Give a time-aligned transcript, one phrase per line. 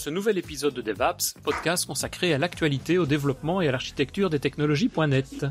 [0.00, 4.38] ce nouvel épisode de DevApps, podcast consacré à l'actualité, au développement et à l'architecture des
[4.38, 5.44] technologies.net.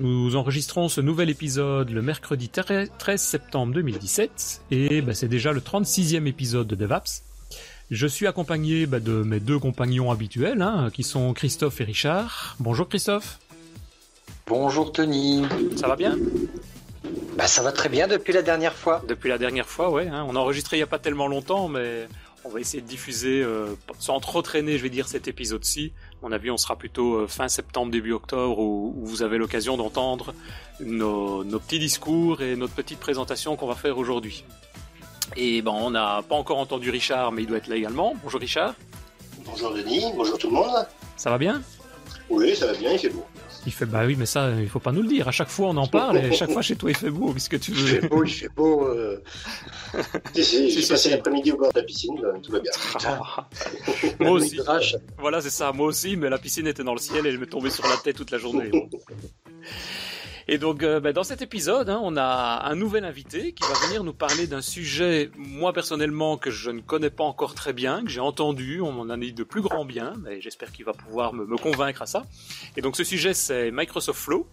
[0.00, 5.60] Nous enregistrons ce nouvel épisode le mercredi 13 septembre 2017 et bah, c'est déjà le
[5.60, 7.22] 36e épisode de DevApps.
[7.90, 12.56] Je suis accompagné bah, de mes deux compagnons habituels, hein, qui sont Christophe et Richard.
[12.60, 13.38] Bonjour Christophe.
[14.46, 15.46] Bonjour Tony.
[15.74, 16.18] Ça va bien?
[17.38, 19.02] Bah, Ça va très bien depuis la dernière fois.
[19.08, 20.06] Depuis la dernière fois, ouais.
[20.08, 20.26] Hein.
[20.28, 22.06] On a enregistré il n'y a pas tellement longtemps, mais
[22.46, 25.92] on va essayer de diffuser euh, sans trop traîner, je vais dire, cet épisode-ci.
[26.22, 30.32] Mon avis, on sera plutôt euh, fin septembre, début octobre, où, vous avez l'occasion d'entendre
[30.80, 34.44] nos, petits discours et notre petite présentation qu'on va faire aujourd'hui.
[35.36, 38.14] Et bon, on n'a pas encore entendu Richard, mais il doit être là également.
[38.22, 38.74] Bonjour Richard.
[39.44, 40.86] Bonjour Denis, bonjour tout le monde.
[41.16, 41.62] Ça va bien?
[42.30, 43.24] Oui, ça va bien, il fait beau.
[43.66, 45.26] Il fait bah oui, mais ça, il faut pas nous le dire.
[45.26, 47.32] À chaque fois, on en parle et à chaque fois chez toi, il fait beau.
[47.32, 48.86] Qu'est-ce que tu veux Il fait beau, il fait beau.
[48.86, 49.22] Euh...
[50.34, 52.70] J'ai passé l'après-midi au bord de la piscine, tout va bien.
[53.04, 53.48] Ah.
[54.20, 54.58] Moi aussi.
[55.18, 55.72] Voilà, c'est ça.
[55.72, 57.96] Moi aussi, mais la piscine était dans le ciel et elle m'est tombée sur la
[57.96, 58.70] tête toute la journée.
[60.48, 63.74] Et donc, euh, ben, dans cet épisode, hein, on a un nouvel invité qui va
[63.86, 68.04] venir nous parler d'un sujet, moi personnellement, que je ne connais pas encore très bien,
[68.04, 70.92] que j'ai entendu, on m'en a dit de plus grand bien, mais j'espère qu'il va
[70.92, 72.22] pouvoir me, convaincre à ça.
[72.76, 74.46] Et donc, ce sujet, c'est Microsoft Flow.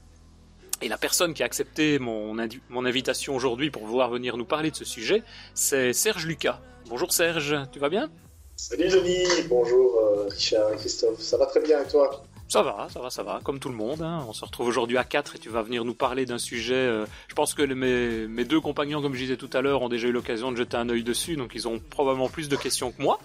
[0.81, 4.75] Et la personne qui a accepté mon, invitation aujourd'hui pour pouvoir venir nous parler de
[4.75, 5.21] ce sujet,
[5.53, 6.59] c'est Serge Lucas.
[6.89, 8.09] Bonjour Serge, tu vas bien?
[8.55, 12.23] Salut Denis, bonjour euh, Richard et Christophe, ça va très bien et toi?
[12.47, 14.01] Ça va, ça va, ça va, comme tout le monde.
[14.01, 14.23] Hein.
[14.27, 16.75] On se retrouve aujourd'hui à 4 et tu vas venir nous parler d'un sujet.
[16.75, 19.89] Euh, je pense que mes, mes, deux compagnons, comme je disais tout à l'heure, ont
[19.89, 22.91] déjà eu l'occasion de jeter un œil dessus, donc ils ont probablement plus de questions
[22.91, 23.19] que moi.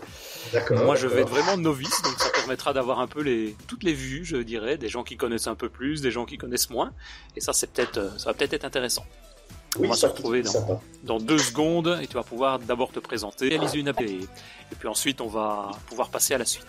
[0.52, 0.84] D'accord.
[0.84, 3.92] Moi, je vais être vraiment novice, donc ça permettra d'avoir un peu les, toutes les
[3.92, 6.92] vues, je dirais, des gens qui connaissent un peu plus, des gens qui connaissent moins.
[7.36, 9.04] Et ça, c'est peut-être, euh, ça va peut-être être intéressant.
[9.78, 13.00] Oui, on va se retrouver dans, dans, deux secondes et tu vas pouvoir d'abord te
[13.00, 14.26] présenter, réaliser une API,
[14.72, 16.66] et puis ensuite on va pouvoir passer à la suite.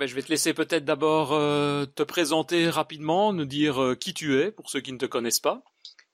[0.00, 4.14] Ben, je vais te laisser peut-être d'abord euh, te présenter rapidement, nous dire euh, qui
[4.14, 5.62] tu es pour ceux qui ne te connaissent pas,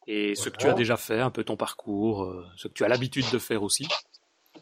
[0.09, 2.85] et ce que tu as déjà fait, un peu ton parcours, euh, ce que tu
[2.85, 3.87] as l'habitude de faire aussi.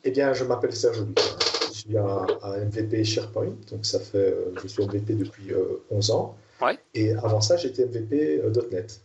[0.05, 1.23] Eh bien, je m'appelle Serge Lucas.
[1.69, 2.27] Je suis un,
[2.67, 5.53] MVP SharePoint, donc ça fait, je suis MVP depuis
[5.91, 6.37] 11 ans.
[6.61, 6.79] Ouais.
[6.93, 9.01] Et avant ça, j'étais MVP .NET.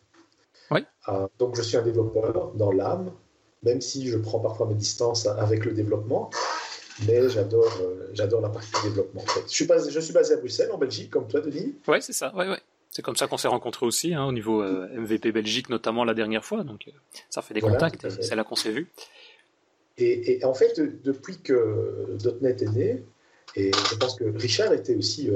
[0.70, 0.84] Ouais.
[1.40, 3.14] donc je suis un développeur dans l'âme,
[3.64, 6.30] même si je prends parfois mes distances avec le développement
[7.08, 9.22] mais j'adore euh, j'adore la partie développement.
[9.22, 9.44] En fait.
[9.48, 11.76] je, suis basé, je suis basé à Bruxelles, en Belgique, comme toi, Denis.
[11.88, 12.34] Ouais, c'est ça.
[12.36, 12.60] Ouais, ouais.
[12.92, 16.14] C'est comme ça qu'on s'est rencontrés aussi, hein, au niveau euh, MVP Belgique notamment la
[16.14, 16.64] dernière fois.
[16.64, 16.92] Donc euh,
[17.30, 18.10] ça fait des contacts.
[18.22, 18.88] C'est là qu'on s'est vu.
[20.02, 23.04] Et, en fait, depuis que .NET est né,
[23.58, 25.30] et je pense que Richard était aussi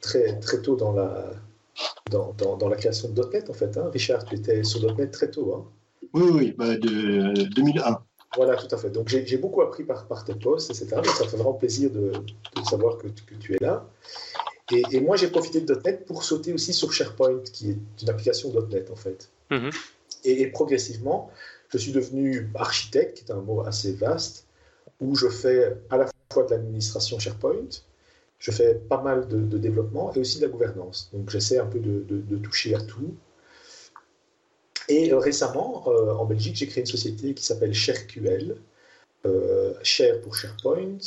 [0.00, 1.32] très très tôt dans la
[2.10, 3.76] dans, dans, dans, la création de .NET en fait.
[3.76, 3.90] Hein.
[3.92, 5.54] Richard, tu étais sur .NET très tôt.
[5.54, 5.64] Hein.
[6.12, 8.00] Oui, oui, bah de 2001.
[8.36, 8.90] Voilà, tout à fait.
[8.90, 10.96] Donc j'ai beaucoup appris par, par tes posts, etc.
[10.96, 13.88] Donc ça fait vraiment plaisir de, de savoir que, que, tu es là.
[14.72, 18.08] Et, et moi, j'ai profité de .NET pour sauter aussi sur SharePoint, qui est une
[18.08, 19.30] application .NET en fait.
[19.50, 19.74] Mm-hmm.
[20.24, 21.28] et, progressivement,
[21.70, 24.46] je suis devenu architecte, qui est un mot assez vaste,
[25.00, 27.68] où je fais à la fois de l'administration SharePoint,
[28.38, 31.10] je fais pas mal de, de, développement et aussi de la gouvernance.
[31.12, 33.16] Donc j'essaie un peu de, de toucher à tout.
[34.90, 38.56] Et euh, récemment, euh, en Belgique, j'ai créé une société qui s'appelle ShareQL,
[39.24, 40.98] euh, Share pour SharePoint,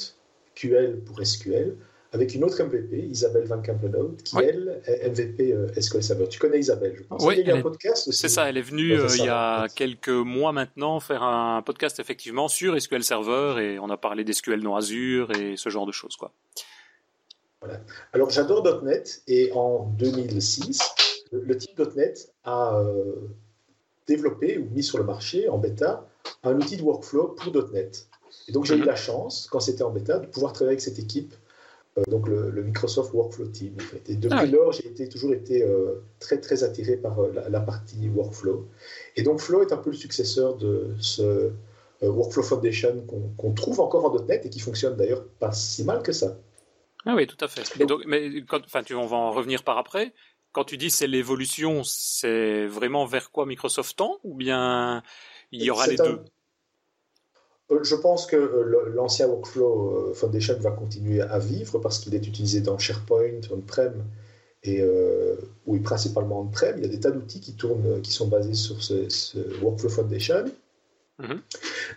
[0.56, 1.76] QL pour SQL,
[2.14, 6.28] avec une autre MVP, Isabelle Van Kampenhout, qui elle est MVP SQL Server.
[6.30, 7.26] Tu connais Isabelle, je pense.
[7.26, 10.10] Oui, il y a un podcast C'est ça, elle est venue il y a quelques
[10.10, 14.76] mois maintenant faire un podcast effectivement sur SQL Server et on a parlé d'SQL non
[14.76, 16.16] Azure et ce genre de choses.
[16.16, 16.32] Quoi.
[17.62, 17.82] Voilà.
[18.14, 20.80] Alors j'adore .NET et en 2006,
[21.32, 22.80] le, le type .NET a
[24.08, 26.08] développé ou mis sur le marché en bêta
[26.44, 28.08] un outil de workflow pour .NET.
[28.48, 28.86] Et donc j'ai eu mhm.
[28.86, 31.34] la chance, quand c'était en bêta, de pouvoir travailler avec cette équipe,
[31.98, 33.76] euh, donc le, Microsoft Workflow Team.
[33.76, 34.10] En fait.
[34.10, 37.60] Et depuis ah lors, j'ai été, toujours été euh, très très attiré par euh, la,
[37.60, 38.68] partie workflow.
[39.16, 41.52] Et donc Flow est un peu le successeur de ce
[42.02, 43.06] Workflow Foundation
[43.38, 46.38] qu'on trouve encore en .NET et qui fonctionne d'ailleurs pas si mal que ça.
[47.06, 47.86] Ah oui, tout à fait.
[47.86, 50.14] Donc, mais quand, enfin, tu, on va en revenir par après
[50.54, 55.04] quand tu dis c'est l'évolution, c'est vraiment vers quoi Microsoft tend ou bien
[55.52, 56.22] il y aura les deux
[57.72, 62.16] euh, Je pense que euh, l'ancien Workflow euh, Foundation va continuer à vivre parce qu'il
[62.16, 64.06] est utilisé dans SharePoint, on-prem
[64.66, 64.82] et
[65.66, 66.78] oui, principalement on-prem.
[66.78, 69.10] Il y a des tas d'outils qui tournent, qui sont basés sur ce,
[69.62, 70.46] Workflow Foundation.
[71.20, 71.42] Mhm.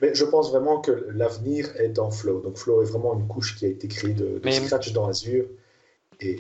[0.03, 2.41] Mais je pense vraiment que l'avenir est dans Flow.
[2.41, 5.45] Donc Flow est vraiment une couche qui a été créée de, scratch dans Azure
[6.19, 6.37] et,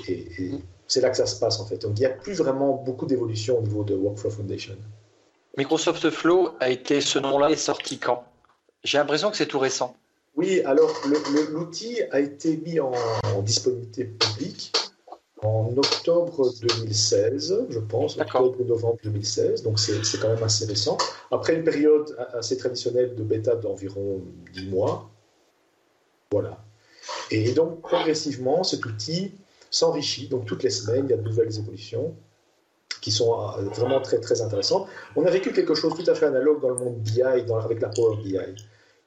[0.89, 1.79] c'est là que ça se passe en fait.
[1.79, 4.77] Donc il n'y a plus vraiment beaucoup d'évolution au niveau de Workflow Foundation.
[5.57, 8.25] Microsoft Flow a été, ce nom-là est sorti quand?
[8.85, 9.97] J'ai l'impression que c'est tout récent.
[10.37, 10.93] Oui, alors
[11.51, 12.93] l'outil a été mis en,
[13.43, 14.73] disponibilité publique
[15.43, 20.99] en octobre 2016, je pense, octobre-novembre 2016, donc c'est quand même assez récent.
[21.31, 24.21] Après une période assez traditionnelle de bêta d'environ
[24.53, 25.09] 10 mois.
[26.31, 26.59] Voilà.
[27.31, 29.33] Et donc progressivement, cet outil
[29.77, 32.15] s'enrichit, donc toutes les semaines, il y a de nouvelles évolutions
[33.01, 34.89] qui sont euh, vraiment très très intéressantes.
[35.17, 37.89] On a vécu quelque chose tout à fait analogue dans le monde BI, avec la
[37.89, 38.39] Power BI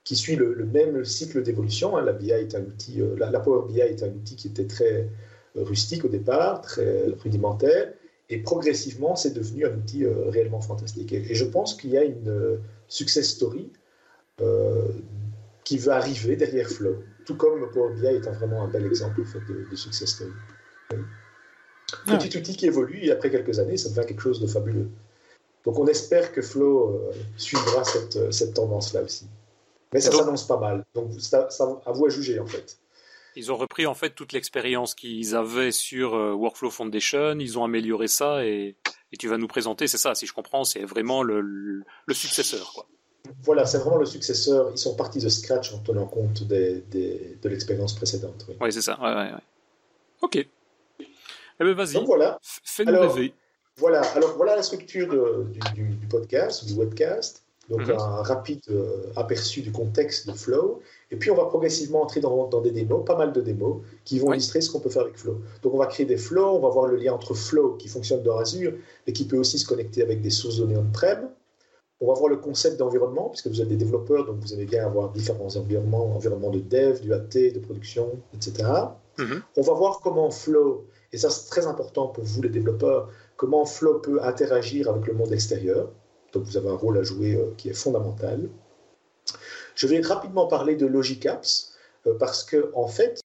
[0.04, 1.98] qui suit le, même cycle d'évolution.
[1.98, 2.04] Hein.
[2.04, 5.10] La, BI est un outil, euh, la, Power BI est un outil qui était très
[5.58, 7.94] euh, rustique au départ, très rudimentaire,
[8.30, 11.12] et progressivement, c'est devenu un outil réellement fantastique.
[11.14, 13.72] Et, je pense qu'il y a une success story
[15.64, 19.76] qui va arriver derrière Flow, tout comme Power BI est vraiment un bel exemple de,
[19.76, 20.32] success story.
[20.92, 22.18] Ah.
[22.18, 24.90] Petit outil qui évolue et après quelques années, ça devient quelque chose de fabuleux.
[25.66, 29.28] Donc on espère que Flow suivra cette, cette tendance-là aussi.
[29.94, 30.86] Mais ça s'annonce pas mal.
[30.94, 31.48] Donc, ça,
[31.86, 32.78] à vous à juger, en fait.
[33.36, 37.38] Ils ont repris, en fait, toute l'expérience qu'ils avaient sur euh, Workflow Foundation.
[37.40, 38.76] Ils ont amélioré ça et,
[39.18, 42.86] tu vas nous présenter, c'est ça, si je comprends, c'est vraiment le, le, successeur, quoi.
[43.44, 44.70] Voilà, c'est vraiment le successeur.
[44.72, 48.46] Ils sont partis de scratch en tenant compte des, des, de l'expérience précédente.
[48.62, 49.00] Oui, c'est ça.
[49.02, 49.44] Ouais, ouais, ouais.
[50.22, 50.48] Ok.
[51.60, 51.94] Eh bien, vas-y.
[51.94, 52.40] Donc voilà.
[52.42, 53.34] Fais-nous rêver.
[53.78, 54.02] Voilà.
[54.16, 55.08] Alors, voilà la structure
[55.74, 57.44] du, podcast, du webcast.
[57.70, 57.92] Donc mhm.
[57.92, 60.82] un rapide euh, aperçu du contexte de Flow.
[61.12, 64.34] Et puis on va progressivement entrer dans, des démos, pas mal de démos, qui vont
[64.34, 65.40] illustrer ce qu'on peut faire avec Flow.
[65.62, 68.24] Donc on va créer des flows, on va voir le lien entre Flow qui fonctionne
[68.24, 68.74] dans Azure,
[69.06, 71.30] mais qui peut aussi se connecter avec des sources de données on-prem.
[72.02, 74.86] On va voir le concept d'environnement, puisque vous êtes des développeurs, donc vous aimez bien
[74.86, 78.68] avoir différents environnements, environnements de dev, du AT, de production, etc.
[79.18, 79.42] Mhm.
[79.58, 83.66] On va voir comment Flow, et ça c'est très important pour vous les développeurs, comment
[83.66, 85.90] Flow peut interagir avec le monde extérieur.
[86.34, 88.50] Donc vous avez un rôle à jouer euh, qui est fondamental.
[89.76, 91.74] Je vais rapidement parler de Logic Apps
[92.06, 93.22] euh, parce que en fait,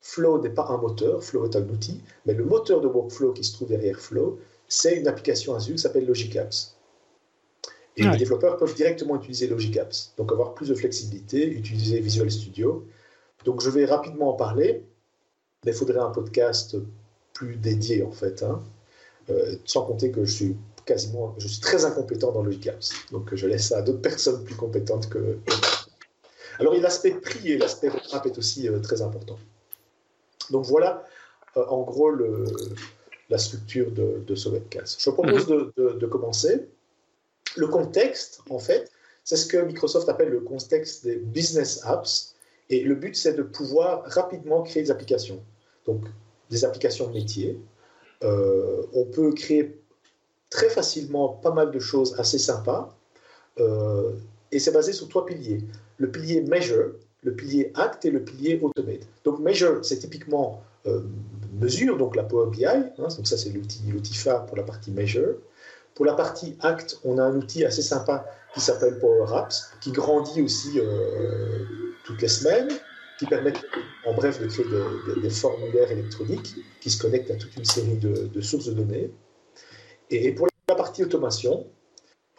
[0.00, 3.44] Flow n'est pas un moteur, Flow est un outil, mais le moteur de workflow qui
[3.44, 6.76] se trouve derrière Flow, c'est une application Azure qui s'appelle Logic Apps.
[7.96, 12.30] Et les développeurs peuvent directement utiliser Logic Apps, donc avoir plus de flexibilité, utiliser Visual
[12.30, 12.86] Studio.
[13.44, 14.84] Donc je vais rapidement en parler,
[15.64, 16.76] mais il faudrait un podcast
[17.32, 18.62] plus dédié en fait, hein.
[19.30, 22.92] euh, sans compter que je suis quasiment, je suis très incompétent dans le Apps.
[23.10, 25.56] Donc je laisse ça à d'autres personnes plus compétentes que, moi.
[26.60, 29.38] Alors l'aspect prix et l'aspect roadmap est aussi euh, très important.
[30.50, 31.04] Donc voilà
[31.56, 32.44] euh, en gros le,
[33.30, 35.00] la structure de, ce webcast.
[35.00, 35.98] Je propose mhm.
[35.98, 36.68] de, commencer.
[37.56, 38.90] Le contexte, en fait,
[39.24, 42.34] c'est ce que Microsoft appelle le contexte des business apps.
[42.70, 45.42] Et le but, c'est de pouvoir rapidement créer des applications.
[45.86, 46.04] Donc,
[46.50, 47.58] des applications métiers.
[48.22, 49.80] Euh, on peut créer
[50.50, 52.96] très facilement pas mal de choses assez sympas.
[53.58, 54.12] Euh,
[54.52, 55.58] et c'est basé sur trois piliers.
[55.98, 56.92] Le pilier Measure,
[57.22, 59.06] le pilier Act et le pilier Automate.
[59.24, 61.00] Donc Measure, c'est typiquement euh,
[61.54, 62.66] mesure, donc la Power BI.
[62.66, 65.36] Hein, donc ça, c'est l'outil phare pour la partie Measure.
[65.94, 69.92] Pour la partie Act, on a un outil assez sympa qui s'appelle Power Apps, qui
[69.92, 71.64] grandit aussi euh,
[72.04, 72.68] toutes les semaines,
[73.18, 73.52] qui permet,
[74.06, 74.66] en bref, de créer
[75.20, 79.10] des, formulaires électroniques qui se connectent à toute une série de, de sources de données.
[80.10, 81.66] Et pour la partie automation,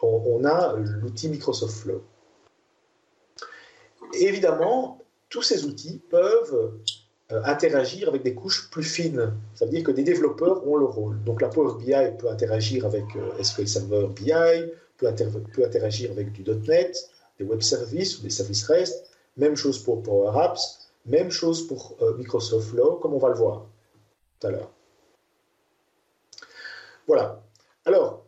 [0.02, 2.02] on, a l'outil Microsoft Flow.
[4.14, 6.72] évidemment, tous ces outils peuvent
[7.32, 9.32] euh, interagir avec des couches plus fines.
[9.54, 11.22] Ça veut dire que des développeurs ont le rôle.
[11.24, 14.32] Donc la Power BI peut interagir avec euh, SQL Server BI,
[14.96, 15.12] peut,
[15.52, 19.10] peut, interagir avec du .NET, des web services ou des services REST.
[19.36, 23.34] Même chose pour Power Apps, même chose pour euh, Microsoft Flow, comme on va le
[23.34, 23.66] voir
[24.40, 24.70] tout à l'heure.
[27.06, 27.42] Voilà.
[27.84, 28.24] Alors,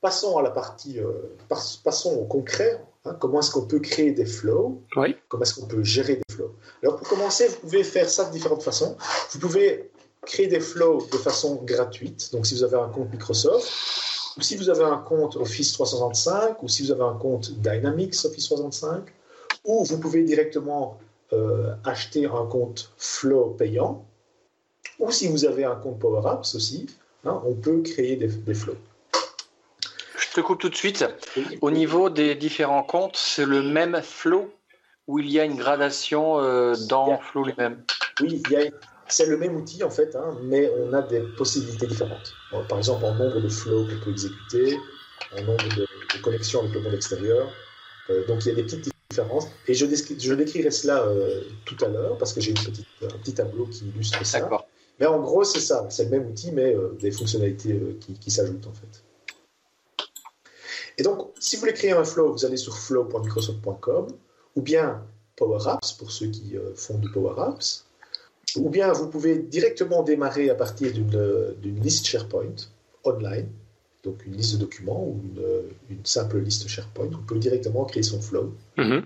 [0.00, 1.36] passons à la partie, euh,
[1.84, 2.84] passons au concret.
[3.04, 3.14] Hein.
[3.20, 4.82] comment est-ce qu'on peut créer des flows?
[5.28, 6.54] Comment est-ce qu'on peut gérer des flows?
[6.82, 8.96] Alors, pour commencer, vous pouvez faire ça de différentes façons.
[9.30, 9.90] Vous pouvez
[10.22, 12.30] créer des flows de façon gratuite.
[12.32, 13.68] Donc, si vous avez un compte Microsoft,
[14.36, 18.14] ou si vous avez un compte Office 365, ou si vous avez un compte Dynamics
[18.24, 19.04] Office 365,
[19.68, 20.98] ou vous pouvez directement
[21.32, 24.04] euh, acheter un compte Flow payant,
[24.98, 26.88] ou si vous avez un compte Power Apps aussi,
[27.24, 28.76] Hein, on peut créer des, flows.
[30.16, 31.04] Je te coupe tout de suite.
[31.60, 34.52] Au niveau des différents comptes, c'est le même flow
[35.08, 37.82] ou il y a une gradation euh, dans Flow lui-même?
[38.20, 38.42] Oui,
[39.08, 42.34] c'est le même outil en fait, hein, mais on a des possibilités différentes.
[42.68, 44.78] par exemple, en nombre de flows qu'on peut exécuter,
[45.36, 45.86] en nombre de,
[46.22, 47.48] connexions avec le monde extérieur.
[48.10, 48.90] Euh, donc il y a des petites
[49.66, 53.66] Et je, je décrirai cela euh, tout à l'heure parce que j'ai un petit tableau
[53.66, 54.40] qui illustre ça.
[54.40, 54.68] D'accord.
[55.00, 55.86] Mais en gros, c'est ça.
[55.88, 57.80] C'est le même outil, mais des fonctionnalités
[58.20, 59.04] qui, s'ajoutent en fait.
[60.98, 64.08] Et donc, si vous voulez créer un flow, vous allez sur flow.microsoft.com
[64.56, 65.02] ou bien
[65.36, 67.86] Power Apps pour ceux qui font du Power Apps.
[68.56, 72.56] Ou bien vous pouvez directement démarrer à partir d'une liste SharePoint
[73.04, 73.48] online,
[74.08, 75.20] donc une liste de documents ou
[75.90, 77.10] une, simple liste SharePoint.
[77.12, 78.54] On peut directement créer son flow.
[78.76, 79.04] Mm-hmm.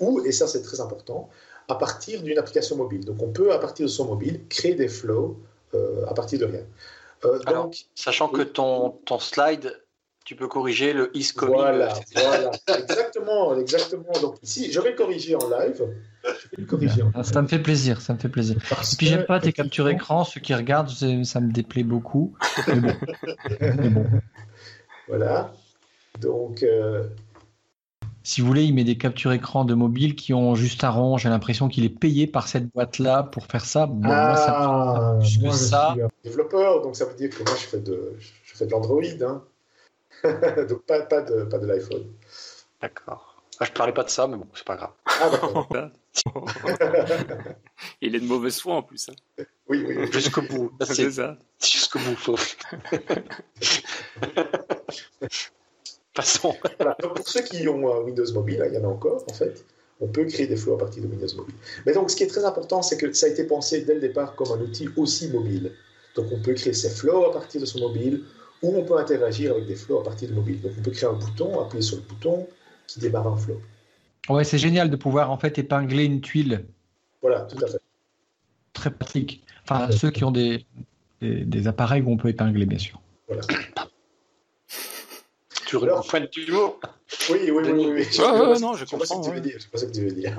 [0.00, 1.28] Ou, et ça c'est très important,
[1.68, 3.04] à partir d'une application mobile.
[3.04, 5.36] Donc on peut, à partir de son mobile, créer des flows
[5.74, 6.62] euh, à partir de rien.
[7.24, 9.76] Euh, donc, sachant que ton, ton slide
[10.28, 11.54] tu peux corriger le is coming.
[11.54, 12.50] Voilà, voilà.
[12.76, 14.12] exactement, exactement.
[14.20, 15.82] Donc ici, je vais le corriger en live.
[17.22, 18.58] Ça me fait plaisir, ça me fait plaisir.
[18.58, 22.34] Et puis j'aime pas tes captures écran, ceux qui regardent, ça me déplaît beaucoup.
[22.68, 24.04] Mais bon.
[25.08, 25.54] Voilà.
[26.20, 26.62] Donc.
[26.62, 27.04] Euh,
[28.22, 31.16] si vous voulez, il met des captures écran de mobile qui ont juste un rond.
[31.16, 33.86] J'ai l'impression qu'il est payé par cette boîte-là pour faire ça.
[33.86, 35.96] Bon, moi, ça me plus que ça.
[36.22, 39.00] développeur, donc ça veut dire que moi, je fais de, je fais de l'Android.
[39.22, 39.42] Hein.
[40.68, 42.06] Donc pas, pas de, pas de l'iPhone.
[42.80, 43.38] D'accord.
[43.60, 44.92] Ah, je parlais pas de ça, mais bon, c'est pas grave.
[45.06, 45.90] Ah,
[48.00, 49.08] Il est de mauvaise foi en plus.
[49.08, 49.44] Hein.
[49.68, 50.12] Oui, oui.
[50.12, 50.72] Jusqu'au bout.
[50.84, 51.36] C'est ça.
[51.60, 52.16] Jusqu'au bout.
[56.14, 56.54] Passons.
[57.00, 59.64] Donc, pour ceux qui ont un Windows Mobile, il y en a encore en fait.
[60.00, 61.56] On peut créer des flows à partir de Windows Mobile.
[61.84, 64.00] Mais donc, ce qui est très important, c'est que ça a été pensé dès le
[64.00, 65.72] départ comme un outil aussi mobile.
[66.14, 68.24] Donc, on peut créer ses flows à partir de son mobile
[68.62, 70.60] ou on peut interagir avec des flows à partir de mobile.
[70.60, 72.46] Donc on peut créer un bouton, appuyer sur le bouton
[72.86, 73.60] qui démarre un flow.
[74.28, 76.66] Ouais, c'est génial de pouvoir en fait épingler une tuile.
[77.22, 77.80] Voilà, tout à fait.
[78.72, 79.42] Très pratique.
[79.64, 80.66] Enfin, ceux qui ont des,
[81.20, 83.00] des, appareils où on peut épingler, bien sûr.
[83.26, 83.42] Voilà.
[85.66, 86.46] Tu Alors, fin de Oui,
[87.28, 87.70] oui, oui.
[87.70, 88.60] oui, oui.
[88.62, 89.04] non, je, comprends.
[89.04, 89.58] ce que tu veux dire.
[89.58, 90.34] Je ce que tu veux dire.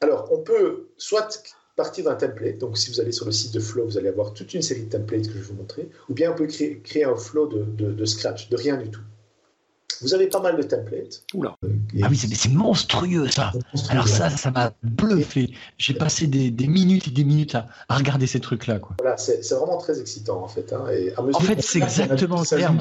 [0.00, 2.58] Alors, on peut soit partir d'un template.
[2.58, 4.84] Donc, si vous allez sur le site de Flow, vous allez avoir toute une série
[4.84, 5.88] de templates que je vais vous montrer.
[6.08, 9.00] Ou bien on peut créer, créer un flow de, de, scratch, de rien du tout.
[10.02, 11.22] Vous avez pas mal de templates.
[11.34, 11.56] Oula.
[11.64, 11.68] Euh,
[12.02, 13.52] ah oui, c'est monstrueux ça.
[13.88, 15.52] Alors ça, ça m'a bluffé.
[15.78, 18.80] J'ai passé des, des, minutes et des minutes à, à regarder ces trucs-là.
[18.98, 20.72] Voilà, c'est vraiment très excitant en fait.
[20.72, 20.84] Hein.
[20.90, 22.78] Et en fait, c'est exactement le terme.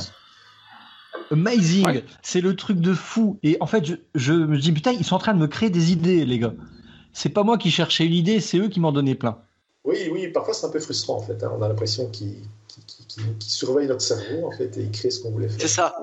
[1.32, 3.38] Amazing, c'est le truc de fou.
[3.44, 5.70] Et en fait, je, je me dis putain, ils sont en train de me créer
[5.70, 6.54] des idées, les gars
[7.14, 9.38] c'est pas moi qui cherchais l'idée, c'est eux qui m'en donnaient plein.
[9.86, 11.44] Oui, oui, parfois c'est un peu frustrant en fait.
[11.44, 11.52] Hein.
[11.58, 12.38] On a l'impression qu'ils
[13.40, 15.62] surveillent notre cerveau en fait et ils créent ce qu'on voulait faire.
[15.62, 15.96] C'est ça.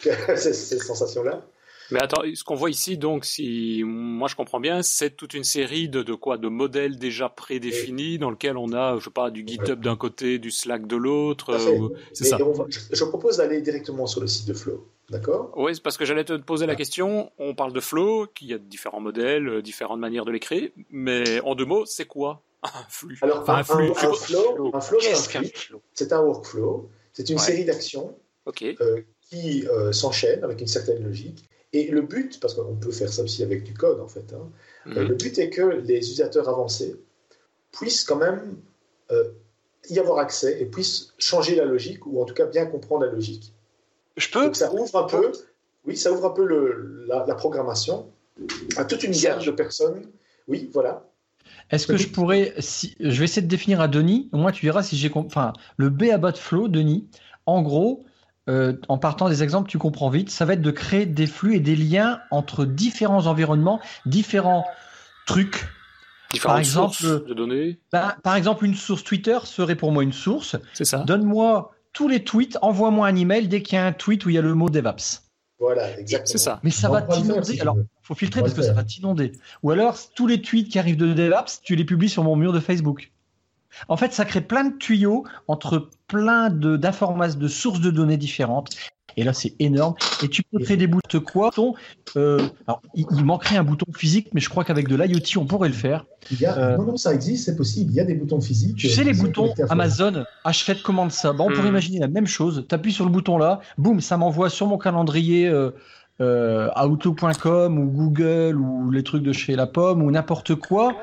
[0.36, 1.42] c'est cette sensation-là.
[1.90, 5.44] Mais attends, ce qu'on voit ici, donc, si moi je comprends bien, c'est toute une
[5.44, 9.30] série de, de quoi, de modèles déjà prédéfinis dans lequel on a, je sais pas,
[9.30, 11.50] du GitHub d'un côté, du Slack de l'autre.
[11.50, 12.38] Euh, c'est ça.
[12.92, 14.84] je propose d'aller directement sur le site de Flow.
[15.10, 17.30] D'accord Oui, parce que j'allais te poser la question.
[17.38, 20.72] On parle de Flow, qu'il y a différents modèles, euh, différentes manières de les créer,
[20.90, 23.18] mais en deux mots, c'est quoi un flux?
[23.22, 24.98] Alors, un, flux, un, flow, un flow
[25.94, 26.90] c'est un, workflow.
[27.12, 28.16] C'est une série d'actions
[28.62, 31.48] euh, qui euh, s'enchaînent avec une certaine logique.
[31.72, 34.50] Et le but, parce qu'on peut faire ça aussi avec du code en fait, hein,
[34.86, 35.08] mhm.
[35.08, 36.96] le but est que les utilisateurs avancés
[37.70, 38.56] puissent quand même
[39.88, 43.12] y avoir accès et puissent changer la logique, ou en tout cas bien comprendre la
[43.12, 43.52] logique.
[44.16, 45.32] Je peux Ça ouvre un peu,
[45.86, 48.06] oui, ça ouvre un peu le, la, programmation
[48.76, 50.02] à toute une gamme de personnes.
[50.48, 51.04] Oui, voilà.
[51.70, 54.64] Est-ce que je pourrais, si, je vais essayer de définir à Denis, au moins tu
[54.66, 57.08] verras si j'ai enfin le B à bas de flow, Denis,
[57.46, 58.04] en gros,
[58.48, 61.56] euh, en partant des exemples, tu comprends vite, ça va être de créer des flux
[61.56, 64.64] et des liens entre différents environnements, différents
[65.26, 65.66] trucs.
[66.32, 67.78] Différentes par exemple, de données.
[67.92, 70.56] Bah, par exemple, une source Twitter serait pour moi une source.
[70.74, 70.98] C'est ça.
[70.98, 74.34] Donne-moi tous les tweets, envoie-moi un email dès qu'il y a un tweet où il
[74.34, 75.22] y a le mot DevOps.
[75.58, 76.26] Voilà, exactement.
[76.26, 76.60] C'est ça.
[76.62, 77.58] Mais ça va t'inonder.
[77.58, 79.32] alors, il faut filtrer parce que ça va t'inonder.
[79.62, 82.52] Ou alors, tous les tweets qui arrivent de DevOps, tu les publies sur mon mur
[82.52, 83.12] de Facebook.
[83.88, 88.76] En fait, ça crée plein de tuyaux entre plein d'informations, de sources de données différentes.
[89.16, 89.94] Et là, c'est énorme.
[90.22, 91.50] Et tu peux créer des boutons quoi
[92.16, 95.68] euh, alors, il, manquerait un bouton physique, mais je crois qu'avec de l'IoT, on pourrait
[95.68, 96.04] le faire.
[96.30, 97.92] Il y a, euh, non, non, ça existe, c'est possible.
[97.92, 98.76] Il y a des boutons physiques.
[98.76, 101.32] Tu sais, les boutons Amazon, achète, commande ça.
[101.32, 101.68] Bon, on pourrait hmm.
[101.68, 102.66] imaginer la même chose.
[102.68, 105.70] Tu appuies sur le bouton là, boum, ça m'envoie sur mon calendrier euh,
[106.20, 110.94] euh Outlook.com ou Google ou les trucs de chez La Pomme ou n'importe quoi.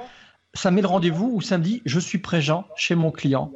[0.53, 3.51] Ça met le rendez-vous où ça me dit je suis présent chez mon client.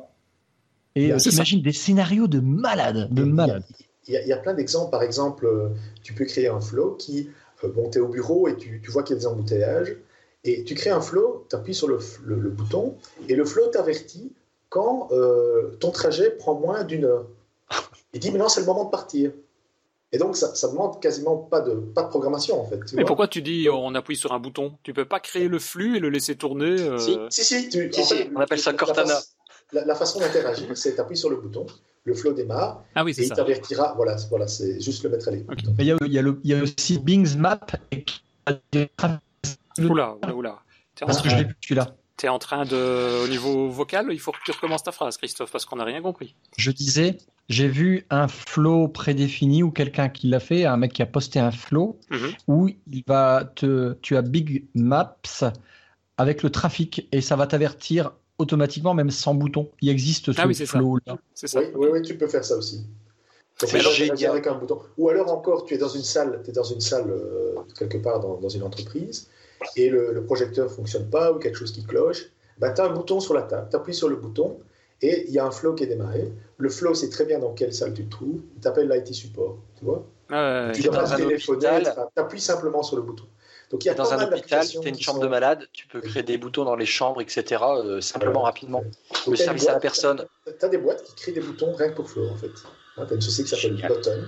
[0.95, 3.63] Et imagines des scénarios de malades, de malades
[4.07, 4.91] il y, a plein d'exemples.
[4.91, 5.69] Par exemple, euh,
[6.03, 7.29] tu peux créer un flow qui,
[7.63, 9.97] euh, bon, tu es au bureau et tu, vois qu'il y a des embouteillages,
[10.43, 11.97] et tu crées un flow, tu appuies sur le,
[12.49, 12.95] bouton,
[13.27, 14.31] et le flow t'avertit
[14.69, 17.25] quand euh, ton trajet prend moins d'une heure.
[18.13, 19.31] Il dit, maintenant c'est le moment de partir.
[20.13, 22.79] Et donc, ça, ça demande quasiment pas de, pas de programmation, en fait.
[22.93, 24.77] Mais pourquoi tu dis on appuie sur un bouton?
[24.83, 26.97] Tu peux pas créer le flux et le laisser tourner euh...
[26.97, 29.19] Si, si, si, tu, si, si on appelle ça Cortana.
[29.73, 31.65] La, la, façon d'interagir, c'est t'appuies sur le bouton,
[32.07, 33.93] le flow démarre, ah oui, et il t'avertira.
[33.97, 35.59] Voilà, voilà c'est juste le mettre à l'écoute.
[35.59, 35.75] Okay.
[35.79, 37.59] Il y, a, il, y a le, il y a aussi Bing's Map.
[37.91, 38.05] Et...
[39.79, 40.59] Oula, oula, oula.
[41.01, 41.95] Parce que je l'ai plus celui-là.
[42.17, 43.25] Tu es en train de.
[43.25, 46.01] Au niveau vocal, il faut que tu recommences ta phrase, Christophe, parce qu'on n'a rien
[46.01, 46.33] compris.
[46.57, 47.17] Je disais,
[47.49, 51.39] j'ai vu un flow prédéfini ou quelqu'un qui l'a fait, un mec qui a posté
[51.39, 52.35] un flow mm -hmm.
[52.47, 53.97] où il va te.
[54.01, 55.43] Tu as Big Maps
[56.17, 59.69] avec le trafic et ça va t'avertir automatiquement, même sans bouton.
[59.81, 61.13] Il existe ce ah oui, flow ça.
[61.13, 61.19] là.
[61.33, 61.59] C'est ça.
[61.59, 62.85] Oui, oui, oui, tu peux faire ça aussi.
[63.59, 64.79] C'est génial avec un bouton.
[64.97, 67.97] Ou alors encore, tu es dans une salle, tu es dans une salle euh, quelque
[67.97, 69.29] part dans, dans, une entreprise
[69.75, 72.31] et le, le projecteur fonctionne pas ou quelque chose qui cloche.
[72.59, 74.59] Ben, tu as un bouton sur la table, tu appuies sur le bouton
[75.01, 76.31] et il y a un flow qui est démarré.
[76.57, 78.41] Le flow, c'est très bien dans quelle salle tu te trouves.
[78.55, 80.05] Il t'appelle l'IT support, tu vois.
[80.31, 83.25] Euh, tu dois pas téléphoner, tu appuies simplement sur le bouton.
[83.71, 85.25] Donc, il y a dans un hôpital, tu as une chambre sont...
[85.25, 88.83] de malade, tu peux créer des boutons dans les chambres, etc., euh, simplement, rapidement.
[89.27, 90.25] Le service boîtes, à la personne.
[90.45, 92.51] Tu as des boîtes qui créent des boutons rien que pour Flow, en fait.
[92.95, 94.27] Tu as une société qui s'appelle Button.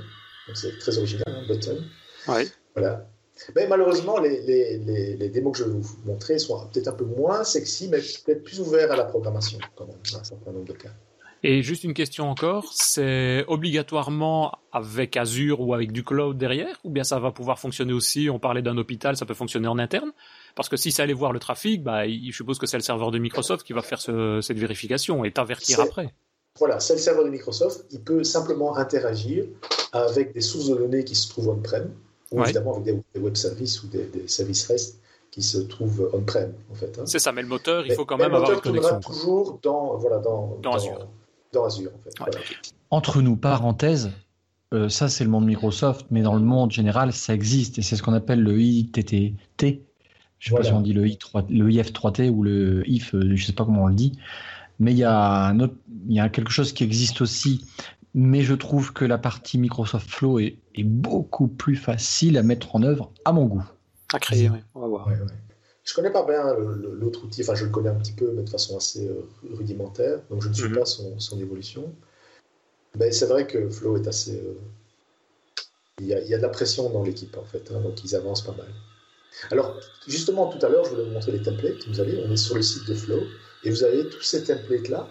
[0.53, 1.83] C'est très original, hein, Button.
[2.27, 2.47] Ouais.
[2.75, 3.07] Voilà.
[3.55, 6.93] Mais malheureusement, les, les, les, les, démos que je vais vous montrer sont peut-être un
[6.93, 10.51] peu moins sexy, mais peut-être plus ouverts à la programmation, quand même, dans un certain
[10.51, 10.89] nombre de cas.
[11.41, 16.89] Et juste une question encore, c'est obligatoirement avec Azure ou avec du cloud derrière Ou
[16.89, 20.11] bien ça va pouvoir fonctionner aussi, on parlait d'un hôpital, ça peut fonctionner en interne?
[20.55, 23.11] Parce que si ça allait voir le trafic, bah, je suppose que c'est le serveur
[23.11, 26.13] de Microsoft qui va faire ce, cette vérification et t'avertir après.
[26.57, 29.45] Voilà, c'est le serveur de Microsoft, il peut simplement interagir
[29.93, 31.89] avec des sources de données qui se trouvent on-prem,
[32.31, 32.45] ou ouais.
[32.45, 34.99] évidemment avec des, des, web services ou des, des services REST
[35.31, 36.99] qui se trouvent on-prem, en fait.
[36.99, 37.05] Hein.
[37.05, 38.99] C'est ça, mais le moteur, il faut quand même avoir une connexion.
[38.99, 41.07] toujours dans, voilà, dans, dans, dans Azure
[41.53, 41.91] dans Azure.
[41.93, 42.19] En fait.
[42.19, 42.31] Ouais.
[42.31, 42.39] Voilà.
[42.91, 44.11] Entre nous, parenthèse,
[44.73, 47.95] euh, ça c'est le monde Microsoft, mais dans le monde général, ça existe et c'est
[47.95, 49.11] ce qu'on appelle le ITT.
[49.11, 49.31] Je ne
[49.69, 49.81] sais
[50.49, 50.63] voilà.
[50.63, 53.65] pas si on dit le, I3, le IF3T ou le IF, je ne sais pas
[53.65, 54.17] comment on le dit,
[54.79, 55.75] mais il y, a un autre,
[56.07, 57.65] il y a quelque chose qui existe aussi.
[58.15, 62.75] Mais je trouve que la partie Microsoft Flow est, est beaucoup plus facile à mettre
[62.75, 63.63] en œuvre à mon goût.
[64.11, 64.57] À créer, oui.
[64.73, 65.07] On va voir.
[65.07, 65.27] Ouais, ouais.
[65.89, 68.49] Je connais pas bien l'autre outil, enfin je le connais un petit peu, mais de
[68.49, 69.23] façon assez euh,
[69.53, 70.69] rudimentaire, donc je ne suis Mhm.
[70.69, 70.79] mm -hmm.
[70.79, 71.83] pas son, son, évolution.
[72.99, 74.35] Mais c'est vrai que Flow est assez.
[74.37, 74.53] Euh,
[75.99, 77.95] il, y a, il, y a, de la pression dans l'équipe en fait, hein, donc
[78.05, 78.71] ils avancent pas mal.
[79.53, 79.69] Alors
[80.15, 81.81] justement tout à l'heure, je voulais vous montrer les templates.
[81.91, 83.21] Vous avez, on est sur le site de Flow
[83.63, 85.01] et vous avez tous ces templates là.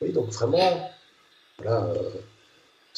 [0.00, 0.70] Oui, donc vraiment,
[1.58, 2.10] voilà, euh,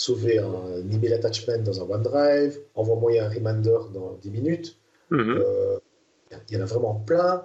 [0.06, 4.68] sauver un, email attachment dans un OneDrive, envoyer un reminder dans 10 minutes.
[5.10, 5.20] Mhm.
[5.20, 5.85] Mm -hmm
[6.30, 7.44] il y en a vraiment plein.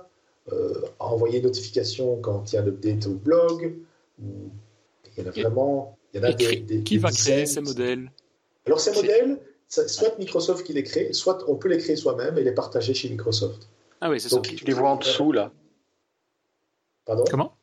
[0.52, 3.76] Euh, envoyer une notification quand il y a un update au blog.
[4.20, 4.26] Il
[5.18, 5.98] y en a vraiment.
[6.14, 7.36] Il y en a des, des, qui des va dizaines.
[7.36, 8.12] créer ces modèles?
[8.66, 12.44] Alors, ces modèles, soit Microsoft qui les crée, soit on peut les créer soi-même et
[12.44, 13.70] les partager chez Microsoft.
[14.02, 14.40] Ah oui, c'est ça.
[14.40, 15.52] Tu les vois en dessous, là?
[17.06, 17.24] Pardon?
[17.30, 17.56] Comment?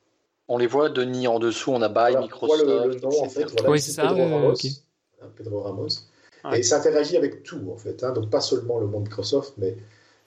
[0.46, 2.64] On les voit, Denis, en dessous, on a Buy, voilà, Microsoft.
[2.64, 4.02] Le, le, nom, en fait, voilà, oui, c'est ça.
[4.04, 4.50] Pedro ouais, Ramos.
[4.52, 4.70] okay.
[5.37, 5.88] Pedro Ramos.
[6.54, 8.02] Et ça interagit avec tout, en fait.
[8.02, 9.76] Hein, donc, pas seulement le monde Microsoft, mais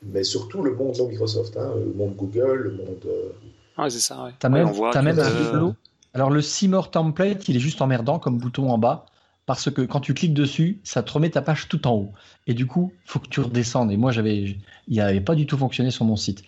[0.04, 3.06] mais surtout le monde non Microsoft, hein, le monde Google, le monde.
[3.06, 3.30] Euh...
[3.78, 4.32] Ah, c'est ça, ouais.
[4.40, 5.76] T'as même, as même un flow.
[6.14, 9.06] Alors, le Seymour template, il est juste emmerdant comme bouton en bas,
[9.46, 12.12] parce que quand tu cliques dessus, ça te remet ta page tout en haut.
[12.48, 13.92] Et du coup, il faut que tu redescendes.
[13.92, 16.44] Et moi, j'avais, il n'avait pas du tout fonctionné sur mon site,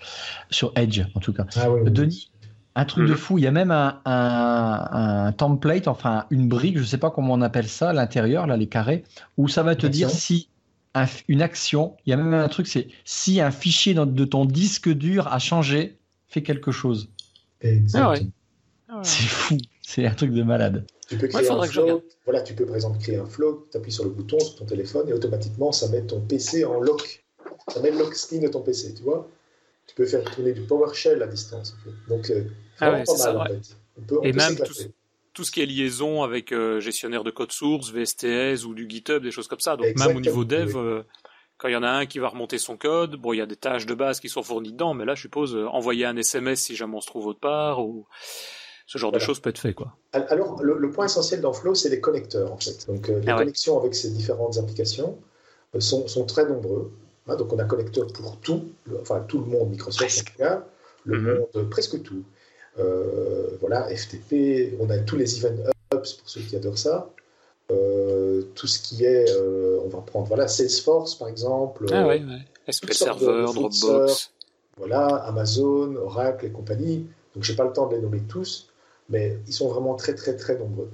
[0.49, 1.45] sur Edge en tout cas.
[1.55, 1.67] Ah.
[1.85, 2.29] Denis,
[2.75, 3.09] un truc mmh.
[3.09, 3.37] de fou.
[3.37, 7.33] Il y a même un, un, un, template, enfin une brique, je sais pas comment
[7.33, 9.03] on appelle ça, à l'intérieur, là, les carrés,
[9.37, 10.49] où ça va te dire si
[10.95, 14.25] un, une action, il y a même un truc, c'est si un fichier dans, de
[14.25, 17.09] ton disque dur a changé, fais quelque chose.
[17.61, 18.09] Exactement.
[18.09, 18.27] Ah ouais.
[18.89, 19.03] Ah ouais.
[19.03, 20.85] C'est fou, c'est un truc de malade.
[21.09, 23.77] Tu peux créer ouais, un flow, voilà, tu peux par exemple créer un flow, tu
[23.77, 27.23] appuies sur le bouton sur ton téléphone et automatiquement ça met ton PC en lock.
[27.73, 29.29] Ça met le lock screen de ton PC, tu vois.
[29.87, 31.75] Tu peux faire tourner du PowerShell à distance.
[31.77, 32.13] En fait.
[32.13, 32.43] Donc, euh,
[32.79, 33.75] ah ouais, pas mal ça, en fait.
[33.97, 34.73] On peut, on et peut même tout,
[35.33, 39.21] tout, ce qui est liaison avec euh, gestionnaire de code source, VSTS ou du GitHub,
[39.23, 39.75] des choses comme ça.
[39.75, 40.81] Donc Exactement, même au niveau dev, oui.
[40.81, 41.03] euh,
[41.57, 43.45] quand il y en a un qui va remonter son code, bon, il y a
[43.45, 46.17] des tâches de base qui sont fournies dedans, mais là, je suppose, euh, envoyer un
[46.17, 48.05] SMS si jamais on se trouve autre part, ou
[48.85, 49.23] ce genre voilà.
[49.23, 49.95] de choses peut être fait, quoi.
[50.11, 52.85] Alors, le, le point essentiel dans Flow, c'est les connecteurs, en fait.
[52.87, 53.43] Donc, euh, les ah ouais.
[53.43, 55.17] connexions avec ces différentes applications
[55.75, 56.91] euh, sont, sont, très nombreux.
[57.27, 60.27] Hein, donc, on a connecteur pour tout, le, enfin, tout le monde Microsoft, presque.
[60.27, 60.65] en tout cas,
[61.05, 61.39] le mm -hmm.
[61.55, 62.23] monde, presque tout.
[62.79, 67.09] Euh, voilà, FTP, on a tous les event hubs pour ceux qui adorent ça.
[67.71, 71.85] Euh, tout ce qui est, euh, on va prendre, voilà, Salesforce par exemple.
[71.91, 72.71] Ah ouais, ouais.
[72.71, 74.31] SQL Server, Dropbox.
[74.77, 77.07] Voilà, Amazon, Oracle et compagnie.
[77.35, 78.69] Donc j'ai pas le temps de les nommer tous,
[79.09, 80.89] mais ils sont vraiment très très très nombreux.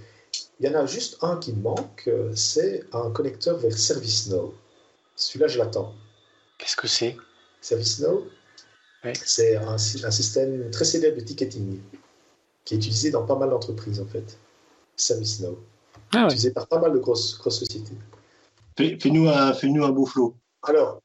[0.59, 4.53] il y en a juste un qui me manque, c'est un connecteur vers ServiceNow.
[5.15, 5.93] Celui-là, je l'attends.
[6.57, 7.15] Qu'est-ce que c'est?
[7.61, 8.25] ServiceNow,
[9.03, 9.13] Ouais.
[9.25, 11.79] c'est un, sy- un système très célèbre de ticketing
[12.65, 14.37] qui est utilisé dans pas mal d'entreprises en fait.
[14.97, 15.57] ServiceNow,
[16.13, 16.25] Ah ouais.
[16.25, 17.93] utilisé par pas mal de grosses, grosses sociétés.
[18.77, 20.35] Fais- Fais-nous un, fais-nous un beau flow.
[20.63, 21.01] Alors,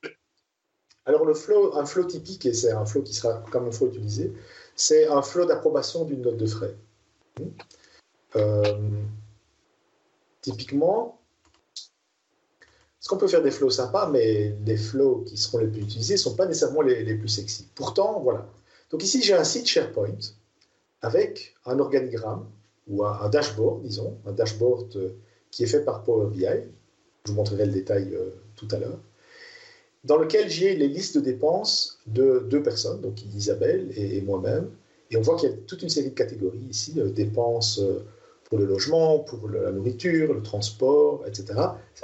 [1.06, 3.86] alors le flow, un flow typique, et c'est un flow qui sera comme un flow
[3.88, 4.32] utilisé,
[4.74, 6.74] c'est un flow d'approbation d'une note de frais.
[8.36, 8.90] Euh,
[10.40, 11.20] typiquement,
[13.04, 16.14] est-ce qu'on peut faire des flows sympas, mais les flows qui seront les plus utilisés
[16.14, 17.68] ne sont pas nécessairement les, les plus sexy.
[17.74, 18.48] Pourtant, voilà.
[18.90, 20.16] Donc ici, j'ai un site SharePoint
[21.02, 22.46] avec un organigramme
[22.88, 25.08] ou un, dashboard, disons, un dashboard euh,
[25.50, 26.46] qui est fait par Power BI.
[27.26, 28.98] Je vous montrerai le détail euh, tout à l'heure
[30.04, 34.70] dans lequel j'ai les listes de dépenses de deux personnes, donc Isabelle et, et moi-même.
[35.10, 38.04] Et on voit qu'il y a toute une série de catégories ici, euh, dépenses euh,
[38.44, 41.54] pour le logement, pour la nourriture, le transport, etc.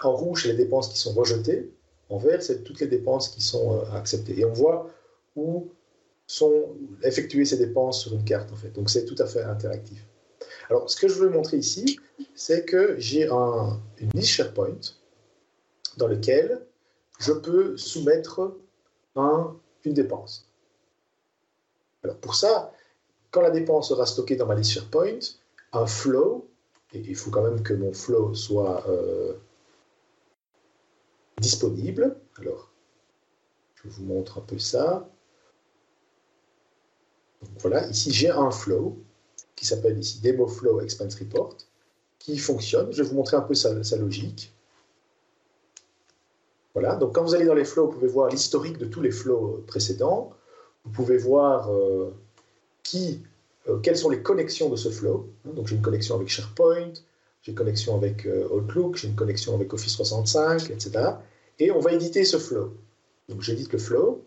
[0.03, 1.71] En rouge, c'est les dépenses qui sont rejetées.
[2.09, 4.39] En vert, c'est toutes les dépenses qui sont euh, acceptées.
[4.41, 4.89] Et on voit
[5.37, 5.69] où
[6.27, 8.71] sont effectuées ces dépenses sur une carte, en fait.
[8.71, 10.05] Donc c'est tout à fait interactif.
[10.69, 11.99] Alors, ce que je veux montrer ici,
[12.35, 14.81] c'est que j'ai un, une liste SharePoint
[15.97, 16.63] dans lequel
[17.19, 18.57] je peux soumettre
[19.17, 20.49] un- une dépense.
[22.03, 22.73] Alors pour ça,
[23.31, 25.19] quand la dépense sera stockée dans ma liste SharePoint,
[25.73, 26.49] un flow,
[26.93, 29.35] et il faut quand même que mon flow soit euh,
[31.39, 32.17] disponible.
[32.39, 32.71] Alors,
[33.77, 35.09] je vous montre un peu ça.
[37.61, 38.99] Voilà, ici j'ai un flow
[39.57, 41.57] qui s'appelle ici Demo Flow Expense Report,
[42.19, 42.93] qui fonctionne.
[42.93, 44.53] Je vais vous montrer un peu sa- logique.
[46.75, 49.11] Voilà, donc quand vous allez dans les flows, vous pouvez voir l'historique de tous les
[49.11, 50.33] flows précédents.
[50.85, 52.15] Vous pouvez voir euh,
[52.83, 53.23] qui,
[53.69, 55.29] euh, quelles sont les connexions de ce flow.
[55.47, 55.51] hein?
[55.55, 56.93] donc j'ai une connexion avec SharePoint,
[57.43, 60.91] j'ai une connexion avec euh, Outlook, j'ai une connexion avec Office 365, etc.
[61.59, 62.75] Et on va éditer ce flow.
[63.29, 64.25] Donc j'édite le flow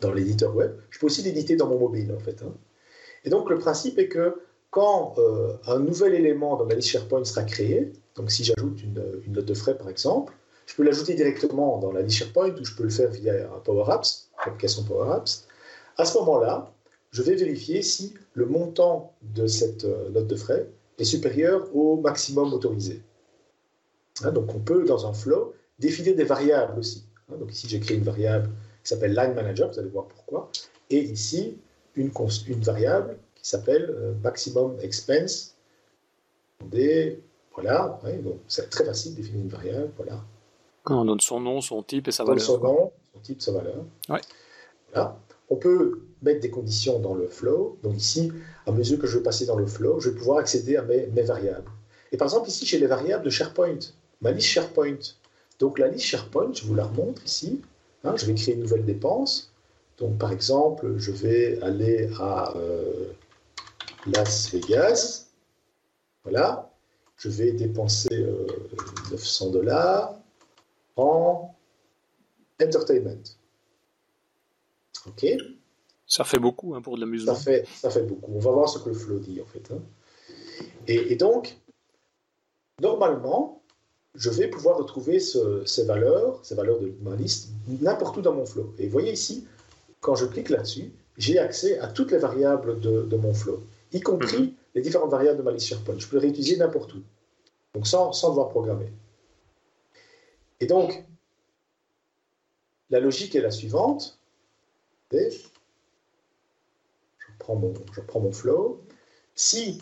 [0.00, 0.72] dans l'éditeur web.
[0.90, 2.42] Je peux aussi l'éditer dans mon mobile, en fait.
[2.42, 2.54] hein.
[3.24, 7.24] Et donc le principe est que quand euh, un nouvel élément dans ma liste SharePoint
[7.24, 8.94] sera créé, donc si j'ajoute une,
[9.32, 10.34] note de frais par exemple,
[10.66, 13.58] je peux l'ajouter directement dans la liste SharePoint ou je peux le faire via un
[13.60, 15.46] Power Apps, l'application Power Apps.
[15.96, 16.72] À ce moment-là,
[17.10, 20.68] je vais vérifier si le montant de cette euh, note de frais
[20.98, 23.02] est supérieur au maximum autorisé.
[24.22, 27.04] Hein, donc on peut, dans un flow, définir des variables aussi.
[27.28, 28.50] Hein, donc ici, j'ai créé une variable
[28.82, 30.50] qui s'appelle Line Manager, vous allez voir pourquoi.
[30.88, 31.58] Et ici,
[31.96, 32.10] une,
[32.60, 35.56] variable qui s'appelle euh, Maximum Expense.
[36.64, 37.20] Des,
[37.54, 39.90] voilà, ouais, donc c'est très facile de définir une variable.
[39.96, 40.20] Voilà.
[40.86, 42.46] On donne son nom, son type et sa Donne valeur.
[42.46, 43.84] son nom, son type, sa valeur.
[44.08, 44.20] Ouais.
[44.92, 45.18] Voilà.
[45.50, 47.78] On peut mettre des conditions dans le flow.
[47.82, 48.32] Donc ici,
[48.66, 51.22] à mesure que je vais passer dans le flow, je vais pouvoir accéder à mes,
[51.22, 51.70] variables.
[52.12, 53.78] Et par exemple, ici, j'ai les variables de SharePoint,
[54.20, 54.98] ma liste SharePoint.
[55.58, 57.60] Donc la liste SharePoint, je vous la remontre ici.
[58.04, 59.52] Hein, je vais créer une nouvelle dépense.
[59.98, 63.12] Donc par exemple, je vais aller à euh,
[64.06, 65.26] Las Vegas.
[66.24, 66.70] Voilà.
[67.16, 68.46] Je vais dépenser euh,
[69.10, 70.14] 900 dollars
[70.96, 71.54] en
[72.62, 73.39] entertainment.
[75.06, 75.24] Ok,
[76.06, 77.34] Ça fait beaucoup hein, pour de ça l'amusement.
[77.34, 78.32] fait, ça fait beaucoup.
[78.34, 79.70] On va voir ce que le flow dit en fait.
[79.72, 79.80] hein.
[80.86, 81.56] Et, et donc,
[82.80, 83.62] normalement,
[84.14, 88.34] je vais pouvoir retrouver ce- ces valeurs, ces valeurs de ma liste, n'importe où dans
[88.34, 88.74] mon flow.
[88.78, 89.46] Et vous voyez ici,
[90.00, 94.00] quand je clique là-dessus, j'ai accès à toutes les variables de, de mon flow, y
[94.00, 95.98] compris les différentes variables de ma liste SharePoint.
[95.98, 97.02] Je peux les réutiliser n'importe où,
[97.74, 98.90] donc sans, sans devoir programmer.
[100.60, 101.04] Et donc,
[102.90, 104.18] la logique est la suivante.
[105.12, 105.38] Je
[107.38, 107.56] prends
[108.20, 108.82] mon, flow.
[109.34, 109.80] Si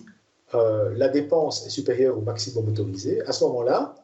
[0.55, 3.95] euh, la dépense est supérieure au maximum autorisé, à ce moment-là,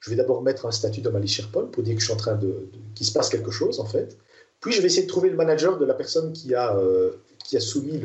[0.00, 2.14] je vais d'abord mettre un statut dans ma liste SharePoint pour dire que je suis
[2.14, 4.16] en train de, qu'il se passe quelque chose en fait.
[4.60, 7.12] Puis je vais essayer de trouver le manager de la personne qui a, euh,
[7.44, 8.00] qui a soumis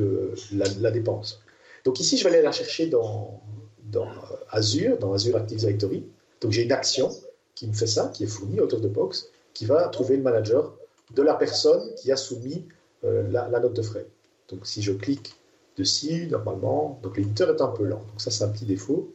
[0.53, 1.41] la, dépense.
[1.83, 3.41] Donc ici, je vais aller la chercher dans,
[3.83, 6.05] dans euh, Azure, dans Azure Active Directory.
[6.39, 7.09] Donc j'ai une action
[7.55, 10.23] qui me fait ça, qui est fournie out of the box, qui va trouver le
[10.23, 10.73] manager
[11.15, 12.67] de la personne qui a soumis
[13.03, 14.07] euh, la, la note de frais.
[14.49, 15.35] Donc si je clique
[15.77, 18.03] dessus, normalement, donc l'éditeur est un peu lent.
[18.09, 19.13] Donc ça, c'est un petit défaut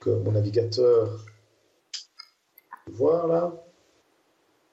[0.00, 1.24] que mon navigateur,
[2.92, 3.64] voir là,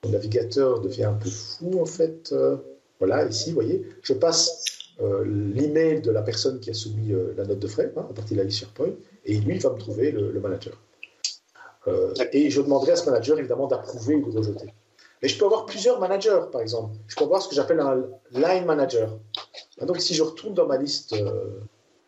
[0.04, 2.32] mon navigateur devient un peu fou en fait.
[2.32, 2.58] Euh,
[3.00, 4.64] voilà, ici, vous voyez, je passe
[5.02, 8.14] euh, l'email de la personne qui a soumis euh, la note de frais hein, à
[8.14, 8.94] partir de la liste SharePoint,
[9.26, 10.82] et lui il va me trouver le, le manager.
[12.34, 14.74] Et je demanderai à ce manager évidemment d'approuver ou de rejeter.
[15.22, 16.96] Mais je peux avoir plusieurs managers, par exemple.
[17.08, 19.18] Je peux avoir ce que j'appelle un line manager.
[19.80, 21.60] Ah, Donc, si je retourne dans ma liste, euh,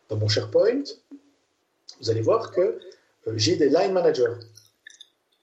[0.10, 0.84] dans mon SharePoint,
[2.02, 2.62] vous allez voir que
[3.28, 4.36] euh, j'ai des line managers.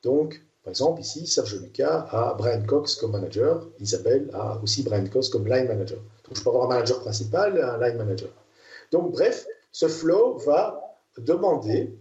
[0.02, 5.06] Donc, par exemple, ici, Serge Lucas a Brian Cox comme manager, Isabelle a aussi Brian
[5.06, 5.98] Cox comme line manager.
[6.24, 8.30] Donc, je peux avoir un manager principal et un line manager.
[8.90, 11.96] Donc, bref, ce flow va demander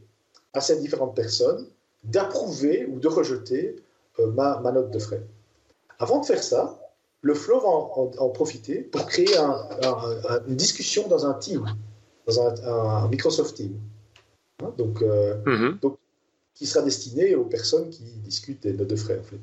[0.53, 1.67] à ces différentes personnes
[2.03, 3.75] d'approuver ou de rejeter
[4.19, 5.21] euh, ma, note de frais.
[5.99, 6.79] Avant de faire ça,
[7.21, 7.69] le flow va
[8.21, 9.35] en, profiter pour créer
[10.47, 11.65] une discussion dans un team,
[12.27, 13.79] dans un, Microsoft Team.
[14.63, 15.97] Hein, donc, euh, donc,
[16.53, 19.39] qui sera destiné aux personnes qui discutent des notes de frais, en fait.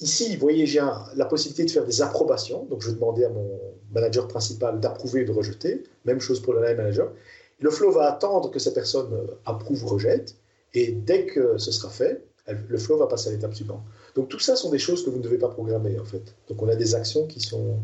[0.00, 0.80] Ici, vous voyez, j'ai
[1.16, 2.64] la possibilité de faire des approbations.
[2.64, 3.60] Donc, je vais demander à mon
[3.92, 5.82] manager principal d'approuver ou de rejeter.
[6.04, 7.12] Même chose pour le line manager.
[7.60, 10.36] Le flow va attendre que ces personnes euh, approuvent ou rejettent.
[10.74, 13.82] Et dès que ce sera fait, le flow va passer à l'étape suivante.
[14.18, 16.34] Donc tout ça sont des choses que vous ne devez pas programmer en fait.
[16.48, 17.76] Donc on a des actions qui sont,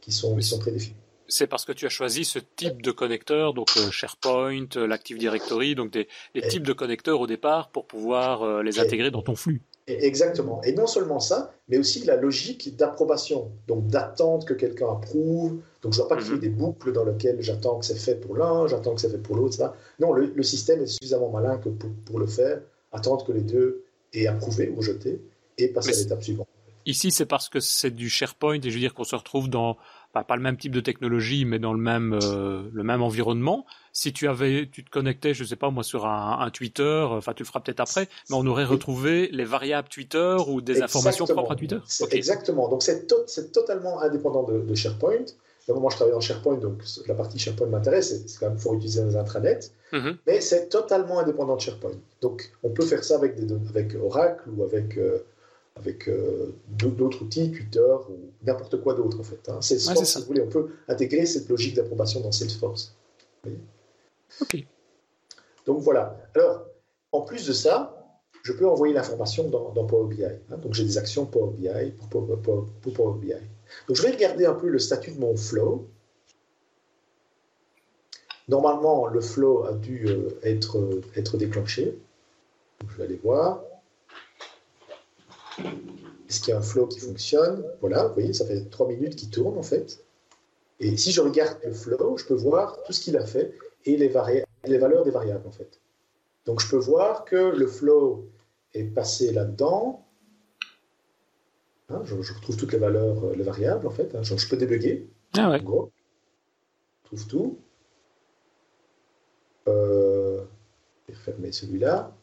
[0.00, 0.94] qui sont, qui sont prédéfinies.
[1.26, 5.18] C'est parce que tu as choisi ce type de connecteur, donc euh, SharePoint, euh, l'Active
[5.18, 6.06] Directory, donc des,
[6.48, 9.62] types de connecteurs au départ pour pouvoir euh, les intégrer dans ton flux.
[9.88, 10.62] Exactement.
[10.62, 15.58] Et non seulement ça, mais aussi la logique d'approbation, donc d'attendre que quelqu'un approuve.
[15.82, 16.40] Donc je ne dois pas créer mhm.
[16.40, 19.34] des boucles dans lesquelles j'attends que c'est fait pour l'un, j'attends que c'est fait pour
[19.34, 19.58] l'autre.
[19.98, 22.60] Non, le, système est suffisamment malin que pour, pour le faire,
[22.92, 25.20] attendre que les deux aient approuvé ou rejeté
[25.64, 26.48] et passer à l'étape suivante.
[26.86, 29.76] Ici, c'est parce que c'est du SharePoint et je veux dire qu'on se retrouve dans
[30.12, 33.64] pas le même type de technologie, mais dans le même euh, le même environnement.
[33.92, 37.42] Si tu avais, tu te connectais, je sais pas moi, sur un, Twitter, enfin tu
[37.42, 41.52] le feras peut-être après, mais on aurait retrouvé les variables Twitter ou des informations propres
[41.52, 41.78] à Twitter.
[42.10, 42.68] Exactement.
[42.68, 43.06] Donc c'est
[43.52, 45.26] totalement indépendant de, SharePoint.
[45.68, 48.24] Moi, je travaille dans SharePoint, donc la partie SharePoint m'intéresse.
[48.26, 49.60] C'est quand même pour utiliser les intranets,
[49.92, 50.16] mm-hmm.
[50.26, 51.92] mais c'est totalement indépendant de SharePoint.
[52.20, 55.18] Donc on peut faire ça avec des avec Oracle ou avec euh,
[55.80, 59.48] avec euh, d'autres outils, Twitter ou n'importe quoi d'autre en fait.
[59.48, 59.60] Hein.
[59.60, 62.94] Salesforce, si vous voulez, on peut intégrer cette logique d'approbation dans Salesforce.
[64.40, 64.64] ok.
[65.66, 66.16] Donc voilà.
[66.34, 66.66] Alors,
[67.12, 67.96] en plus de ça,
[68.42, 70.24] je peux envoyer l'information dans, Power BI.
[70.24, 70.56] Hein.
[70.62, 71.68] Donc j'ai des actions Power BI
[72.10, 72.26] pour,
[72.94, 73.32] Power BI.
[73.88, 75.86] Donc je vais regarder un peu le statut de mon flow.
[78.48, 81.96] Normalement, le flow a dû euh, être, être déclenché.
[82.88, 83.62] je vais aller voir.
[86.28, 87.64] Est-ce qu'il y a un flow qui fonctionne?
[87.80, 90.04] Voilà, vous voyez, ça fait trois minutes qu'il tourne en fait.
[90.78, 93.52] Et si je regarde le flow, je peux voir tout ce qu'il a fait
[93.84, 94.12] et les,
[94.64, 95.80] les valeurs des variables en fait.
[96.46, 98.28] Donc je peux voir que le flow
[98.74, 100.06] est passé là-dedans.
[101.88, 104.14] Hein, je, retrouve toutes les valeurs, euh, les variables en fait.
[104.14, 104.22] Hein.
[104.22, 105.10] je, peux débugger.
[105.36, 105.58] Ah ouais.
[105.58, 107.58] Je trouve tout.
[109.68, 110.44] Euh,
[111.08, 112.16] je vais fermer celui-là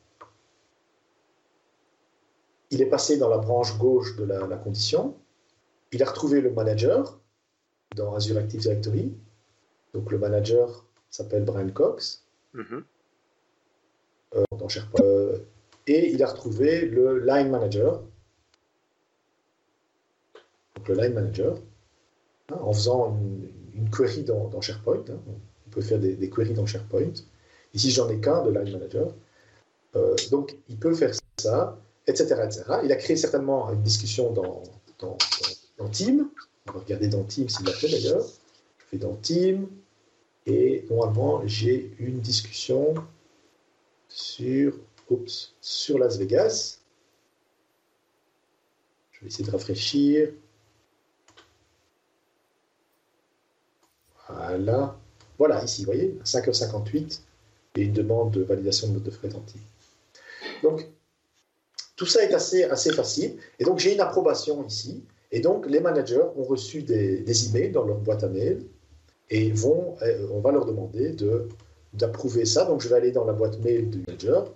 [2.71, 5.15] il est passé dans la branche gauche de la, condition.
[5.91, 7.19] Il a retrouvé le manager
[7.95, 9.15] dans Azure Active Directory.
[9.93, 12.25] Donc le manager s'appelle Brian Cox.
[12.56, 12.84] Mm-hmm.
[14.36, 15.06] Euh, dans SharePoint.
[15.06, 15.38] Euh,
[15.88, 18.03] et il a retrouvé le line manager.
[20.75, 21.58] Donc le line manager.
[22.51, 23.17] Hein, en faisant
[23.73, 25.06] une, query dans, SharePoint.
[25.10, 25.19] Hein.
[25.27, 27.13] on peut faire des, queries dans SharePoint.
[27.73, 29.13] Ici, j'en ai qu'un de line manager.
[29.95, 32.36] Euh, donc, il peut faire ça etc.,
[32.84, 34.63] Il a créé certainement une discussion dans,
[35.00, 35.17] dans,
[35.91, 36.30] Team.
[36.67, 38.26] On va regarder dans Team s'il l'a fait d'ailleurs.
[38.80, 39.67] Je fais dans Team.
[40.46, 42.96] Et normalement, j'ai une discussion
[44.08, 44.74] sur,
[46.00, 46.80] Las Vegas.
[49.12, 50.32] Je vais essayer de rafraîchir.
[54.30, 54.98] Voilà.
[55.38, 57.20] Voilà, ici, vous voyez, 5h58
[57.76, 59.62] et une demande de validation de note de Team.
[60.63, 60.88] Donc,
[61.97, 63.36] tout ça est assez, assez facile.
[63.60, 65.03] Et donc, j'ai une approbation ici.
[65.31, 68.65] Et donc, les managers ont reçu des, des emails dans leur boîte à mail
[69.29, 71.47] et vont, euh, on va leur demander de,
[71.93, 72.65] d'approuver ça.
[72.65, 74.53] Donc, je vais aller dans la boîte mail du manager.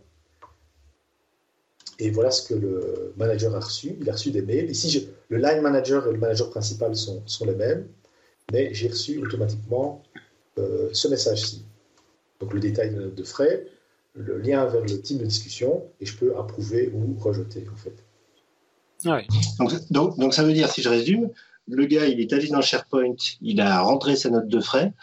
[2.00, 3.98] Et voilà ce que le manager a reçu.
[4.00, 4.70] Il a reçu des mails.
[4.70, 7.88] Ici, le line manager et le manager principal sont, sont les mêmes,
[8.52, 10.04] mais j'ai reçu automatiquement
[10.60, 11.66] euh, ce message-ci.
[12.40, 13.66] Donc, le détail de frais,
[14.14, 18.04] le lien vers le type de discussion et je peux approuver ou rejeter en fait.
[19.06, 19.26] Ouais.
[19.90, 21.30] Donc, donc, ça veut dire, si je résume,
[21.68, 24.94] le gars il est allé dans SharePoint, il a rentré sa note de frais.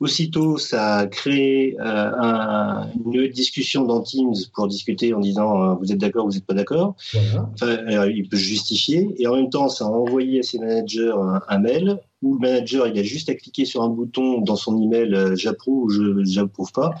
[0.00, 5.92] Aussitôt, ça a créé euh, une discussion dans Teams pour discuter en disant euh, vous
[5.92, 6.96] êtes d'accord, vous n'êtes pas d'accord.
[7.14, 9.14] Enfin, euh, il peut justifier.
[9.18, 11.14] Et en même temps, ça a envoyé à ses managers
[11.48, 14.80] un mail où le manager il a juste à cliquer sur un bouton dans son
[14.80, 16.94] email euh, j'approuve ou je j'approuve pas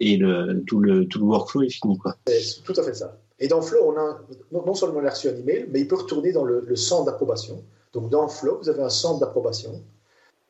[0.00, 0.18] et
[0.66, 1.96] tout, le, workflow est fini.
[1.96, 2.16] Quoi.
[2.26, 3.16] C'est tout à fait ça.
[3.38, 4.20] Et dans Flow, on a,
[4.52, 7.64] non seulement on a reçu un email, mais il peut retourner dans le, centre d'approbation.
[7.92, 9.82] Donc dans Flow, vous avez un centre d'approbation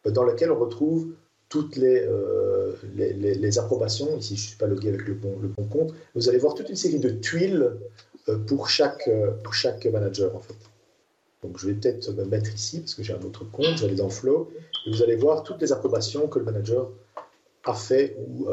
[0.07, 1.13] euh, dans lequel on retrouve
[1.49, 2.05] toutes les,
[2.97, 4.17] les, approbations.
[4.19, 5.95] Ici, je ne suis pas logué avec le bon, le bon compte.
[6.17, 7.71] Vous allez voir toute une série de tuiles
[8.49, 9.09] pour, chaque,
[9.45, 10.57] pour chaque manager, en fait.
[11.45, 13.77] Donc, je vais peut-être me mettre ici, parce que j'ai un autre compte.
[13.77, 14.51] Je vais aller dans Flow,
[14.87, 16.89] et vous allez voir toutes les approbations que le manager
[17.65, 18.49] a fait ou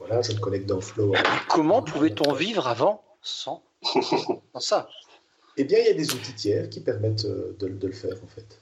[0.00, 1.12] voilà, je me connecte dans Flow.
[1.48, 3.62] Comment pouvait-on vivre avant sans,
[4.58, 4.88] ça?
[5.56, 8.26] Eh bien, il y a des outils tiers qui permettent euh, de, le faire, en
[8.26, 8.60] fait.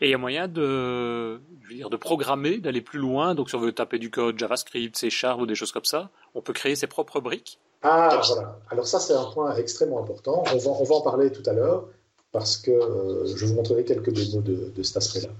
[0.00, 3.34] Et il y a moyen de, dire, de programmer, d'aller plus loin.
[3.34, 6.10] Donc, si on veut taper du code JavaScript, C Sharp ou des choses comme ça,
[6.34, 7.58] on peut créer ses propres briques.
[7.82, 8.58] Ah, voilà.
[8.70, 10.44] Alors ça, c'est un point extrêmement important.
[10.52, 11.88] On va, on va en parler tout à l'heure
[12.30, 15.30] parce que euh, je vous montrerai quelques démos de, de cet aspect-là.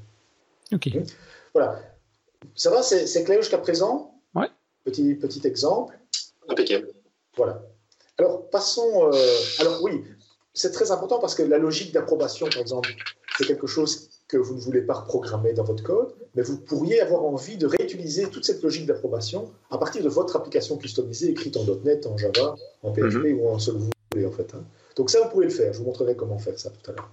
[0.72, 0.90] Ok.
[1.54, 1.80] Voilà.
[2.54, 4.08] Ça va, c'est clair jusqu'à présent?
[4.84, 5.96] Petit, petit exemple.
[6.48, 6.88] Impeccable.
[7.36, 7.62] Voilà.
[8.18, 9.12] Alors, passons.
[9.12, 10.04] Euh, alors, oui,
[10.54, 12.90] c'est très important parce que la logique d'approbation, par exemple,
[13.38, 17.02] c'est quelque chose que vous ne voulez pas reprogrammer dans votre code, mais vous pourriez
[17.02, 21.54] avoir envie de réutiliser toute cette logique d'approbation à partir de votre application customisée écrite
[21.58, 23.40] en .NET, en Java, en PHP mhm.
[23.40, 24.54] ou en ce que vous voulez, en fait.
[24.54, 24.64] Hein.
[24.96, 25.74] Donc, ça, vous pouvez le faire.
[25.74, 27.10] Je vous montrerai comment faire ça tout à l'heure.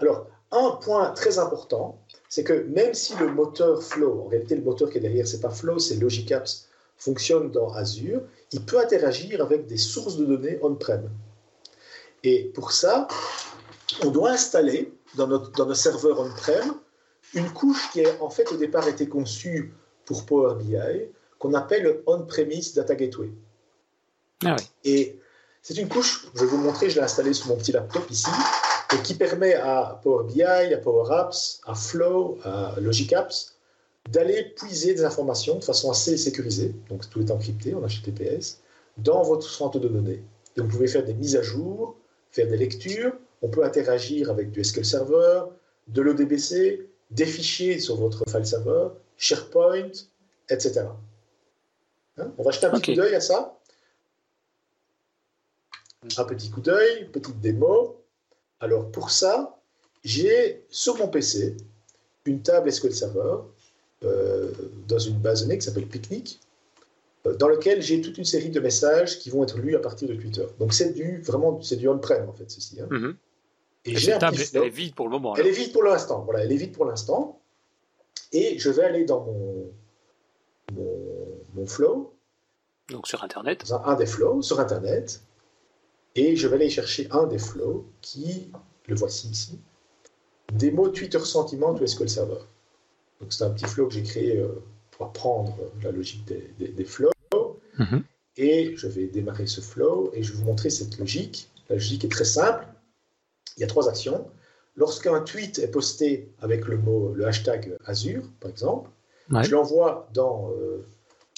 [0.00, 4.62] Alors, un point très important, c'est que même si le moteur Flow, en réalité le
[4.62, 9.42] moteur qui est derrière, c'est pas Flow, c'est Logicapps, fonctionne dans Azure, il peut interagir
[9.42, 11.10] avec des sources de données on-prem.
[12.22, 13.08] Et pour ça,
[14.04, 16.74] on doit installer dans, notre, dans nos serveurs on-prem
[17.34, 19.74] une couche qui a en fait au départ été conçue
[20.04, 20.76] pour Power BI,
[21.38, 23.30] qu'on appelle On-Premise Data Gateway.
[24.44, 25.18] Ah Et
[25.62, 28.30] c'est une couche, je vais vous montrer, je l'ai installée sur mon petit laptop ici
[28.94, 33.56] et qui permet à Power BI, à Power Apps, à Flow, à Logic Apps
[34.10, 38.60] d'aller puiser des informations de façon assez sécurisée, donc tout est encrypté en HTTPS,
[38.98, 40.22] dans votre centre de données.
[40.56, 41.96] Donc vous pouvez faire des mises à jour,
[42.30, 43.12] faire des lectures,
[43.46, 45.44] on peut interagir avec du SQL Server,
[45.86, 49.92] de l'ODBC, des fichiers sur votre file server, SharePoint,
[50.50, 50.86] etc.
[52.18, 52.32] Hein?
[52.38, 53.56] on va jeter un petit coup d'œil à ça.
[56.18, 58.02] Un petit coup d'œil, petite démo.
[58.58, 59.60] Alors pour ça,
[60.02, 61.56] j'ai sur mon PC
[62.24, 63.36] une table SQL Server
[64.02, 64.50] euh,
[64.88, 66.40] dans une base de données qui s'appelle Picnic,
[67.26, 70.08] euh, dans lequel j'ai toute une série de messages qui vont être lus à partir
[70.08, 70.46] de Twitter.
[70.58, 72.80] Donc c'est du vraiment c'est du on-prem en fait ceci.
[72.80, 72.88] Hein.
[72.90, 73.16] Mhm.
[73.86, 75.36] Et, j'ai table, elle est vide pour le moment.
[75.36, 76.22] Elle est vide pour l'instant.
[76.24, 77.40] Voilà, elle est vide pour l'instant.
[78.32, 79.72] Et je vais aller dans mon,
[81.54, 82.12] mon, flow.
[82.88, 83.64] Donc sur Internet.
[83.70, 85.22] un, un des flows sur Internet.
[86.16, 88.50] Et je vais aller chercher un des flows qui,
[88.86, 89.60] le voici ici,
[90.52, 92.40] démo Twitter Sentiment to SQL Server.
[93.20, 97.10] Donc c'est un petit flow que j'ai créé euh, pour apprendre la logique des, flows.
[97.78, 98.02] Mhm.
[98.38, 101.50] Et je vais démarrer ce flow et je vais vous montrer cette logique.
[101.68, 102.66] La logique est très simple.
[103.56, 104.26] Il y a trois actions.
[104.76, 108.90] Lorsqu'un tweet est posté avec le mot, le hashtag Azure, par exemple,
[109.30, 110.86] je l'envoie dans, euh,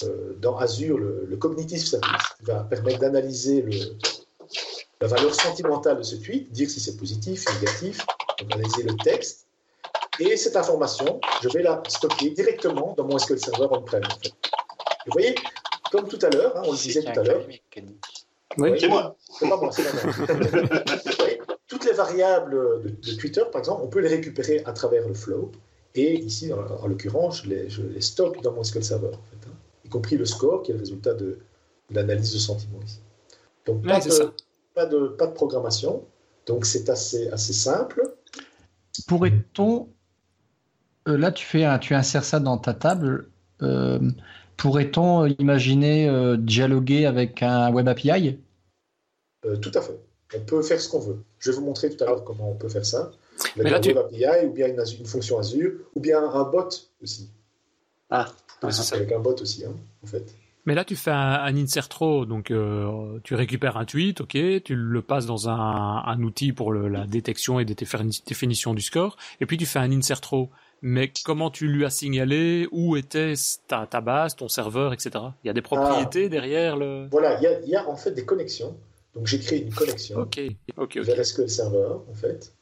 [0.03, 3.65] euh, dans Azure, le, le Cognitive Service, qui va permettre d'analyser
[5.01, 8.05] la valeur sentimentale de ce tweet, dire si c'est positif, négatif,
[8.51, 9.47] analyser le texte.
[10.19, 14.03] Et cette information, je vais la stocker directement dans mon SQL Server on-prem.
[15.05, 15.33] Vous voyez,
[15.91, 17.45] comme tout à l'heure, hein, on le disait tout à l'heure.
[18.57, 19.15] Oui, c'est moi.
[19.39, 20.03] C'est pas moi, c'est moi.
[21.79, 25.51] Toutes les variables de, Twitter, par exemple, on peut les récupérer à travers le flow.
[25.95, 29.47] Et ici, en, l'occurrence, je les, je les, stocke dans mon SQL Server, en fait,
[29.47, 29.53] hein.
[29.85, 31.39] y compris le score, qui est le résultat de,
[31.89, 32.99] l'analyse de sentiment ici.
[33.65, 34.25] Donc, pas, ça
[34.73, 36.05] pas de, pas de programmation.
[36.45, 38.01] Donc c'est assez, assez simple.
[39.07, 39.89] Pourrait-on,
[41.07, 43.29] euh, là tu, fais tu insères ça dans ta table,
[43.61, 43.99] euh,
[44.57, 48.39] pourrait-on imaginer euh, dialoguer avec un Web API
[49.61, 49.99] Tout à fait.
[50.35, 51.17] On peut faire ce qu'on veut.
[51.39, 53.11] Je vais vous montrer tout à l'heure comment on peut faire ça.
[53.55, 56.69] Mais là, Web API, ou bien une, une, fonction Azure, ou bien un bot
[57.01, 57.29] aussi.
[58.09, 58.27] Ah,
[58.61, 60.35] avec un bot aussi, hein, en fait.
[60.65, 64.75] Mais là, tu fais un, insert row, donc euh, tu récupères un tweet, ok, tu
[64.75, 69.65] le passes dans un, outil pour la détection et définition du score, et puis tu
[69.65, 70.49] fais un insert row.
[70.81, 73.33] Mais comment tu lui as signalé où était
[73.67, 75.11] ta, ta base, ton serveur, etc.
[75.43, 76.29] Il y a des propriétés ah.
[76.29, 77.07] derrière le.
[77.11, 78.77] Voilà, il y, a, en fait des connexions.
[79.19, 80.25] Donc j'ai créé une connexion
[80.95, 82.53] vers SQL Server, en fait.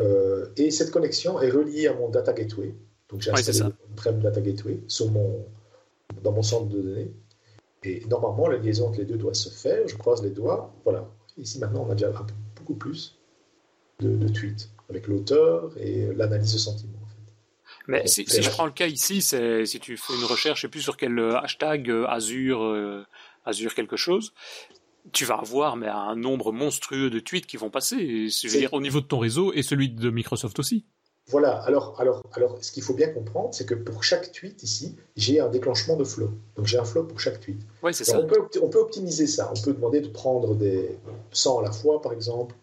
[0.00, 2.74] Euh, et cette connexion est reliée à mon data gateway.
[3.08, 5.46] Donc j'ai installé ouais, data gateway sur mon,
[6.24, 7.12] dans mon centre de données.
[7.84, 9.86] Et normalement, la liaison entre les deux doit se faire.
[9.86, 10.74] Je croise les doigts.
[10.82, 11.08] Voilà.
[11.38, 12.10] Ici, maintenant, on a déjà
[12.56, 13.16] beaucoup plus
[14.00, 16.90] de, tweets avec l'auteur et l'analyse de sentiments.
[17.86, 20.80] Mais si, je prends le cas ici, si tu fais une recherche, je sais plus
[20.80, 23.06] sur quel euh, hashtag euh, Azure,
[23.44, 24.32] Azure quelque chose,
[25.12, 28.28] tu vas avoir mais un nombre monstrueux de tweets qui vont passer.
[28.28, 30.84] Je veux dire, au niveau de ton réseau et celui de Microsoft aussi.
[31.28, 34.94] Voilà, alors, alors, alors ce qu'il faut bien comprendre, c'est que pour chaque tweet ici,
[35.16, 36.30] j'ai un déclenchement de flow.
[36.56, 37.60] Donc j'ai un flow pour chaque tweet.
[37.82, 38.20] Oui, c'est ça.
[38.20, 39.50] On peut, on peut, optimiser ça.
[39.50, 40.98] On peut demander de prendre des
[41.32, 42.54] 100 à la fois, par exemple.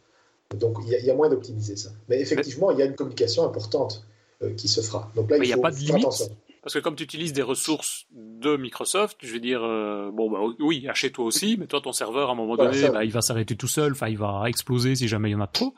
[0.55, 1.89] Donc il y, a moyen d'optimiser ça.
[2.07, 4.05] Mais effectivement, il y a une communication importante
[4.43, 5.11] euh, qui se fera.
[5.15, 6.31] Donc là, il, n'y a pas de limite.
[6.63, 10.39] Parce que comme tu utilises des ressources de Microsoft, je veux dire, euh, bon, bah,
[10.59, 13.55] oui, achète-toi aussi, mais toi, ton serveur, à un moment donné, bah, il va s'arrêter
[13.55, 15.73] tout seul, enfin, il va exploser si jamais il y en a trop.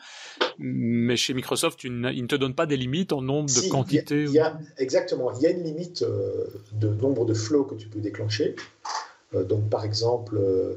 [0.60, 3.66] Mais chez Microsoft, tu il ne te donne pas des limites en nombre Si, de
[3.66, 5.32] y a- y a- exactement.
[5.38, 8.56] Il y a une limite euh, de nombre de flows que tu peux déclencher.
[9.36, 10.76] Euh, donc, par exemple, euh,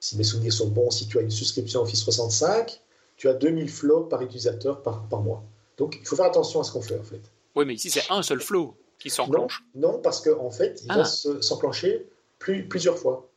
[0.00, 2.80] si mes souvenirs sont bons, si tu as une souscription Office 65,
[3.18, 5.44] tu as 2000 flows par utilisateur par, par mois.
[5.76, 7.20] Donc, il faut faire attention à ce qu'on fait, en fait.
[7.54, 9.64] Oui, mais ici, c'est un seul flow qui s'enclenche.
[9.74, 10.98] Non, parce qu'en en fait, il Ah.
[10.98, 12.06] va se- s'enclencher
[12.38, 13.28] plus, plusieurs fois.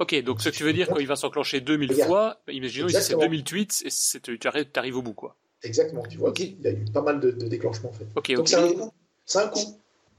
[0.00, 2.08] Ok, donc ce que tu veux dire, quand il va s'enclencher 2000 Regarde.
[2.08, 3.22] fois, imaginons ici c'est Exactement.
[3.22, 4.38] 2000 tweets, et tu
[4.78, 5.36] arrives, au bout, quoi.
[5.62, 6.32] Exactement, tu vois.
[6.38, 8.06] Il y a eu pas mal de, de déclenchements, en fait.
[8.16, 8.48] Ok, Donc, ok.
[8.48, 8.90] c'est un coût.
[9.24, 9.60] C'est un coût.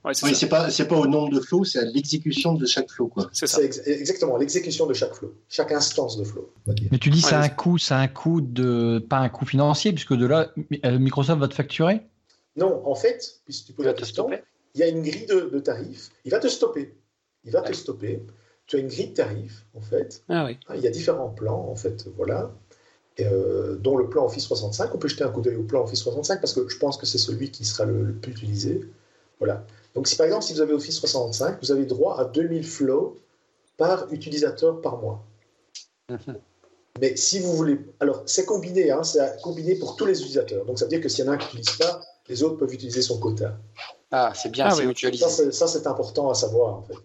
[0.06, 2.66] Ouais, c'est Oui, c'est pas, c'est pas au nombre de flows, c'est à l'exécution de
[2.68, 3.28] chaque flow, quoi.
[3.34, 3.58] C'est ça.
[3.58, 6.54] C'est ex- exactement l'exécution de chaque flow, chaque instance de flow.
[6.92, 9.92] Mais tu dis Ouais, c'est un coût, c'est un coût de pas un coût financier
[9.94, 10.52] puisque de là
[10.86, 12.02] euh, Microsoft va te facturer?
[12.56, 14.30] Non, en fait, puisque tu poses la question.
[14.76, 16.12] Il y a une grille de, de tarifs.
[16.26, 16.94] Il va te stopper.
[17.46, 18.22] Il va te stopper.
[18.68, 20.24] Tu as une grille de tarifs, en fait.
[20.28, 20.60] Ah oui.
[20.76, 22.52] Il y a différents plans, en fait, voilà.
[23.18, 24.94] Et, euh, dont le plan Office 65.
[24.94, 27.06] On peut jeter un coup d'œil au plan Office 65 parce que je pense que
[27.06, 28.82] c'est celui qui sera le, le plus utilisé.
[29.40, 29.66] Voilà.
[29.94, 33.18] Donc, si par exemple, si vous avez Office 65, vous avez droit à 2000 flows
[33.78, 35.24] par utilisateur par mois.
[37.00, 37.80] Mais si vous voulez.
[38.02, 40.66] Alors, c'est combiné, hein, c'est combiné pour tous les utilisateurs.
[40.66, 42.58] Donc, ça veut dire que s'il y en a un qui n'utilise pas, les autres
[42.58, 43.58] peuvent utiliser son quota.
[44.12, 44.88] Ah, c'est bien, Ah c'est oui.
[44.88, 45.24] mutualisé.
[45.24, 46.96] Ça, c'est- ça, c'est important à savoir, en fait.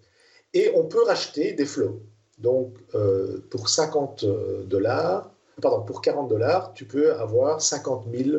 [0.55, 2.01] Et on peut racheter des flows.
[2.39, 4.25] Donc, euh, pour 50
[4.67, 5.31] dollars,
[5.61, 8.39] pardon, pour 40 dollars, tu peux avoir 50 000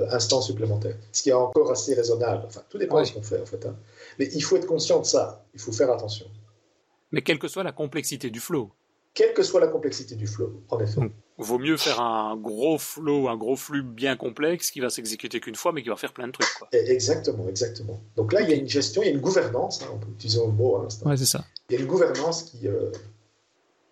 [0.00, 0.96] euh, instants supplémentaires.
[1.12, 2.44] Ce qui est encore assez raisonnable.
[2.46, 3.02] Enfin, tout dépend Ouais.
[3.02, 3.64] de ce qu'on fait, en fait.
[3.66, 3.76] hein.
[4.18, 5.44] Mais il faut être conscient de ça.
[5.54, 6.26] Il faut faire attention.
[7.10, 8.70] Mais quelle que soit la complexité du flow,
[9.18, 11.00] Quelle que soit la complexité du flow, en effet.
[11.00, 11.10] Mm.
[11.38, 15.56] vaut mieux faire un gros flow, un gros flux bien complexe qui va s'exécuter qu'une
[15.56, 16.68] fois, mais qui va faire plein de trucs, quoi.
[16.72, 18.00] Et- Exactement, exactement.
[18.14, 20.06] Donc là, il y a une gestion, il y a une gouvernance, hein, on peut
[20.12, 21.10] utiliser le mot à l'instant.
[21.10, 21.44] Ouais, c'est ça.
[21.68, 22.68] Il y a une gouvernance qui.
[22.68, 22.92] euh,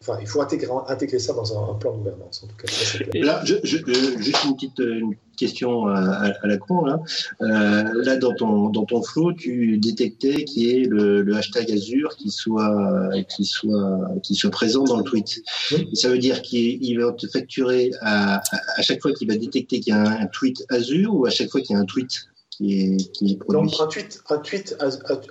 [0.03, 2.71] Enfin, il faut intégrer, intégrer ça dans un, un plan de gouvernance, en tout cas.
[2.71, 3.11] ça, c'est clair.
[3.15, 6.85] Et- Là, je, je- euh, juste une petite, euh, une question à, à- la con.
[6.85, 7.01] Là,
[7.41, 11.73] Euh, là dans, ton, dans ton flow, tu détectais qu'il y ait le, le hashtag
[11.73, 15.41] Azure qui soit, qui, soit, qui soit présent dans le tweet.
[15.73, 15.89] Oui.
[15.91, 18.43] Et ça veut dire qu'il il va te facturer à,
[18.77, 21.51] à, chaque fois qu'il va détecter qu'il y a un, tweet Azure ou à chaque
[21.51, 23.71] fois qu'il y a un tweet qui est, qui est produit?
[23.71, 24.77] Donc, un tweet, un, tweet,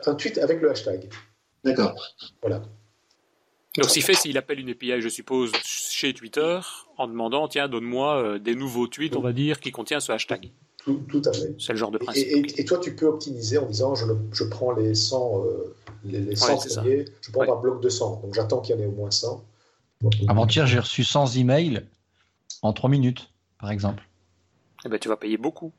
[0.08, 1.08] un tweet avec le hashtag.
[1.64, 1.96] D'accord.
[2.42, 2.62] Voilà.
[3.78, 6.60] Donc, s'il fait, s'il appelle une API, je suppose, chez Twitter,
[6.98, 10.52] en demandant, tiens, donne-moi euh, des nouveaux tweets, on va dire, qui contiennent ce hashtag.
[10.78, 11.56] Tout, tout à fait.
[11.60, 12.28] C'est le genre de principe.
[12.28, 15.76] et- et toi, tu peux optimiser en disant je, le- je prends les 100, euh,
[16.06, 16.82] les, les 100 Ouais, c'est ça.
[16.82, 17.48] premiers, je prends Ouais.
[17.48, 18.22] par bloc de 100.
[18.22, 19.44] Donc, j'attends qu'il y en ait au moins 100.
[20.28, 21.86] Avant-hier, j'ai reçu 100 emails
[22.62, 24.08] en 3 minutes, par exemple.
[24.86, 25.72] Eh ben, tu vas payer beaucoup.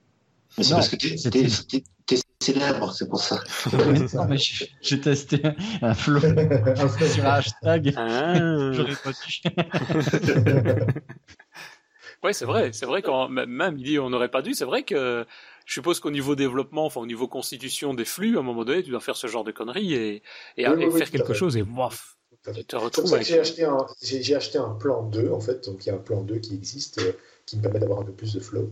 [0.51, 2.17] C'est Non, parce que t'es
[2.53, 3.41] célèbre, c'est pour ça.
[4.15, 4.37] non, mais
[4.81, 5.43] j'ai testé
[5.83, 7.95] un flow sur un hashtag.
[7.97, 8.73] Ah.
[8.73, 10.91] J'aurais pas dû.
[12.23, 14.83] Ouais, c'est vrai, c'est vrai quand même il dit on n'aurait pas dû, c'est vrai
[14.83, 15.25] que
[15.67, 18.83] je suppose qu'au niveau développement, enfin au niveau constitution des flux, à un moment donné,
[18.83, 20.23] tu dois faire ce genre de conneries et,
[20.57, 22.17] et, Oui, et oui, oui, faire quelque chose et bof,
[22.55, 23.27] tu te retrouves avec.
[23.27, 25.65] j'ai acheté, un, j'ai, j'ai acheté un plan 2, en fait.
[25.67, 27.13] Donc, il y a un plan 2 qui existe, euh,
[27.45, 28.71] qui me permet d'avoir un peu plus de flow.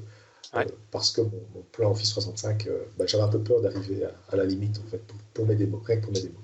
[0.55, 0.67] Euh, Ouais.
[0.91, 4.13] parce que mon, mon plan Office 65, euh, bah, j'avais un peu peur d'arriver à,
[4.31, 6.39] à la limite, en fait, pour, pour mes démos, rien que pour mes démos.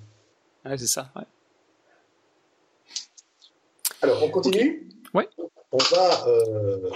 [0.64, 1.10] Ouais, c'est ça.
[1.16, 1.22] ouais.
[4.02, 5.28] Alors, on continue Ouais.
[5.72, 6.90] On va euh,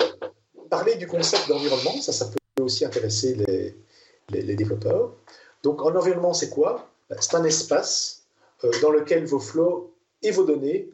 [0.71, 2.01] parler du concept d'environnement.
[2.01, 3.77] Ça, ça peut aussi intéresser les,
[4.31, 5.13] les- les développeurs.
[5.63, 6.89] Donc, un environnement, c'est quoi?
[7.11, 8.25] Ben, C'est un espace
[8.65, 9.93] euh, dans lequel vos flows
[10.23, 10.91] et vos données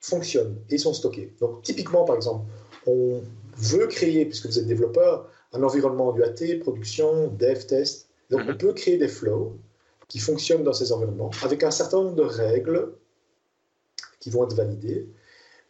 [0.00, 1.34] fonctionnent et sont stockés.
[1.40, 2.46] Donc, typiquement, par exemple,
[2.86, 3.22] on
[3.56, 8.08] veut créer, puisque vous êtes développeur, un environnement d'UAT, production, dev, test.
[8.30, 8.50] Donc, Mhm.
[8.50, 9.56] on peut créer des flows
[10.08, 12.92] qui fonctionnent dans ces environnements avec un certain nombre de règles
[14.20, 15.08] qui vont être validées.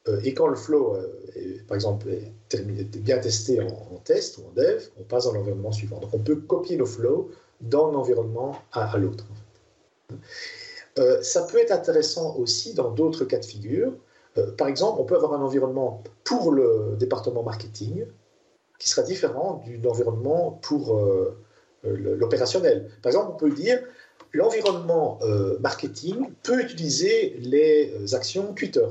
[0.09, 3.67] Euh, et quand le flow, euh, est, par exemple, est, terminé, est bien testé en,
[3.67, 5.99] en test ou en dev, on passe dans l'environnement suivant.
[6.01, 9.25] Donc, on peut copier nos flows d'un environnement à, à l'autre.
[9.31, 10.17] en fait.
[10.99, 13.93] Euh, ça peut être intéressant aussi dans d'autres cas de figure.
[14.57, 18.07] Par exemple, on peut avoir un environnement pour le département marketing
[18.81, 21.39] qui sera différent d'un environnement pour euh,
[21.85, 22.91] euh, l'opérationnel.
[23.03, 23.79] Par exemple, on peut dire
[24.33, 28.87] l'environnement euh, marketing peut utiliser les actions Twitter.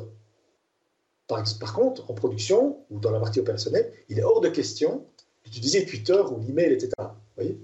[1.27, 5.05] Par, par, contre, en production ou dans la partie opérationnelle, il est hors de question
[5.43, 6.91] d'utiliser Twitter ou l'email, etc.
[6.99, 7.59] Vous voyez?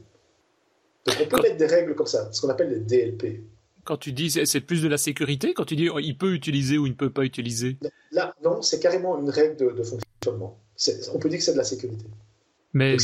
[1.05, 3.43] Donc on peut mettre des règles comme ça, ce qu'on appelle les DLP.
[3.83, 6.87] Quand tu dis c'est plus de la sécurité, quand tu dis il peut utiliser ou
[6.87, 7.77] il ne peut pas utiliser?
[8.11, 10.57] Là, non, c'est carrément une règle de, fonctionnement.
[11.13, 12.05] On peut dire que c'est de la sécurité.
[12.73, 12.97] Mais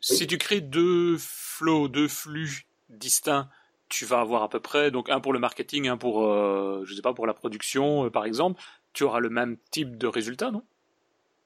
[0.00, 3.48] si tu crées deux flows, deux flux distincts,
[3.88, 6.94] tu vas avoir à peu près donc un pour le marketing, un pour euh, je
[6.94, 8.60] sais pas pour la production euh, par exemple,
[8.92, 10.62] tu auras le même type de résultat, non?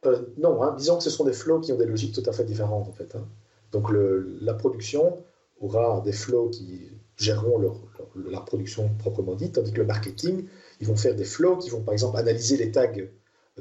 [0.07, 0.75] Euh, Non, hein.
[0.77, 2.93] disons que ce sont des flows qui ont des logiques tout à fait différentes en
[2.93, 3.15] fait.
[3.15, 3.27] Hein.
[3.71, 5.25] Donc le, la production
[5.61, 7.81] aura des flows qui géreront leur,
[8.17, 10.47] la production proprement dite, tandis que le marketing,
[10.81, 12.93] ils vont faire des flows qui vont par exemple analyser les tags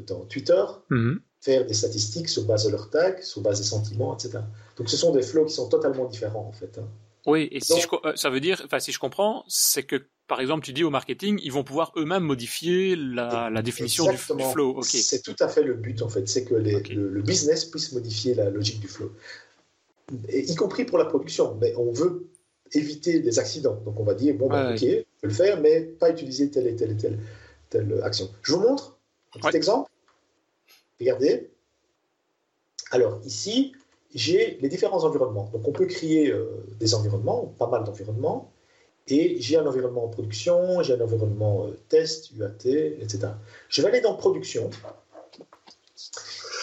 [0.08, 1.22] dans Twitter, mhm.
[1.42, 4.40] Faire des statistiques sur base de leurs tags, sur base des sentiments, etc.
[4.78, 6.78] Donc ce sont des flows qui sont totalement différents en fait.
[6.78, 6.88] Hein.
[7.26, 10.40] Oui, et si je, euh, ça veut dire, enfin si je comprends, c'est que par
[10.40, 14.82] exemple tu dis au marketing, ils vont pouvoir eux-mêmes modifier la, la définition du, flow.
[14.84, 18.34] C'est tout à fait le but en fait, c'est que les, le, business puisse modifier
[18.34, 19.12] la logique du flow,
[20.30, 21.58] et, y compris pour la production.
[21.60, 22.28] Mais on veut
[22.74, 25.82] éviter des accidents, donc on va dire bon, ben, ok, on peut le faire, mais
[25.82, 27.20] pas utiliser telle et telle et telle,
[27.70, 28.30] telle action.
[28.42, 28.98] Je vous montre
[29.36, 29.91] un petit exemple.
[31.02, 31.50] Regardez.
[32.92, 33.74] Alors ici,
[34.14, 35.50] j'ai les différents environnements.
[35.52, 38.54] Donc on peut créer euh, des environnements, pas mal d'environnements,
[39.08, 43.30] et j'ai un environnement en production, j'ai un environnement euh, test, UAT, etc.
[43.68, 44.70] Je vais aller dans production,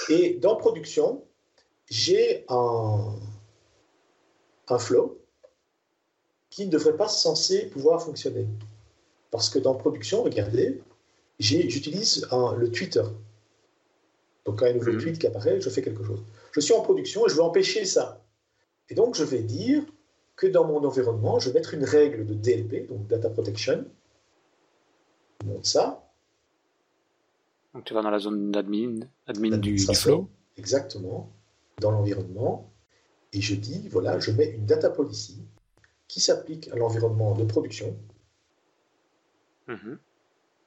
[0.08, 1.24] et dans production,
[1.90, 3.16] j'ai un,
[4.68, 5.18] un flow
[6.48, 8.46] qui ne devrait pas censé pouvoir fonctionner.
[9.32, 10.80] Parce que dans production, regardez,
[11.40, 13.02] j'utilise le Twitter.
[14.48, 15.00] Donc quand un nouveau mhm.
[15.02, 16.24] tweet qui apparaît, je fais quelque chose.
[16.52, 18.24] Je suis en production et je veux empêcher ça.
[18.88, 19.84] Et donc, je vais dire
[20.36, 23.84] que dans mon environnement, je vais mettre une règle de DLP, donc Data Protection.
[25.42, 26.10] Je montre ça.
[27.74, 30.30] Donc, tu vas dans la zone d'admin, admin du, flow.
[30.56, 31.30] Exactement,
[31.78, 32.72] dans l'environnement.
[33.34, 35.42] Et je dis, voilà, je mets une data policy
[36.06, 37.94] qui s'applique à l'environnement de production.
[39.66, 39.98] Mhm.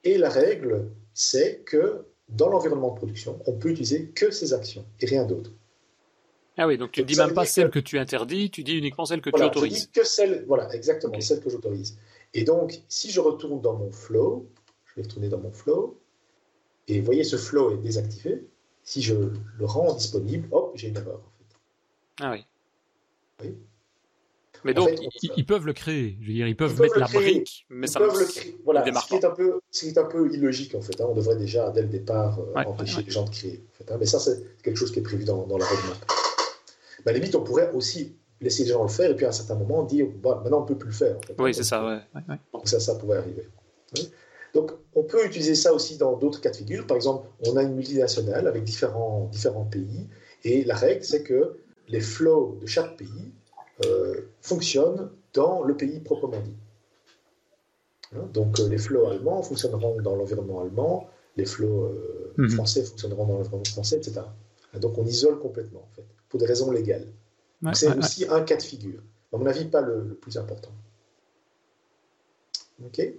[0.04, 2.06] Et la règle, c'est que
[2.36, 5.50] dans l'environnement de production, on peut utiliser que ces actions et rien d'autre.
[6.58, 7.78] Ah oui, donc tu ne dis même pas celle que...
[7.78, 9.72] tu interdis, tu dis uniquement celle que tu autorises.
[9.72, 11.96] Je dis que celle, voilà, exactement, celle que j'autorise.
[12.34, 14.48] Et donc, si je retourne dans mon flow,
[14.86, 15.98] je vais retourner dans mon flow,
[16.88, 18.44] et vous voyez, ce flow est désactivé.
[18.82, 21.20] Si je le rends disponible, hop, j'ai une erreur.
[21.20, 21.56] En fait.
[22.20, 22.44] Ah oui.
[23.42, 23.54] Oui.
[24.64, 24.90] Mais donc,
[25.22, 26.16] ils, peuvent le créer.
[26.20, 28.56] Je veux dire, ils peuvent mettre la brique, mais ça peuvent le créer.
[28.64, 31.00] Voilà, ce qui, est un peu, ce un peu illogique, en fait.
[31.00, 31.06] Hein.
[31.08, 33.62] On devrait déjà, dès le départ, euh, empêcher les gens de créer.
[33.72, 33.96] En fait, hein.
[33.98, 35.96] Mais ça, c'est quelque chose qui est prévu dans, dans la roadmap.
[37.04, 39.28] Mais à la limite, on pourrait aussi laisser les gens le faire et puis à
[39.28, 41.16] un certain moment dire bah, maintenant on ne peut plus le faire.
[41.38, 42.00] Oui, c'est ça, ouais.
[42.52, 43.48] Donc ça, ça pourrait arriver.
[44.52, 46.86] Donc on peut utiliser ça aussi dans d'autres cas de figure.
[46.86, 50.08] Par exemple, on a une multinationale avec différents, différents pays
[50.44, 51.56] et la règle c'est que
[51.88, 53.32] les flows de chaque pays
[53.84, 56.54] euh, fonctionnent dans le pays proprement dit.
[58.14, 62.50] Hein, donc euh, les flows allemands fonctionneront dans l'environnement allemand, les flows euh, mhm.
[62.50, 64.20] français fonctionneront dans l'environnement français, etc.
[64.80, 67.06] Donc on isole complètement en fait pour des raisons légales.
[67.74, 69.00] c'est aussi un cas de figure.
[69.32, 70.70] À mon avis, pas le, plus important.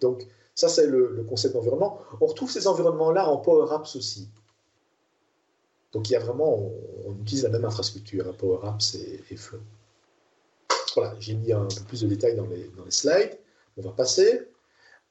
[0.02, 2.00] Donc, ça, c'est le, concept d'environnement.
[2.22, 4.30] On retrouve ces environnements-là en Power Apps aussi.
[5.92, 6.72] Donc, il y a vraiment,
[7.06, 9.60] on, utilise la même infrastructure, hein, Power Apps et, Flow.
[10.96, 13.38] Voilà, j'ai mis un peu plus de détails dans les, dans les slides.
[13.78, 14.48] On va passer.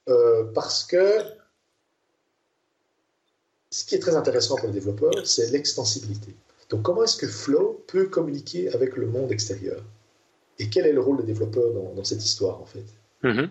[0.09, 1.19] Euh, parce que
[3.69, 6.35] ce qui est très intéressant pour les développeurs, c'est l'extensibilité.
[6.69, 9.81] Donc comment est-ce que Flow peut communiquer avec le monde extérieur?
[10.59, 12.85] Et quel est le rôle des développeurs dans, cette histoire en fait?
[13.23, 13.49] Mm-hmm.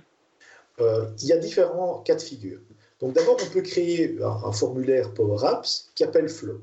[0.80, 2.60] euh, Il y a différents cas de figure.
[3.00, 6.60] Donc d'abord, on peut créer un, formulaire Power Apps qui appelle Flow.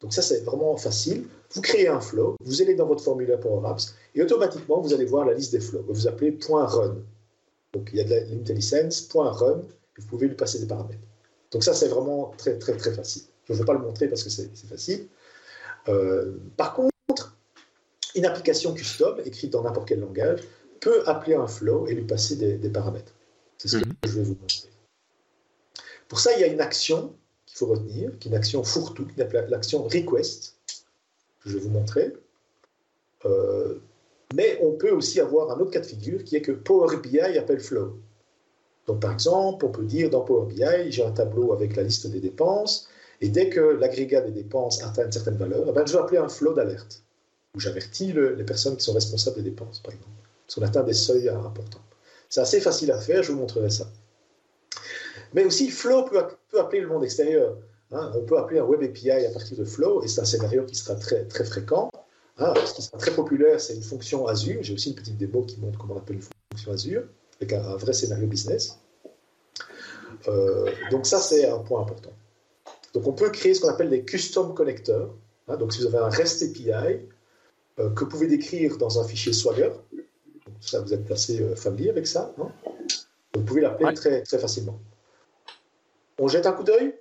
[0.00, 1.26] Donc ça, c'est vraiment facile.
[1.54, 5.04] Vous créez un flow, vous allez dans votre formulaire Power Apps et automatiquement, vous allez
[5.04, 5.84] voir la liste des flows.
[5.88, 6.96] Vous appelez .run.
[7.72, 10.66] Donc il y a de la limite licence, .run, et vous pouvez lui passer des
[10.66, 11.02] paramètres.
[11.50, 13.22] Donc ça, c'est vraiment très, très, très facile.
[13.44, 15.08] Je ne vais pas le montrer parce que c'est facile.
[15.88, 17.36] Euh, par contre,
[18.14, 20.40] une application custom écrite dans n'importe quel langage
[20.80, 23.12] peut appeler un flow et lui passer des, paramètres.
[23.58, 23.94] C'est ce que mhm.
[24.04, 24.68] je vais vous montrer.
[26.08, 27.14] Pour ça, il y a une action
[27.46, 30.56] qu'il faut retenir, qui est une action fourre-tout, qui s'appelle l'action request,
[31.44, 32.12] je vais vous montrer.
[33.24, 33.78] Euh,
[34.34, 37.20] mais on peut aussi avoir un autre cas de figure qui est que Power BI
[37.20, 37.98] appelle flow.
[38.86, 42.06] Donc, par exemple, on peut dire dans Power BI, j'ai un tableau avec la liste
[42.08, 42.88] des dépenses,
[43.20, 46.18] et dès que l'agrégat des dépenses atteint une certaine valeur, eh ben, je vais appeler
[46.18, 47.04] un flow d'alerte,
[47.54, 50.10] où j'avertis les personnes qui sont responsables des dépenses, par exemple,
[50.46, 51.80] parce qu'on atteint des seuils importants.
[52.28, 53.86] C'est assez facile à faire, je vous montrerai ça.
[55.34, 56.18] Mais aussi, Flow peut,
[56.58, 57.56] appeler le monde extérieur.
[57.92, 60.64] Hein, on peut appeler un Web API à partir de Flow, et c'est un scénario
[60.64, 61.90] qui sera très, très fréquent.
[62.38, 64.62] Hein, ce qui sera très populaire, c'est une fonction Azure.
[64.62, 67.02] J'ai aussi une petite démo qui montre comment on appelle une fonction Azure,
[67.40, 68.78] avec un, vrai scénario business.
[70.28, 72.12] Euh, donc ça, c'est un point important.
[72.94, 75.14] Donc on peut créer ce qu'on appelle des custom connecteurs.
[75.48, 77.00] Hein, donc si vous avez un REST API
[77.78, 79.72] euh, que vous pouvez décrire dans un fichier Swagger,
[80.60, 82.34] ça vous êtes assez euh, familier avec ça,
[83.34, 84.78] vous pouvez l'appeler très, très facilement.
[86.18, 86.94] On jette un coup d'œil?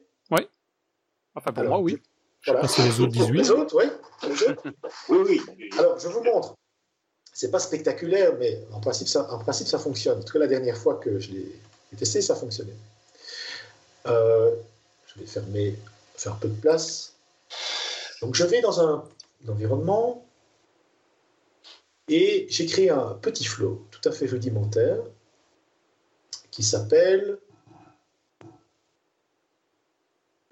[1.35, 2.01] Enfin pour moi, oui.
[2.45, 2.67] Voilà.
[2.67, 3.33] C'est les autres 18.
[3.33, 3.85] Les autres, oui.
[5.09, 5.69] oui, oui.
[5.77, 6.55] Alors je vous montre.
[7.33, 10.19] C'est pas spectaculaire, mais en principe, ça, en principe, ça fonctionne.
[10.19, 11.51] En tout cas, la dernière fois que je l'ai
[11.97, 12.75] testé, ça fonctionnait.
[14.07, 14.55] Euh,
[15.07, 15.77] je vais fermer,
[16.15, 17.15] faire un peu de place.
[18.21, 19.03] Donc je vais dans un,
[19.47, 20.23] environnement
[22.07, 24.99] et j'ai créé un petit flow tout à fait rudimentaire
[26.51, 27.39] qui s'appelle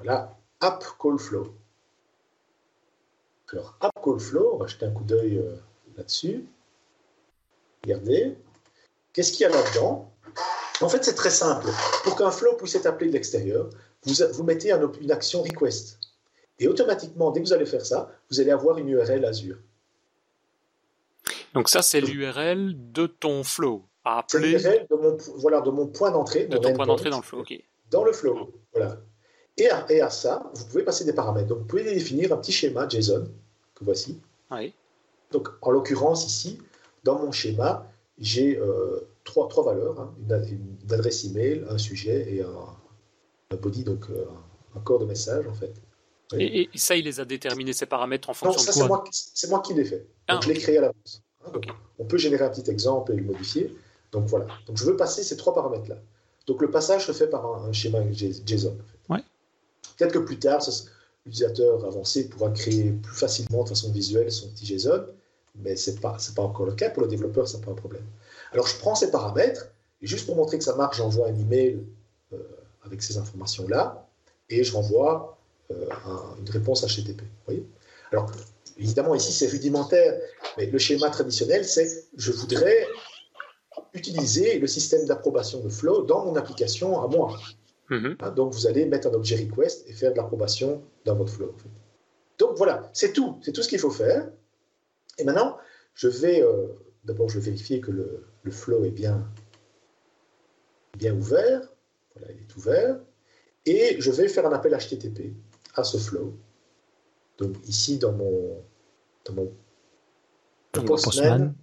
[0.04, 1.54] la App Call Flow.
[3.52, 5.56] Alors, App Call Flow, on va jeter un coup d'œil euh,
[5.98, 6.46] là-dessus.
[7.84, 8.38] Regardez.
[9.14, 10.12] Qu'est-ce qu'il y a là-dedans?
[10.82, 11.68] En fait, c'est très simple.
[12.04, 13.70] Pour qu'un flow puisse être appelé de l'extérieur,
[14.04, 16.00] vous, mettez une action request.
[16.60, 19.58] Et automatiquement, dès que vous allez faire ça, vous allez avoir une URL Azure.
[21.54, 23.86] Donc ça, c'est l'URL de ton flow.
[24.28, 26.46] C'est l'URL de mon, voilà, de mon point d'entrée.
[26.46, 27.54] De ton point d'entrée dans le flow, ok.
[27.90, 28.98] Dans le flow, voilà.
[29.60, 31.48] Et à, et à, ça, vous pouvez passer des paramètres.
[31.48, 33.28] Donc vous pouvez définir un petit schéma JSON,
[33.76, 34.20] que voici.
[34.52, 34.74] Oui.
[35.32, 36.60] Donc en l'occurrence, ici,
[37.04, 37.88] dans mon schéma,
[38.18, 40.14] j'ai euh, trois, trois valeurs, hein.
[40.30, 42.76] une, une, adresse email, un sujet et un,
[43.52, 44.26] un body, donc euh,
[44.76, 45.74] un corps de message en fait.
[46.38, 49.74] Et, ça, il les a déterminés, ces paramètres en fonction de quoi C'est moi, qui
[49.74, 50.00] l'ai fait.
[50.00, 51.24] Donc ah, je l'ai créé à l'avance.
[51.46, 51.52] Hein,
[51.98, 53.76] on peut générer un petit exemple et le modifier.
[54.12, 54.46] Donc voilà.
[54.68, 55.98] Donc je veux passer ces trois paramètres-là.
[56.46, 58.70] Donc le passage se fait par un, schéma JSON.
[58.70, 58.99] En fait.
[60.00, 60.66] Peut-être que plus tard,
[61.26, 65.06] l'utilisateur avancé pourra créer plus facilement de façon visuelle son petit JSON,
[65.56, 66.90] mais ce n'est pas, encore le cas.
[66.90, 68.06] Pour le développeur, ce n'est pas un problème.
[68.54, 69.68] Alors je prends ces paramètres,
[70.02, 71.84] et juste pour montrer que ça marche, j'envoie un email
[72.32, 72.38] euh,
[72.86, 74.08] avec ces informations-là,
[74.50, 75.38] et je renvoie
[75.72, 75.90] euh,
[76.40, 77.24] une réponse HTTP.
[78.14, 78.32] Alors,
[78.78, 80.18] évidemment, ici, c'est rudimentaire,
[80.58, 82.88] mais le schéma traditionnel, c'est je voudrais
[83.94, 87.38] utiliser le système d'approbation de Flow dans mon application à moi.
[87.90, 88.16] Mm-hmm.
[88.20, 91.56] Hein, donc, vous allez mettre un objet request et faire de l'approbation dans votre Flow.
[92.38, 93.40] Donc, voilà, c'est tout.
[93.42, 94.30] C'est tout ce qu'il faut faire.
[95.18, 95.58] Et maintenant,
[95.94, 96.68] je vais, euh,
[97.04, 99.28] d'abord, je vais vérifier que le, le Flow est bien,
[100.98, 101.62] bien ouvert
[102.28, 103.00] il est ouvert.
[103.66, 105.34] Et je vais faire un appel HTTP
[105.76, 106.38] à ce flow.
[107.38, 108.64] Donc ici, dans mon,
[109.26, 111.54] dans mon postman,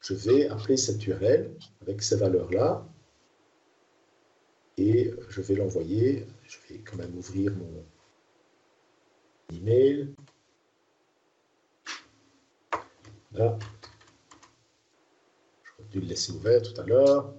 [0.00, 1.50] je vais appeler cette URL
[1.82, 2.86] avec ces valeurs-là.
[4.76, 6.26] Et je vais l'envoyer.
[6.44, 7.84] Je vais quand même ouvrir mon
[9.52, 10.14] email.
[13.32, 13.58] Là.
[15.64, 17.34] J'aurais dû le laisser ouvert tout à l'heure.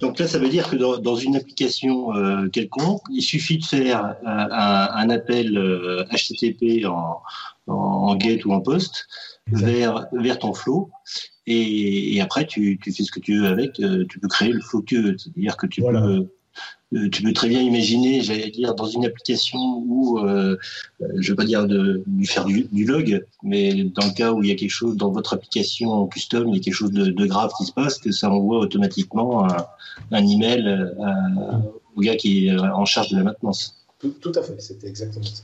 [0.00, 4.04] Donc là, ça veut dire que dans, une application euh, quelconque, il suffit de faire
[4.04, 5.58] euh, un, appel
[6.10, 6.90] HTTP euh,
[7.66, 9.06] en, GET ou en POST
[9.48, 10.90] vers, vers ton flow.
[11.46, 13.72] Et, après, tu, fais ce que tu veux avec.
[13.72, 15.16] tu peux créer le flow que tu veux.
[15.18, 16.28] C'est-à-dire que tu peux
[16.94, 20.56] euh, tu peux très bien imaginer, j'allais dire, dans une application où, euh,
[21.02, 24.48] euh je vais pas dire de, faire du, log, mais dans le cas où il
[24.48, 27.52] y a quelque chose dans votre application custom, il y a quelque chose de, grave
[27.58, 29.46] qui se passe, que ça envoie automatiquement
[30.12, 30.94] un, email
[31.94, 33.84] au gars qui est en charge de la maintenance.
[33.98, 35.42] Tout, à fait, c'était exactement ça.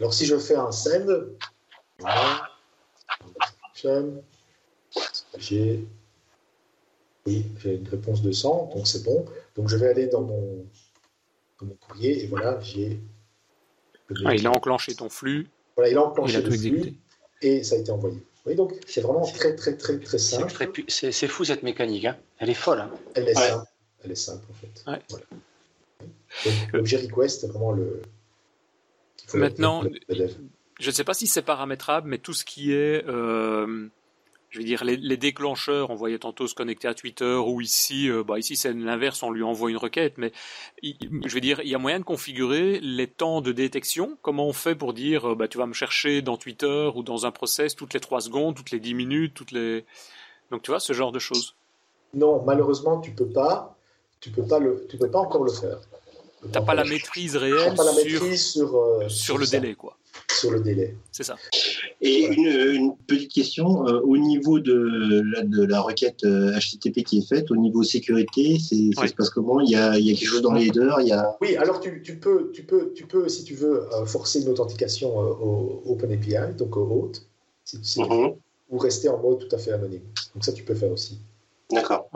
[0.00, 1.06] Alors si je fais un send,
[1.98, 2.48] voilà,
[5.38, 5.86] j'ai
[7.26, 9.24] oui, j'ai une réponse de 100, donc c'est bon.
[9.56, 10.66] Donc je vais aller dans mon,
[11.60, 13.00] mon courrier et voilà, j'ai.
[14.24, 15.48] Ah, il a enclenché ton flux.
[15.76, 16.94] Voilà, il a enclenché le flux
[17.40, 18.18] et ça a été envoyé.
[18.44, 20.52] Oui, donc c'est vraiment très très très très simple.
[20.88, 22.16] C'est fou cette mécanique, hein.
[22.38, 22.80] elle est folle.
[22.80, 22.90] Hein.
[23.14, 23.66] Elle est simple,
[24.04, 24.90] elle est simple en fait.
[24.90, 24.98] Ouais.
[25.08, 25.24] Voilà.
[26.72, 28.02] L'objet request, vraiment le.
[29.34, 29.84] Maintenant,
[30.80, 33.88] je ne sais pas si c'est paramétrable, mais tout ce qui est euh,
[34.52, 38.22] je veux dire, les, déclencheurs, on voyait tantôt se connecter à Twitter, ou ici, euh,
[38.22, 40.30] bah ici c'est l'inverse, on lui envoie une requête, mais
[40.82, 44.18] je veux dire, il y a moyen de configurer les temps de détection.
[44.20, 47.24] Comment on fait pour dire, euh, bah, tu vas me chercher dans Twitter ou dans
[47.24, 49.86] un process toutes les 3 secondes, toutes les 10 minutes, toutes les...
[50.50, 51.54] Donc tu vois, ce genre de choses.
[52.12, 53.74] Non, malheureusement, tu peux pas.
[54.20, 55.78] Tu peux pas le, tu peux pas encore le faire.
[56.52, 59.74] T'as pas la maîtrise réelle pas la sur, maîtrise sur, euh, sur le ça, délai,
[59.74, 59.96] quoi.
[60.42, 60.96] Sur le délai.
[61.12, 61.36] C'est ça.
[62.00, 67.04] Et une, une petite question, euh, au niveau de la, de la requête euh, HTTP
[67.04, 69.08] qui est faite, au niveau sécurité, c'est- ça Ouais.
[69.08, 69.60] se passe comment?
[69.60, 71.36] Il y, a, il y a quelque chose dans les headers il y a...
[71.40, 74.48] Oui, alors tu, tu peux, tu, peux, tu peux, si tu veux, euh, forcer une
[74.48, 77.24] authentification euh, au OpenAPI, donc au hôte,
[77.64, 78.34] si, si- Mhm.
[78.70, 80.02] ou rester en mode tout à fait anonyme.
[80.34, 81.18] Donc ça, tu peux faire aussi.
[81.70, 82.10] D'accord.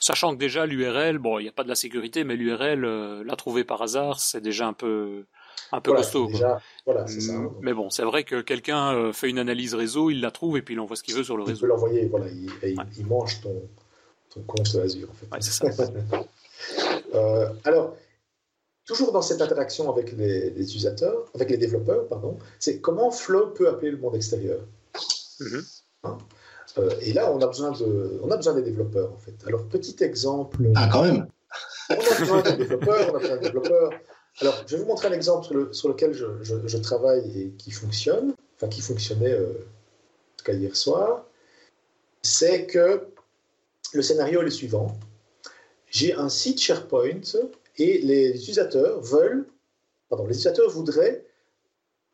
[0.00, 3.24] Sachant que déjà l'URL, bon, il n'y a pas de la sécurité, mais l'URL, euh,
[3.24, 5.24] la trouver par hasard, c'est déjà un peu,
[5.72, 6.24] un peu Voilà, costaud.
[6.24, 6.32] quoi.
[6.32, 7.32] déjà, voilà, c'est ça.
[7.32, 10.30] Mm, Donc, Mais bon, c'est vrai que quelqu'un euh, fait une analyse réseau, il la
[10.30, 11.60] trouve et puis il envoie ce qu'il veut sur le il réseau.
[11.62, 12.84] peut l'envoyer, voilà, il, et il- Ouais.
[12.98, 13.62] il mange ton,
[14.30, 15.08] ton compte Azure.
[15.10, 15.26] En fait.
[15.32, 15.66] Ouais, c'est ça.
[17.14, 17.94] Euh, alors,
[18.86, 23.48] toujours dans cette interaction avec les, les utilisateurs, avec les développeurs, pardon, c'est comment Flow
[23.48, 24.60] peut appeler le monde extérieur?
[25.40, 25.62] Mhm.
[26.78, 29.34] Euh, et là, on a besoin de, on a besoin des développeurs en fait.
[29.46, 30.58] Alors, petit exemple.
[30.74, 31.26] Ah, quand même
[31.90, 33.90] On a besoin de développeurs, on a besoin de développeurs.
[34.40, 37.40] Alors, je vais vous montrer un exemple sur, le- sur lequel je, je- je travaille
[37.40, 41.24] et qui fonctionne, enfin qui fonctionnait euh, en tout cas hier soir.
[42.22, 43.06] C'est que
[43.92, 44.98] le scénario est le suivant.
[45.88, 47.20] J'ai un site SharePoint
[47.76, 49.46] et les utilisateurs veulent,
[50.08, 51.24] pardon, les utilisateurs voudraient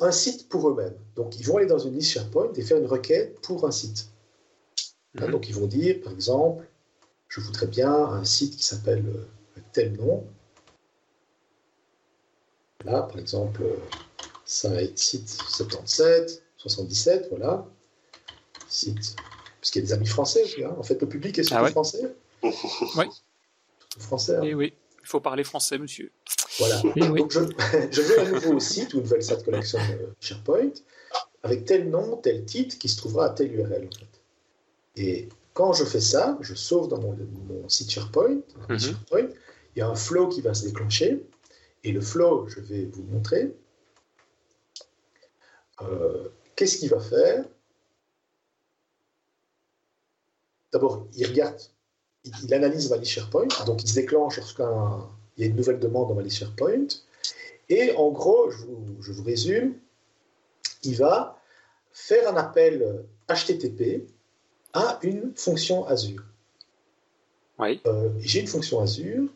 [0.00, 0.96] un site pour eux-mêmes.
[1.16, 4.08] Donc, ils vont aller dans une liste SharePoint et faire une requête pour un site.
[5.18, 5.30] Hein, Mhm.
[5.32, 6.66] Donc, ils vont dire, par exemple,
[7.28, 10.24] je voudrais bien un site qui s'appelle euh, tel nom.
[12.84, 13.62] Là, par exemple,
[14.44, 17.66] site, site 77, 77, voilà.
[18.68, 19.16] Site.
[19.60, 20.64] Parce qu'il y a des amis français aussi.
[20.64, 20.74] hein.
[20.78, 22.14] En fait, le public est surtout Ah ouais français.
[22.42, 22.52] Oui.
[23.90, 24.36] Surtout français.
[24.36, 24.42] hein.
[24.42, 24.72] Et oui,
[25.02, 26.10] il faut parler français, monsieur.
[26.58, 26.80] Voilà.
[26.96, 27.20] Et oui.
[27.20, 27.40] Donc, je,
[27.90, 30.70] je veux un nouveau site ou une nouvelle site collection euh, SharePoint
[31.42, 33.88] avec tel nom, tel titre qui se trouvera à telle URL.
[33.92, 34.20] En fait.
[35.02, 37.16] Et quand je fais ça, je sauve dans mon,
[37.48, 38.78] mon site SharePoint, Mhm.
[38.78, 39.28] SharePoint,
[39.76, 41.22] il y a un flow qui va se déclencher.
[41.84, 43.54] Et le flow, je vais vous montrer.
[45.82, 47.44] Euh, Qu'est-ce qu'il va faire?
[50.72, 51.58] D'abord, il regarde,
[52.24, 55.80] il, il analyse liste SharePoint, donc il se déclenche lorsqu'un il y a une nouvelle
[55.80, 56.86] demande dans liste SharePoint.
[57.70, 59.74] Et en gros, je vous, je vous résume,
[60.82, 61.40] il va
[61.92, 64.06] faire un appel HTTP
[64.72, 66.22] à une fonction Azure.
[67.58, 67.80] Oui.
[67.86, 69.28] Euh, J'ai une fonction Azure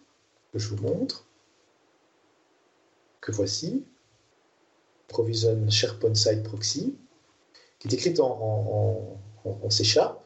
[0.53, 1.27] que je vous montre,
[3.25, 3.85] que voici,
[5.09, 6.95] Provision SharePoint Site Proxy,
[7.79, 9.19] qui est écrite en, en,
[9.49, 10.21] en, en C Sharp,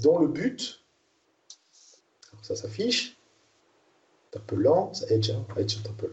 [0.00, 0.84] dont le but,
[2.42, 3.16] ça s'affiche,
[4.30, 6.12] c'est un peu lent, ça Edge, hein, Edge un peu lent.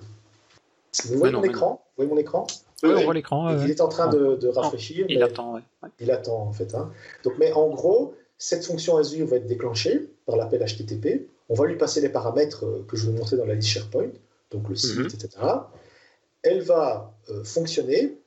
[1.07, 2.47] Vous voyez non, mon écran Vous voyez mon écran
[2.83, 3.01] Oui, Ouais.
[3.01, 3.57] on voit l'écran.
[3.63, 5.05] Il est en train de, de rafraîchir.
[5.09, 5.61] Il attend, ouais.
[5.83, 5.89] Ouais.
[5.99, 6.73] il attend en fait.
[6.73, 6.91] hein.
[7.23, 11.27] Donc, mais en gros, cette fonction Azure va être déclenchée par l'appel HTTP.
[11.49, 13.67] On va lui passer les paramètres euh, que je vous ai montrés dans la liste
[13.69, 14.09] SharePoint,
[14.51, 15.05] donc le site, Mhm.
[15.07, 15.29] etc.
[16.43, 18.17] Elle va euh, fonctionner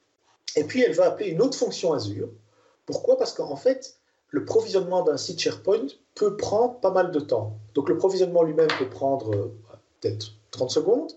[0.57, 2.29] et puis elle va appeler une autre fonction Azure.
[2.87, 3.16] Pourquoi?
[3.19, 3.95] Parce qu'en fait,
[4.31, 7.59] le provisionnement d'un site SharePoint peut prendre pas mal de temps.
[7.75, 9.55] Donc le provisionnement lui-même peut prendre euh,
[10.01, 11.12] peut-être 30 secondes,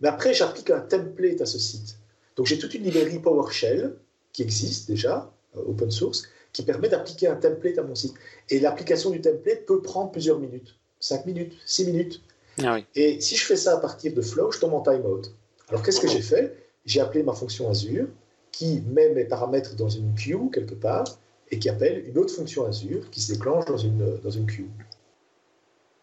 [0.00, 1.98] mais après j'applique un template à ce site.
[2.36, 3.96] Donc j'ai toute une librairie PowerShell
[4.32, 8.14] qui existe déjà, euh, open source, qui permet d'appliquer un template à mon site.
[8.48, 12.22] Et l'application du template peut prendre plusieurs minutes, 5 minutes, 6 minutes.
[12.62, 12.84] Ah oui.
[12.94, 15.22] Et si je fais ça à partir de Flow, je tombe en timeout.
[15.68, 16.56] Alors qu'est-ce que j'ai fait?
[16.84, 18.06] J'ai appelé ma fonction Azure
[18.52, 21.04] qui met mes paramètres dans une queue quelque part
[21.50, 24.68] et qui appelle une autre fonction Azure qui se déclenche dans une, dans une queue.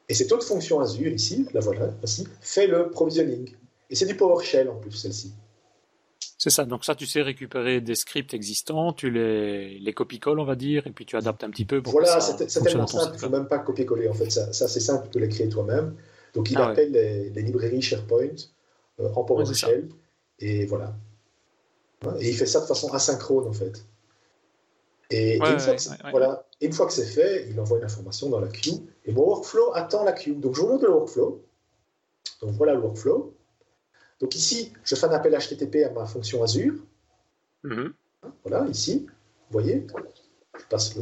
[0.09, 3.55] Et cette autre fonction Azure ici, la voilà, ici, fait le provisioning.
[3.89, 5.33] Et c'est du PowerShell en plus, celle-ci.
[6.37, 6.65] C'est ça.
[6.65, 10.85] Donc ça, tu sais récupérer des scripts existants, tu les, les copies-colles, on va dire,
[10.87, 13.13] et puis tu adaptes un petit peu pour Voilà, que ça c'est tellement simple, il
[13.13, 14.09] ne faut même pas copier-coller.
[14.09, 15.95] En fait, ça, ça, c'est simple, tu peux les créer toi-même.
[16.33, 16.71] Donc, il Ah ouais.
[16.71, 18.35] appelle les, les librairies SharePoint
[18.99, 19.89] euh, en PowerShell.
[20.39, 20.95] et voilà.
[22.19, 23.85] Et il fait ça de façon asynchrone, en fait.
[25.09, 28.29] Et, une, fois ouais, voilà, et une fois que c'est fait, il envoie une information
[28.29, 28.71] dans la queue.
[29.05, 30.33] Et mon workflow attend la queue.
[30.33, 31.43] Donc, je vous montre le workflow.
[32.41, 33.33] Donc, voilà le workflow.
[34.19, 36.73] Donc, ici, je fais un appel HTTP à ma fonction Azure.
[37.63, 37.93] Mhm.
[38.43, 39.85] Voilà, ici, vous voyez,
[40.59, 40.95] je passe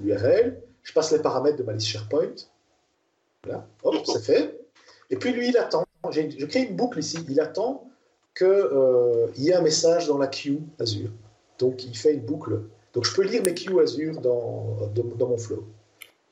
[0.00, 2.34] l'URL, je passe les paramètres de ma liste SharePoint.
[3.44, 4.60] Voilà, hop, c'est fait.
[5.10, 5.84] Et puis lui, il attend.
[6.10, 7.18] Je crée une boucle ici.
[7.28, 7.88] Il attend
[8.36, 11.10] qu'il y ait un message dans la queue Azure.
[11.58, 12.62] Donc il fait une boucle.
[12.92, 15.64] Donc je peux lire mes queues Azure dans, dans, mon flow.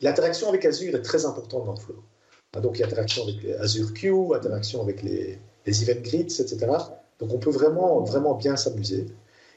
[0.01, 2.03] L'interaction avec Azure est très importante dans le flow.
[2.55, 6.41] Ah, Donc il y a interaction avec Azure Queue, interaction avec les, les event grids,
[6.41, 6.67] etc.
[7.19, 9.07] Donc on peut vraiment, vraiment bien s'amuser.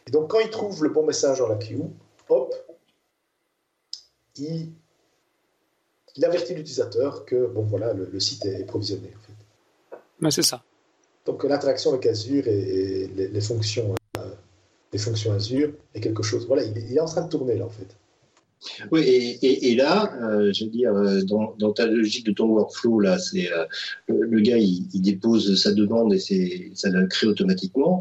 [0.07, 1.81] Et donc, quand il trouve le bon message dans la queue,
[2.29, 2.53] hop,
[4.37, 4.71] il,
[6.15, 9.13] il avertit l'utilisateur que bon voilà le, le site est provisionné.
[9.15, 9.97] En fait.
[10.19, 10.63] Mais c'est ça.
[11.25, 14.21] Donc l'interaction avec Azure et, les, fonctions, euh,
[14.93, 16.45] les fonctions Azure est quelque chose.
[16.47, 17.95] Voilà, il, est en train de tourner là en fait.
[18.91, 19.01] Oui,
[19.41, 23.49] et, là, euh, je veux dire, euh, dans, ta logique de ton workflow, là, c'est
[24.07, 27.99] le, gars, il, dépose sa demande et ça la crée automatiquement.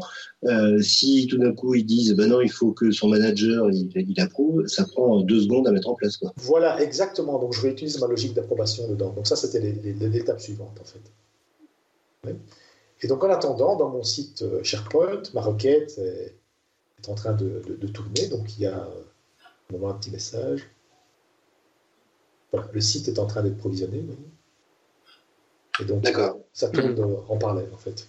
[0.81, 4.19] si tout d'un coup ils disent, ben non, il faut que son manager il, il,
[4.19, 6.33] approuve, ça prend deux secondes à mettre en place, quoi.
[6.37, 7.39] Voilà, exactement.
[7.39, 9.13] Donc je vais utiliser ma logique d'approbation dedans.
[9.15, 11.01] Donc ça, c'était l'étape suivante, en fait.
[13.01, 16.35] Et donc en attendant, dans mon site euh, SharePoint, ma requête est,
[17.07, 17.61] en train de,
[17.93, 18.27] tourner.
[18.29, 18.87] Donc il y a
[19.73, 20.69] un petit message.
[22.51, 24.05] Voilà, le site est en train d'être provisionné.
[25.79, 26.07] Et donc
[26.53, 26.95] ça tourne
[27.27, 28.07] en parallèle en fait.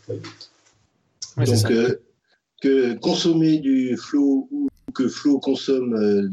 [1.37, 2.01] donc euh,
[2.63, 6.29] que consommer du flow ou que flow consomme euh,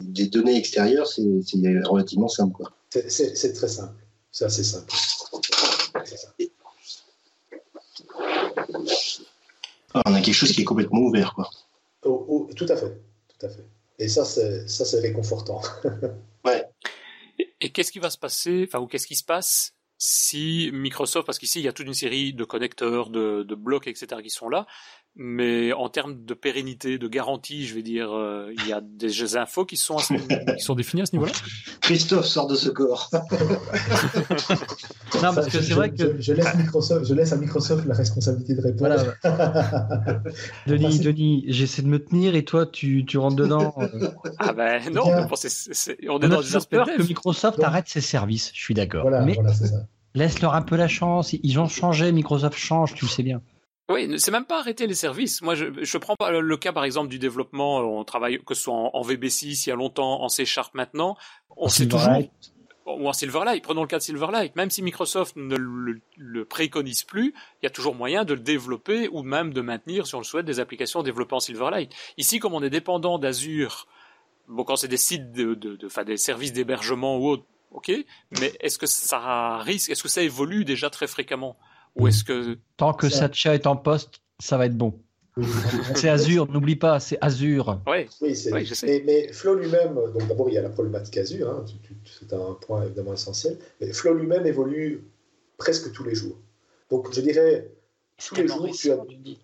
[0.00, 1.22] des données extérieures, c'est
[1.84, 2.62] relativement simple.
[2.90, 4.04] C'est très simple.
[4.30, 4.92] C'est assez simple.
[9.94, 11.48] on a quelque chose qui est complètement ouvert, quoi.
[12.04, 13.64] Oh, oh, tout à fait, tout à fait.
[13.98, 15.60] Et ça, c'est ça, c'est réconfortant.
[16.44, 16.64] ouais.
[17.60, 21.38] Et, qu'est-ce qui va se passer, enfin, ou qu'est-ce qui se passe si Microsoft, parce
[21.38, 24.48] qu'ici il y a toute une série de connecteurs, de, de blocs, etc., qui sont
[24.48, 24.66] là,
[25.16, 29.36] mais en termes de pérennité, de garantie, je vais dire, euh, il y a des
[29.36, 29.96] infos qui sont,
[30.56, 31.32] qui sont définies à ce niveau-là?
[31.80, 33.10] Christophe sort de ce corps.
[35.22, 38.56] non, parce que c'est vrai que je, laisse Microsoft, je laisse à Microsoft la responsabilité
[38.56, 39.14] de répondre.
[40.66, 43.72] Denis, Denis, j'essaie de me tenir et toi, tu, tu rentres dedans.
[44.38, 48.50] ah ben non, on est dans des aspects peur que Microsoft arrête ses services.
[48.52, 49.08] Je suis d'accord.
[49.24, 49.38] mais
[50.14, 51.36] laisse-leur un peu la chance.
[51.40, 52.10] Ils ont changé.
[52.10, 53.40] Microsoft change, tu le sais bien.
[53.90, 55.42] Oui, c'est même pas arrêter les services.
[55.42, 57.80] Moi, je, je prends pas le cas, par exemple, du développement.
[57.80, 61.16] On travaille, que ce soit en, VB6 il y a longtemps, en C Sharp maintenant.
[61.56, 62.08] On sait toujours.
[62.86, 63.62] Ou en Silverlight.
[63.62, 64.56] Prenons le cas de Silverlight.
[64.56, 69.08] Même si Microsoft ne le, préconise plus, il y a toujours moyen de le développer
[69.08, 71.92] ou même de maintenir, si on le souhaite, des applications développées en Silverlight.
[72.16, 73.86] Ici, comme on est dépendant d'Azure,
[74.48, 77.92] bon, quand c'est des sites de, de, de des services d'hébergement ou autre, ok.
[78.40, 81.56] Mais est-ce que ça risque, est-ce que ça évolue déjà très fréquemment?
[81.96, 85.00] Ou est-ce que tant que Satcha est en poste, ça va être bon.
[85.96, 87.80] c'est Azure, n'oublie pas, c'est Azure.
[87.88, 88.34] Oui, oui,
[88.64, 89.02] je sais.
[89.04, 91.64] Mais, Flow lui-même, donc d'abord il y a la problématique Azure, hein,
[92.20, 93.58] c'est un point évidemment essentiel.
[93.80, 95.02] Mais Flow lui-même évolue
[95.58, 96.36] presque tous les jours.
[96.90, 97.68] Donc je dirais
[98.24, 98.68] tous les jours,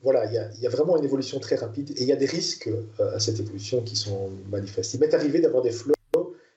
[0.02, 2.12] voilà, il y, a, il y, a, vraiment une évolution très rapide et il y
[2.12, 4.94] a des risques euh, à cette évolution qui sont manifestes.
[4.94, 5.94] Il m'est arrivé d'avoir des flows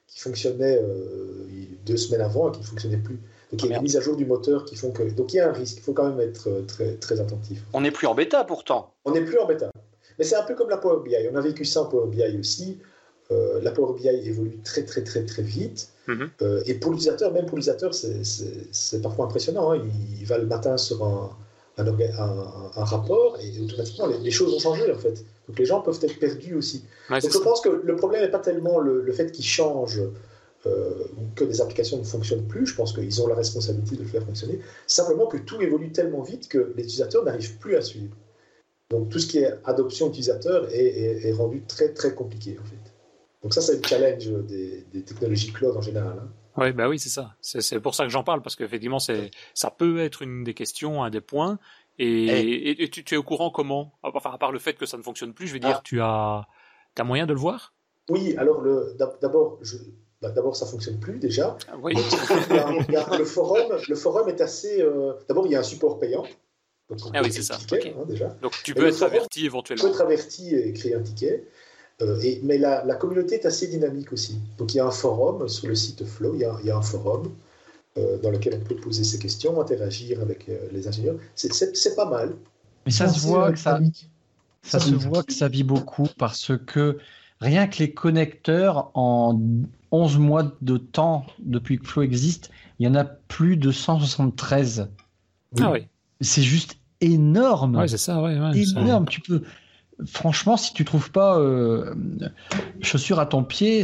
[0.08, 1.48] qui fonctionnaient euh,
[1.86, 3.20] deux semaines avant et qui ne fonctionnaient plus.
[3.54, 5.04] Donc il y a une mise à jour du moteur qui font que.
[5.04, 7.62] Donc il y a un risque, il faut quand même être euh, très, très attentif.
[7.74, 8.96] On n'est plus en bêta pourtant.
[9.06, 9.70] On n'est plus en bêta.
[10.18, 11.16] Mais c'est un peu comme la Power BI.
[11.32, 12.80] On a vécu ça en Power BI aussi.
[13.32, 15.90] Euh, la Power BI évolue très très très très vite.
[16.08, 16.32] Mhm.
[16.42, 19.72] Euh, et pour l'utilisateur, même pour l'utilisateur, c'est parfois impressionnant.
[19.72, 19.82] Hein.
[20.20, 21.30] Il, va le matin sur un,
[21.78, 25.24] un, un, rapport et automatiquement les, choses ont changé en fait.
[25.48, 26.86] Donc les gens peuvent être perdus aussi.
[27.12, 30.02] Donc je pense que le problème n'est pas tellement le, le fait qu'ils changent
[31.36, 32.66] que des applications ne fonctionnent plus.
[32.66, 34.60] Je pense qu'ils ont la responsabilité de le faire fonctionner.
[34.88, 38.16] Simplement que tout évolue tellement vite que les utilisateurs n'arrivent plus à suivre.
[38.90, 42.94] Donc tout ce qui est adoption utilisateur est, rendu très très compliqué en fait.
[43.42, 46.20] Donc ça c'est le challenge des, technologies cloud en général.
[46.22, 46.30] Hein.
[46.56, 47.34] Oui, bah oui, c'est ça.
[47.42, 51.10] C'est pour ça que j'en parle parce qu'effectivement, ça peut être une des questions, un
[51.10, 51.58] des points.
[51.98, 53.94] Et, tu, es au courant comment?
[54.04, 55.82] Enfin, à part le fait que ça ne fonctionne plus, je veux dire, ah.
[55.84, 56.48] tu as,
[56.98, 57.74] as moyen de le voir?
[58.10, 58.64] Oui, alors
[59.20, 59.60] d'abord,
[60.24, 61.58] bah, d'abord, ça fonctionne plus déjà.
[61.70, 61.94] Ah oui.
[61.96, 64.82] le, forum, le forum est assez.
[64.82, 66.24] Euh, d'abord, il y a un support payant.
[67.14, 67.58] ah oui, c'est ça.
[67.58, 68.30] Hein, déjà.
[68.42, 69.84] Donc tu peux être averti éventuellement.
[69.84, 71.46] Tu peux être averti et créer un ticket.
[72.02, 74.40] Euh, et, mais la, la, communauté est assez dynamique aussi.
[74.58, 76.72] Donc il y a un forum sur le site Flow, il y a, il y
[76.72, 77.30] a un forum
[77.98, 81.18] euh, dans lequel on peut poser ses questions, interagir avec les ingénieurs.
[81.36, 82.34] C'est pas mal.
[82.86, 83.78] Mais ça se voit que ça,
[84.62, 86.98] ça se voit que ça vit beaucoup parce que
[87.44, 89.40] rien que les connecteurs en
[89.92, 94.90] 11 mois de temps depuis que Flow existe, il y en a plus de 173.
[95.60, 95.88] Ah oui.
[96.22, 97.76] C'est juste énorme.
[97.76, 99.06] Ouais, c'est ça, ouais, énorme.
[99.08, 99.44] Tu peux,
[100.06, 101.94] franchement, si tu trouves pas euh,
[102.82, 103.84] chaussures à ton pied,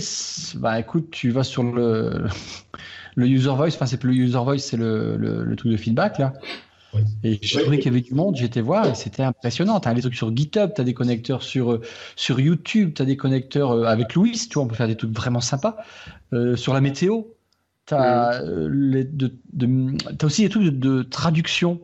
[0.55, 2.25] bah écoute, tu vas sur le,
[3.15, 3.75] le user voice.
[3.75, 6.33] Enfin, c'est plus le user voice, c'est le, le, truc de feedback là.
[7.23, 9.79] Et j'ai trouvé qu'il y avait du monde, j'étais voir et c'était impressionnant.
[9.79, 11.81] Tu as des trucs sur GitHub, tu as des connecteurs sur, euh,
[12.15, 14.97] sur YouTube, tu as des connecteurs euh, avec Louis, tu vois, on peut faire des
[14.97, 15.77] trucs vraiment sympas.
[16.33, 17.23] Euh, sur la météo,
[17.85, 18.41] tu as,
[20.23, 21.79] aussi des trucs de, traduction.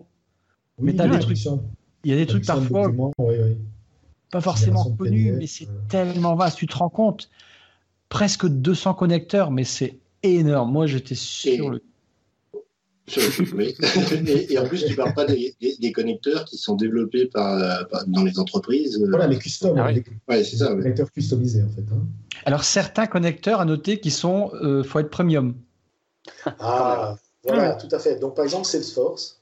[0.79, 1.37] mais tu des trucs.
[2.03, 2.91] Il y a des trucs parfois
[4.31, 6.57] pas forcément connus, mais c'est tellement vaste.
[6.57, 7.29] Tu te rends compte,
[8.09, 10.71] presque 200 connecteurs, mais c'est énorme.
[10.71, 11.83] Moi, j'étais sur le
[13.53, 13.75] oui.
[14.49, 18.39] et, en plus, tu ne parles pas des, connecteurs qui sont développés par, dans les
[18.39, 19.03] entreprises.
[19.09, 19.77] Voilà, les custom.
[19.77, 20.03] Ah, oui.
[20.43, 20.69] c'est ça.
[20.71, 21.85] Les connecteurs customisés, en fait.
[21.93, 22.05] Hein.
[22.45, 25.55] Alors, certains connecteurs à noter qui sont, euh, faut être premium.
[26.59, 28.19] Ah, voilà, tout à fait.
[28.19, 29.41] Donc, par exemple, Salesforce.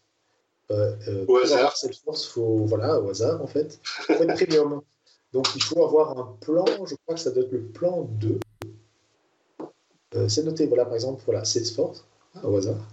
[0.71, 1.75] Euh, euh, au hasard.
[1.75, 3.79] Salesforce, faut, voilà, au hasard, en fait.
[4.09, 4.81] Il faut être premium.
[5.33, 8.39] Donc, il faut avoir un plan, je crois que ça doit être le plan 2.
[10.15, 12.05] Euh, c'est noté, voilà, par exemple, voilà, Salesforce,
[12.35, 12.87] hein, au hasard.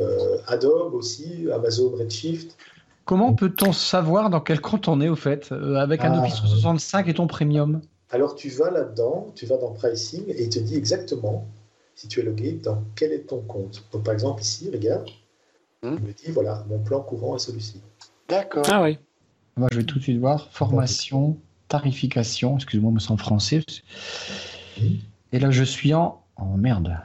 [0.00, 2.56] Euh, Adobe aussi, Amazon Redshift.
[3.04, 6.20] Comment peut-on savoir dans quel compte on est au fait euh, avec un ah.
[6.20, 7.82] Office 365 et ton premium?
[8.10, 11.46] Alors tu vas là-dedans, tu vas dans Pricing et il te dit exactement
[11.94, 13.84] si tu es logué dans quel est ton compte.
[13.92, 15.08] Donc par exemple ici, regarde,
[15.82, 15.96] hmm.
[15.98, 17.80] il me dit voilà, mon plan courant est celui-ci.
[18.28, 18.64] D'accord.
[18.70, 18.98] Ah oui.
[19.56, 21.36] Moi je vais tout de suite voir formation,
[21.68, 23.64] tarification, excuse-moi, me sens français.
[25.32, 26.96] Et là je suis en Oh merde.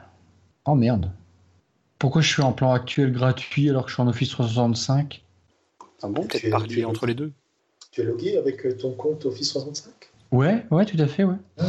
[0.64, 1.10] Oh merde.
[2.00, 5.22] Pourquoi je suis en plan actuel gratuit alors que je suis en Office 365
[6.02, 7.32] Ah bon, peut-être parti entre les deux.
[7.92, 11.36] Tu es logué avec euh, ton compte Office 365 Ouais, ouais, tout à fait, ouais.
[11.58, 11.66] Ah,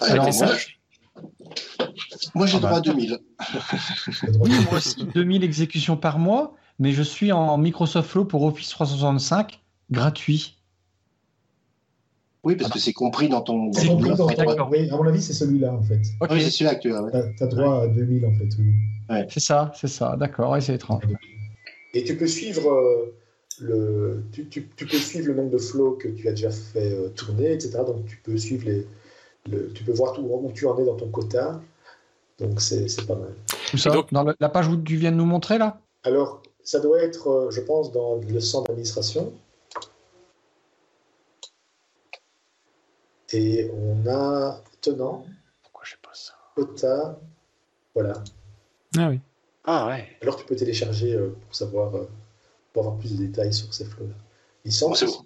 [0.00, 0.46] alors, moi,
[2.34, 3.18] moi j'ai ah droit à 2000.
[4.40, 8.70] oui, moi aussi, 2000 exécutions par mois, mais je suis en Microsoft Flow pour Office
[8.70, 10.57] 365 gratuit.
[12.44, 13.72] Oui, parce que c'est compris dans ton.
[13.72, 14.68] C'est compris dans ton.
[14.70, 16.00] Oui, à mon avis, c'est celui-là, en fait.
[16.30, 17.32] Oui, c'est celui-là que tu as.
[17.36, 19.26] Tu as, droit à 2000, en fait, oui.
[19.28, 21.02] C'est ça, c'est ça, d'accord, et c'est étrange.
[21.94, 22.70] Et tu peux suivre.
[22.70, 23.14] Euh,
[23.60, 26.92] le, tu, tu, tu, peux suivre le nombre de flows que tu as déjà fait
[26.92, 27.78] euh, tourner, etc.
[27.84, 28.86] Donc tu peux suivre les,
[29.50, 31.60] le, tu peux voir tout, où tu en es dans ton quota.
[32.38, 33.34] Donc c'est pas mal.
[33.70, 35.80] Tout ça, dans la page où tu viens de nous montrer là?
[36.04, 39.32] Alors, ça doit être, euh, je pense, dans le centre d'administration.
[43.32, 45.24] Et on a tenant.
[45.62, 47.20] Pourquoi je sais pas ça Quota.
[47.94, 48.14] Voilà.
[48.96, 49.20] Ah oui.
[49.64, 50.08] Ah ouais.
[50.22, 52.08] Alors tu peux télécharger euh, pour savoir, euh,
[52.72, 54.14] pour avoir plus de détails sur ces flots-là.
[54.64, 54.94] Ils sont.
[54.94, 55.24] c'est bon.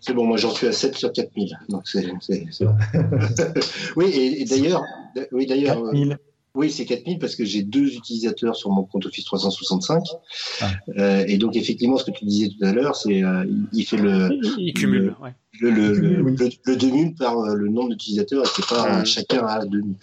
[0.00, 1.58] C'est bon, moi j'en suis à 7 sur 4000.
[1.68, 2.06] Donc c'est
[2.60, 2.76] bon.
[3.96, 4.06] oui,
[4.40, 4.84] et, d'ailleurs.
[5.32, 5.76] Oui, d'ailleurs.
[5.76, 6.18] 4000.
[6.58, 10.02] Oui, c'est 4000 parce que j'ai deux utilisateurs sur mon compte Office 365.
[10.60, 10.70] Ah.
[10.98, 13.96] Euh, et donc, effectivement, ce que tu disais tout à l'heure, c'est euh, il, fait
[13.96, 14.28] le.
[14.58, 15.14] Il cumule,
[15.60, 16.20] le, le,
[16.66, 19.94] le, 2000 par euh, le nombre d'utilisateurs et c'est pas chacun à 2000.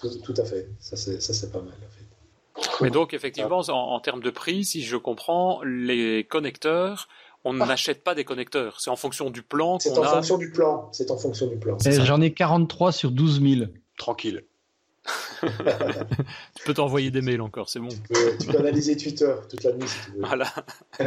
[0.00, 0.68] Tout, tout, à fait.
[0.80, 1.74] Ça, c'est pas mal.
[1.74, 2.82] En fait.
[2.82, 7.06] Mais donc, effectivement, en, termes de prix, si je comprends, les connecteurs,
[7.44, 7.66] on ah.
[7.66, 8.80] n'achète pas des connecteurs.
[8.80, 10.88] C'est en fonction du plan C'est en fonction du plan.
[10.90, 11.78] C'est en fonction du plan.
[11.80, 13.70] J'en ai 43 sur 12 000.
[13.96, 14.42] Tranquille.
[16.54, 17.88] tu peux t'envoyer des mails encore, c'est bon.
[17.88, 20.20] Tu peux, analyser Twitter toute la nuit si tu veux.
[20.20, 20.52] Voilà.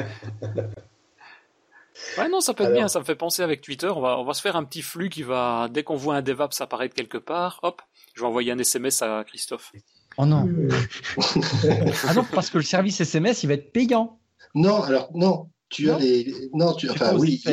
[2.18, 2.88] ouais, non, ça peut être bien.
[2.88, 3.88] Ça me fait penser avec Twitter.
[3.88, 6.22] On va, on va se faire un petit flux qui va, dès qu'on voit un
[6.22, 7.82] DevApps apparaître quelque part, hop,
[8.14, 9.72] je vais envoyer un SMS à Christophe.
[10.18, 10.48] Oh non.
[12.08, 14.20] ah non, parce que le service SMS, il va être payant.
[14.56, 15.50] Non, alors non.
[15.70, 16.50] Tu as les.
[16.54, 16.90] Non, tu.
[16.90, 17.44] Enfin, oui.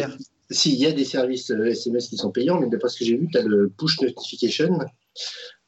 [0.50, 3.16] Si, il y a des services SMS qui sont payants, mais d'après ce que j'ai
[3.16, 4.78] vu, tu as le push notification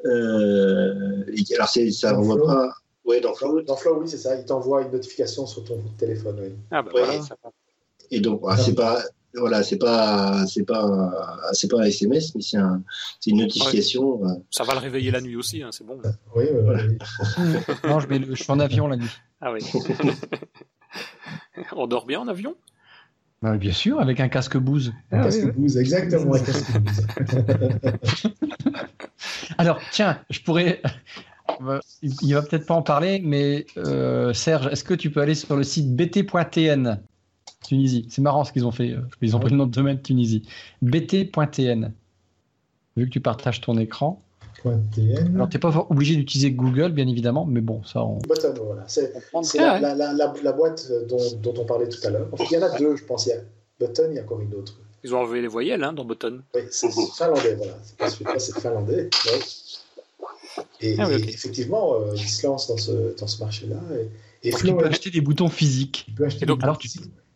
[0.04, 1.24] euh,
[1.54, 2.72] alors, ça envoie pas.
[3.04, 3.62] Ouais, dans Flow.
[3.62, 4.36] Dans Flow, oui, c'est ça.
[4.36, 6.54] Il t'envoie une notification sur ton téléphone, oui.
[6.70, 7.14] Ah, bah voilà.
[8.10, 9.02] Et donc, ah, c'est pas,
[9.34, 12.82] voilà, c'est pas, c'est pas, c'est pas un SMS, mais c'est un,
[13.26, 14.24] une notification.
[14.24, 14.34] Euh.
[14.50, 16.00] Ça va le réveiller la nuit aussi, hein, c'est bon.
[16.36, 16.62] Oui, oui,
[17.84, 19.10] non, je, je suis en avion la nuit.
[19.40, 19.60] Ah oui.
[21.76, 22.54] On dort bien en avion?
[23.40, 24.92] Bah, Bien sûr, avec un casque bouse.
[25.10, 26.70] Un ah casque bouse, exactement, un casque
[29.58, 30.82] Alors, tiens, je pourrais.
[32.02, 35.56] Il va peut-être pas en parler, mais euh, Serge, est-ce que tu peux aller sur
[35.56, 36.98] le site bt.tn
[37.62, 38.06] Tunisie.
[38.10, 38.90] C'est marrant ce qu'ils ont fait.
[38.90, 40.42] Euh, ils ont pris le nom de domaine Tunisie.
[40.82, 41.92] bt.tn.
[42.96, 44.20] Vu que tu partages ton écran.
[44.62, 45.34] .tn.
[45.34, 48.04] Alors, tu n'es pas obligé d'utiliser Google, bien évidemment, mais bon, ça.
[48.04, 48.18] On...
[48.18, 48.84] Button, voilà.
[48.86, 49.12] C'est
[49.58, 52.28] la, la, la, boîte dont, dont, on parlait tout à l'heure.
[52.38, 53.26] il y en a deux, je pense.
[53.26, 53.36] Il y a
[53.80, 54.78] Button, il y a encore une autre.
[55.04, 56.42] Ils ont enlevé les voyelles hein, dans Button.
[56.54, 57.72] Oui, c'est finlandais, voilà.
[57.84, 59.10] C'est pas celui-là, c'est finlandais.
[60.80, 63.80] Et, ah effectivement, euh, ils se lancent dans ce, dans ce marché-là.
[64.42, 66.04] Et, et tu peux acheter des boutons physiques.
[66.08, 66.88] Tu peux acheter donc, alors, tu...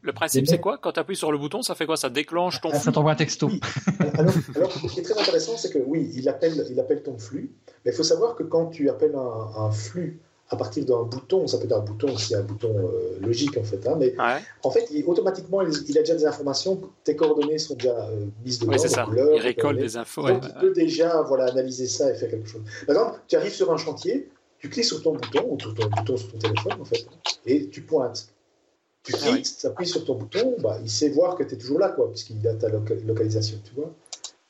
[0.03, 0.79] Le principe, c'est quoi?
[0.79, 1.97] Quand tu appuies sur le bouton, ça fait quoi?
[1.97, 3.51] Ça déclenche ton flux Ça t'envoie un texto.
[3.99, 7.19] Alors, alors, ce qui est très intéressant, c'est que oui, il appelle, il appelle ton
[7.19, 7.51] flux,
[7.85, 11.47] mais il faut savoir que quand tu appelles un, un flux à partir d'un bouton,
[11.47, 14.15] ça peut être un bouton, c'est un bouton euh, logique en fait, hein, mais
[14.63, 18.61] en fait, il, automatiquement, il, a déjà des informations, tes coordonnées sont déjà euh, mises
[18.61, 18.79] dedans.
[18.79, 20.27] Ça, il récolte des infos.
[20.27, 22.63] Donc, il peut déjà voilà, analyser ça et faire quelque chose.
[22.87, 24.29] Par exemple, tu arrives sur un chantier,
[24.59, 27.07] tu cliques sur ton bouton, ou sur ton bouton sur ton téléphone en fait,
[27.45, 28.29] et tu pointes.
[29.03, 31.59] Tu ah cliques, tu appuies sur ton bouton, bah, il sait voir que tu es
[31.59, 33.93] toujours là, quoi, puisqu'il a ta localisation, tu vois.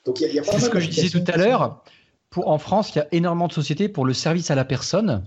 [0.05, 1.83] Donc, il y a, C'est ce que je disais tout à l'heure.
[2.31, 5.27] Pour, en France, il y a énormément de sociétés pour le service à la personne.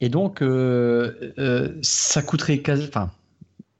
[0.00, 3.10] Et donc, euh, euh, ça coûterait quasi, enfin,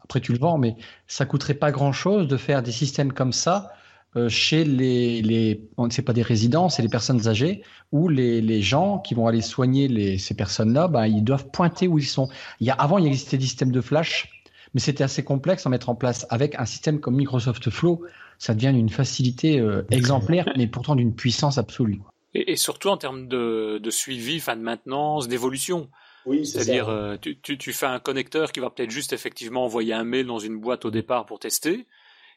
[0.02, 3.72] après tu le vends, mais ça coûterait pas grand-chose de faire des systèmes comme ça
[4.16, 8.08] euh, chez les, les on ne sait pas des résidents, c'est les personnes âgées, où
[8.08, 11.98] les, les gens qui vont aller soigner les, ces personnes-là, ben, ils doivent pointer où
[11.98, 12.28] ils sont.
[12.60, 15.68] Il y a, avant, il existait des systèmes de flash, mais c'était assez complexe à
[15.68, 16.26] mettre en place.
[16.30, 18.04] Avec un système comme Microsoft Flow,
[18.38, 22.00] ça devient une facilité exemplaire, mais pourtant d'une puissance absolue.
[22.34, 25.88] Et, et, surtout en termes de, de suivi, fin de maintenance, d'évolution.
[26.26, 29.92] Oui, c'est-à-dire euh, tu, tu, tu, fais un connecteur qui va peut-être juste effectivement envoyer
[29.92, 31.86] un mail dans une boîte au départ pour tester,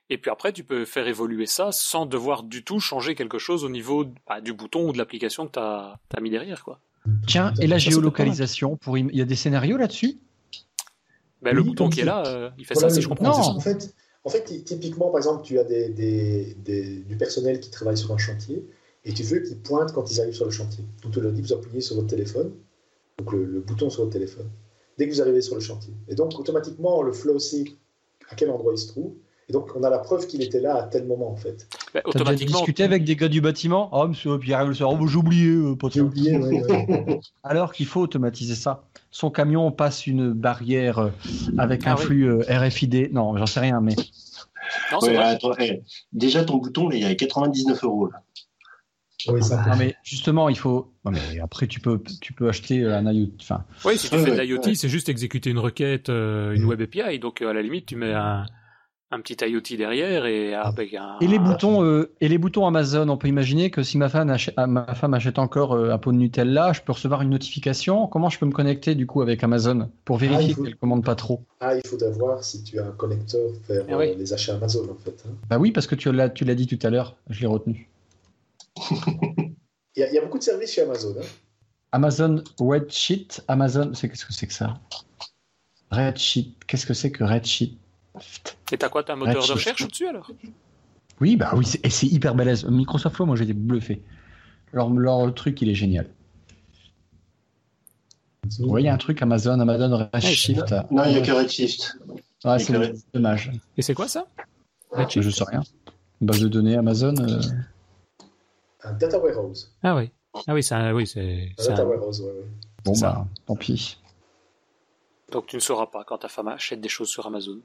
[0.09, 3.63] et puis après, tu peux faire évoluer ça sans devoir du tout changer quelque chose
[3.63, 6.63] au niveau bah, du bouton ou de l'application que tu as, as, mis derrière.
[6.63, 6.79] Quoi.
[7.27, 10.17] Tiens, et la géolocalisation, pour il y a des scénarios là-dessus?
[11.41, 13.25] Ben, Le bouton qui est là, euh, il fait voilà, ça, si je comprends.
[13.25, 17.59] Non, en fait, en fait, typiquement, par exemple, tu as des, des, des, du personnel
[17.59, 18.65] qui travaille sur un chantier
[19.05, 20.83] et tu veux qu'ils pointent quand ils arrivent sur le chantier.
[21.03, 22.51] Donc tu leur dis, vous appuyez sur votre téléphone,
[23.18, 24.49] donc le, le, bouton sur votre téléphone,
[24.97, 25.93] dès que vous arrivez sur le chantier.
[26.07, 27.65] Et donc, automatiquement, le flow sait
[28.30, 29.15] à quel endroit il se trouve
[29.49, 31.68] et donc, on a la preuve qu'il était là à tel moment, en fait.
[31.93, 32.57] Bah, automatiquement.
[32.57, 33.89] discuté avec des gars du bâtiment?
[33.93, 37.20] Ah, oh, monsieur Pierre, le soir, oh, j'ai oublié, euh, J'ai oublié, ouais, ouais.
[37.43, 38.84] Alors qu'il faut automatiser ça.
[39.09, 41.09] Son camion passe une barrière euh,
[41.57, 42.01] avec ah, un oui.
[42.01, 43.13] flux euh, RFID.
[43.13, 43.95] Non, j'en sais rien, mais.
[44.91, 48.07] Non, ouais, attends, hey, déjà, ton bouton, il y a 99 euros.
[48.07, 48.22] Là.
[49.30, 50.93] Oui, ça non, mais justement, il faut.
[51.05, 53.32] Non, mais après, tu peux, tu peux acheter un IoT.
[53.41, 53.63] Enfin...
[53.86, 57.19] Oui, si tu fais de l'IoT, c'est juste exécuter une requête, euh, une web API.
[57.19, 58.45] Donc, à la limite, tu mets un,
[59.09, 61.17] un petit IoT derrière et avec un.
[61.21, 64.30] Et les boutons, euh, et les boutons Amazon, on peut imaginer que si ma femme
[64.30, 68.07] achète, ma femme achète encore euh, un pot de Nutella, je peux recevoir une notification.
[68.07, 70.63] Comment je peux me connecter du coup avec Amazon pour vérifier ah, faut...
[70.63, 71.43] qu'elle commande pas trop?
[71.61, 74.09] Ah, il faut voir si tu as un connecteur vers ah, oui.
[74.09, 75.23] euh, les achats Amazon en fait.
[75.25, 75.32] Hein.
[75.49, 77.89] Bah oui, parce que tu l'as, tu l'as dit tout à l'heure, je l'ai retenu.
[79.95, 81.15] il, y a, il, y a, beaucoup de services chez Amazon.
[81.19, 81.25] Hein.
[81.91, 84.80] Amazon Redshift, Amazon, c'est qu'est-ce que c'est que ça?
[85.91, 87.78] Redshift, qu'est-ce que c'est que Redshift
[88.71, 90.32] et t'as quoi T'as un moteur de recherche au-dessus alors?
[91.19, 92.65] Oui, bah oui, et c'est hyper balèze.
[92.65, 94.01] Microsoft Flow, moi j'étais bluffé.
[94.73, 96.07] Leur, leur truc, il est génial.
[98.59, 100.75] Vous voyez un truc Amazon, Amazon Redshift.
[100.91, 101.97] Non, il n'y a que Redshift.
[102.43, 102.73] Ah, c'est
[103.13, 103.51] dommage.
[103.78, 104.28] Et c'est quoi ça?
[104.91, 105.63] Redshift Je sais rien.
[106.21, 107.15] Une base de données Amazon.
[107.19, 107.41] Euh...
[108.88, 109.75] Un data warehouse.
[109.83, 110.11] Ah oui.
[110.47, 111.49] Ah oui, c'est un, oui, c'est.
[111.57, 111.85] Un data un...
[111.85, 112.47] warehouse, ouais, ouais.
[112.85, 113.97] Bon bah, tant pis.
[115.31, 117.59] Donc tu ne sauras pas quand ta femme achète des choses sur Amazon.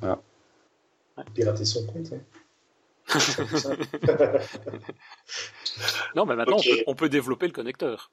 [0.00, 0.20] Voilà.
[1.16, 1.24] Ouais.
[1.34, 2.12] Pirater son compte.
[2.12, 2.20] Hein.
[6.16, 6.72] non, mais maintenant, okay.
[6.72, 8.10] on, peut, on, peut, développer le connecteur.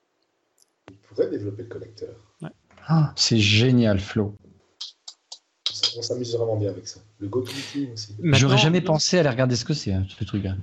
[0.89, 2.15] On pourrait développer le connecteur.
[2.41, 2.49] Ouais.
[2.87, 4.35] Ah, c'est génial, Flo.
[5.97, 6.99] On s'amuse vraiment bien avec ça.
[7.19, 8.15] Le GoToMeeting aussi.
[8.21, 10.55] J'aurais jamais pensé à aller regarder ce que c'est, hein, ce truc-là.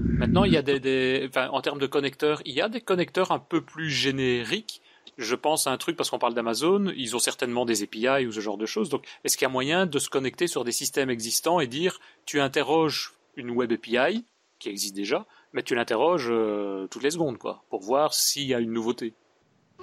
[0.00, 2.80] Maintenant, il y a des, des enfin, en termes de connecteurs, il y a des
[2.80, 4.82] connecteurs un peu plus génériques
[5.18, 8.32] je pense à un truc parce qu'on parle d'Amazon, ils ont certainement des API ou
[8.32, 8.88] ce genre de choses.
[8.88, 11.98] Donc, est-ce qu'il y a moyen de se connecter sur des systèmes existants et dire,
[12.24, 14.24] tu interroges une web API
[14.58, 18.54] qui existe déjà, mais tu l'interroges euh, toutes les secondes, quoi, pour voir s'il y
[18.54, 19.14] a une nouveauté.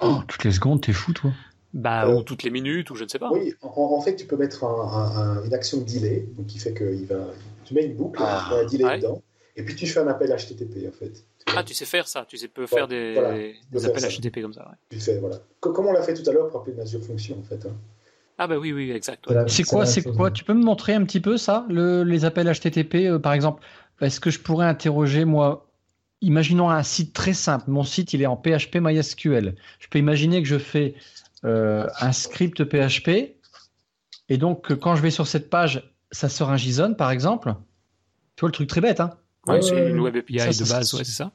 [0.00, 1.32] Oh, toutes les secondes, t'es fou, toi.
[1.74, 3.30] Bah, euh, ou toutes les minutes, ou je ne sais pas.
[3.30, 6.72] Oui, en, en fait, tu peux mettre un, un, une action delay, donc qui fait
[6.72, 7.26] que il va,
[7.64, 8.98] tu mets une boucle, ah, un delay ouais.
[8.98, 9.22] dedans,
[9.56, 11.24] et puis tu fais un appel HTTP, en fait.
[11.54, 13.34] Ah, tu sais faire ça, tu sais, peux faire des, voilà,
[13.70, 14.68] des appels HTTP comme ça.
[14.68, 14.76] Ouais.
[14.90, 15.36] Tu fais, voilà.
[15.60, 17.66] Comme on l'a fait tout à l'heure pour appeler une Azure Function, en fait.
[17.66, 17.74] Hein.
[18.38, 19.26] Ah bah oui, oui, exact.
[19.28, 19.44] Ouais.
[19.46, 22.50] C'est quoi, c'est quoi Tu peux me montrer un petit peu ça, le, les appels
[22.50, 23.62] HTTP, euh, par exemple?
[24.00, 25.66] Est-ce que je pourrais interroger, moi,
[26.20, 27.70] imaginons un site très simple.
[27.70, 29.54] Mon site, il est en PHP MySQL.
[29.78, 30.94] Je peux imaginer que je fais
[31.42, 33.36] un script PHP,
[34.28, 37.54] et donc quand je vais sur cette page, ça sort un JSON, par exemple.
[38.36, 39.10] Tu vois le truc très bête, hein
[39.46, 41.30] Ouais, c'est une web API ça, de base, ouais, c'est ça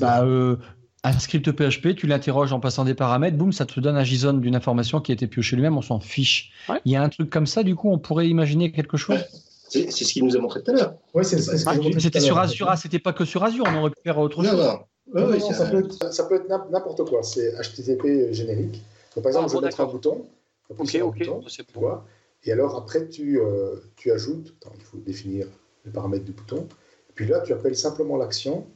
[0.00, 0.56] bah, euh,
[1.04, 4.34] Un script PHP, tu l'interroges en passant des paramètres, boum, ça te donne un JSON
[4.34, 6.50] d'une information qui a été piochée lui-même, on s'en fiche.
[6.68, 6.80] Ouais.
[6.84, 9.24] Il y a un truc comme ça, du coup, on pourrait imaginer quelque chose?
[9.68, 10.94] C'est ce qu'il nous a montré tout à l'heure.
[11.14, 14.42] Ouais, C'était sur Azure, ah, c'était pas que sur Azure, on aurait pu faire autre
[14.42, 14.52] chose.
[14.52, 14.78] Non, non.
[15.14, 18.82] non, oui, non ça, peut être, ça, peut être, n'importe quoi, c'est HTTP générique.
[19.14, 20.26] Donc, par exemple, ah, je vais mettre un bouton.
[20.70, 21.18] Ok, ok.
[21.18, 22.04] Bouton, tu vois,
[22.44, 25.46] et alors, après, tu, euh, tu ajoutes, attends, il faut définir
[25.84, 26.68] les paramètres du bouton.
[27.14, 28.66] Puis là, tu appelles simplement l'action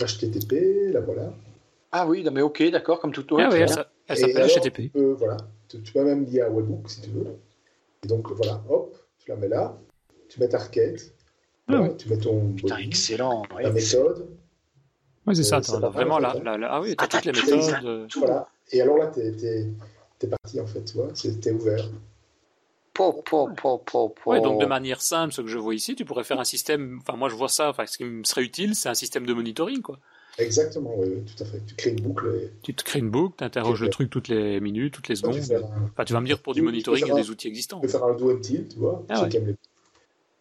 [0.00, 1.32] HTTP, la voilà.
[1.92, 4.76] Ah oui, mais ok, d'accord, comme tout ah oui, elle, elle s'appelle HTTP.
[4.76, 5.36] Tu peux, voilà,
[5.68, 7.36] tu, tu, peux même lier à Webhook si tu veux.
[8.02, 9.78] Et donc voilà, hop, tu la mets là,
[10.28, 11.14] tu mets ta requête,
[11.68, 14.26] ah, voilà, tu mets ton Putain, body, excellent, la méthode.
[15.26, 17.32] Oui, c'est ça, euh, ça vraiment là, là, là, ah oui, tu as toutes les
[17.32, 17.84] méthodes.
[17.84, 18.06] Euh...
[18.16, 21.90] Voilà, et alors là, tu es, parti en fait, tu vois, t'es ouvert.
[22.94, 24.30] Po, po, po, po, po.
[24.30, 27.00] Ouais, donc de manière simple, ce que je vois ici, tu pourrais faire un système.
[27.00, 27.70] Enfin, moi je vois ça.
[27.70, 29.98] Enfin, ce qui me serait utile, c'est un système de monitoring, quoi.
[30.38, 31.60] Exactement, oui, tout à fait.
[31.66, 32.50] Tu crées une boucle.
[32.62, 35.38] Tu te crées une boucle, tu interroges le truc toutes les minutes, toutes les secondes.
[35.92, 37.80] Enfin, tu vas me dire pour du monitoring, il y a des outils existants.
[37.80, 39.04] Tu peux faire un do and tilt, tu vois.
[39.08, 39.28] Ah, ouais.
[39.28, 39.56] les...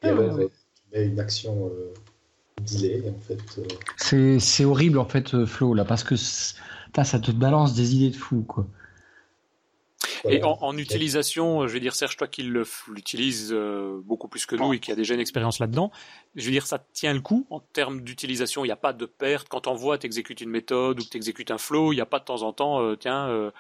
[0.04, 0.50] Et alors, tu
[0.94, 1.94] mets une action euh,
[2.62, 3.60] delay, en fait.
[3.60, 4.40] Euh.
[4.40, 6.16] C'est horrible, en fait, euh, Flo, là, parce que
[7.04, 8.66] ça te balance des idées de fou, quoi.
[10.30, 14.74] Et en, utilisation, je veux dire, Serge, toi qui l'utilise euh, beaucoup plus que nous
[14.74, 15.92] et qui a déjà une expérience là-dedans,
[16.36, 18.64] je veux dire, ça tient le coup en termes d'utilisation.
[18.64, 19.48] Il n'y a pas de perte.
[19.50, 22.06] Quand on voit, tu exécutes une méthode ou tu exécutes un flow, il n'y a
[22.06, 23.52] pas de temps en temps, euh, tiens, euh,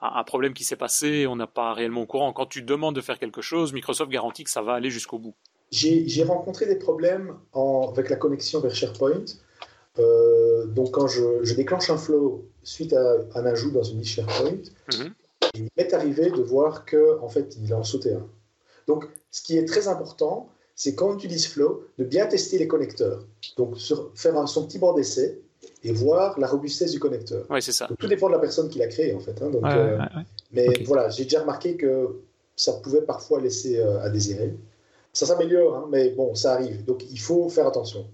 [0.00, 2.32] un problème qui s'est passé, on n'a pas réellement au courant.
[2.32, 5.34] Quand tu demandes de faire quelque chose, Microsoft garantit que ça va aller jusqu'au bout.
[5.70, 9.24] J'ai rencontré des problèmes avec la connexion vers SharePoint.
[9.98, 14.58] Donc quand je, déclenche un flow suite à un ajout dans une liste SharePoint,
[14.92, 15.12] mhm
[15.56, 18.26] il m'est arrivé de voir que en fait, il en sautait un.
[18.86, 22.68] Donc, ce qui est très important, c'est quand on utilise Flow, de bien tester les
[22.68, 23.24] connecteurs.
[23.56, 23.76] Donc,
[24.14, 25.40] faire un, son petit banc d'essai
[25.82, 27.46] et voir la robustesse du connecteur.
[27.50, 27.88] Oui, c'est ça.
[27.98, 29.40] tout dépend de la personne qui l'a créé, en fait.
[29.42, 29.50] Hein.
[29.50, 29.98] donc, euh,
[30.52, 32.20] mais voilà, j'ai déjà remarqué que
[32.54, 34.54] ça pouvait parfois laisser euh, à désirer.
[35.12, 36.84] Ça s'améliore, hein, mais bon, ça arrive.
[36.84, 38.06] Donc, il faut faire attention.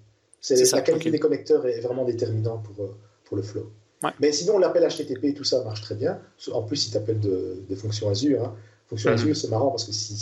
[0.42, 3.70] C'est, la qualité des connecteurs est vraiment déterminante pour, euh, pour le Flow.
[4.18, 6.18] Mais sinon, l'appel HTTP, tout ça marche très bien.
[6.52, 8.56] En plus, si tu appelles des fonctions Azure, hein.
[8.88, 9.16] fonction mhm.
[9.16, 10.16] Azure, c'est marrant parce que si,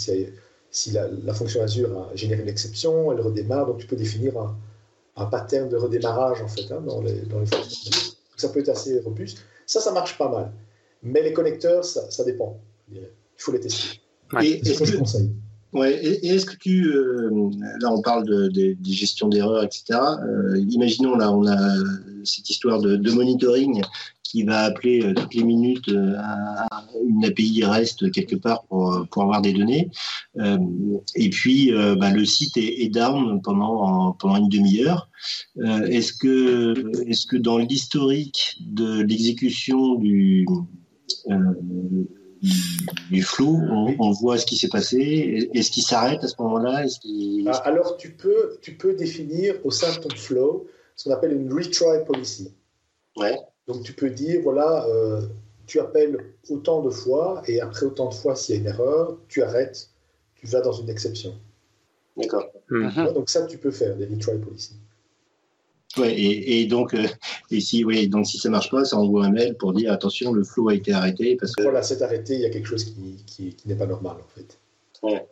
[0.70, 4.34] si la, fonction Azure a généré une exception, elle redémarre, donc tu peux définir
[5.16, 8.12] un, pattern de redémarrage en fait hein, dans, les, dans les fonctions Azure.
[8.36, 9.38] ça peut être assez robuste.
[9.64, 10.52] Ça, ça marche pas mal.
[11.02, 12.60] Mais les connecteurs, ça, dépend.
[12.92, 13.00] Il
[13.38, 14.00] faut les tester.
[14.42, 15.30] Et, c'est ce que je conseille.
[15.72, 17.30] Ouais, et, est-ce que tu, euh,
[17.80, 20.00] là on parle de, de, gestion d'erreurs, etc.
[20.20, 21.56] Euh, imaginons là, on a
[22.24, 23.82] cette histoire de, monitoring
[24.24, 26.16] qui va appeler euh, toutes les minutes euh,
[27.08, 29.90] une API REST quelque part pour, pour avoir des données.
[31.14, 35.08] Et puis bah, le site est, est, down pendant pendant une demi-heure.
[35.88, 40.46] est-ce que est-ce que dans l'historique de l'exécution du
[43.10, 43.60] du flou,
[43.98, 45.50] on, voit ce qui s'est passé.
[45.54, 46.86] Est-ce qu'il s'arrête à ce moment-là?
[47.46, 51.32] Ah, Alors, tu peux, tu peux définir au sein de ton flow ce qu'on appelle
[51.32, 52.52] une retry policy.
[53.16, 53.38] Ouais.
[53.66, 55.22] Donc, tu peux dire, voilà, euh,
[55.66, 59.18] tu appelles autant de fois, et après autant de fois, s'il y a une erreur,
[59.28, 59.90] tu arrêtes,
[60.34, 61.34] tu vas dans une exception.
[62.16, 62.46] D'accord.
[62.68, 64.74] Donc, ça, tu peux faire des retry policy.
[65.96, 67.04] Ouais, et, donc, euh,
[67.50, 70.32] et si, ouais, donc si ça marche pas, ça envoie un mail pour dire attention,
[70.32, 71.36] le flow a été arrêté.
[71.36, 71.62] Parce que...
[71.62, 74.58] Voilà, c'est arrêté, il y a quelque chose qui, qui, n'est pas normal en fait.
[75.02, 75.26] Ouais.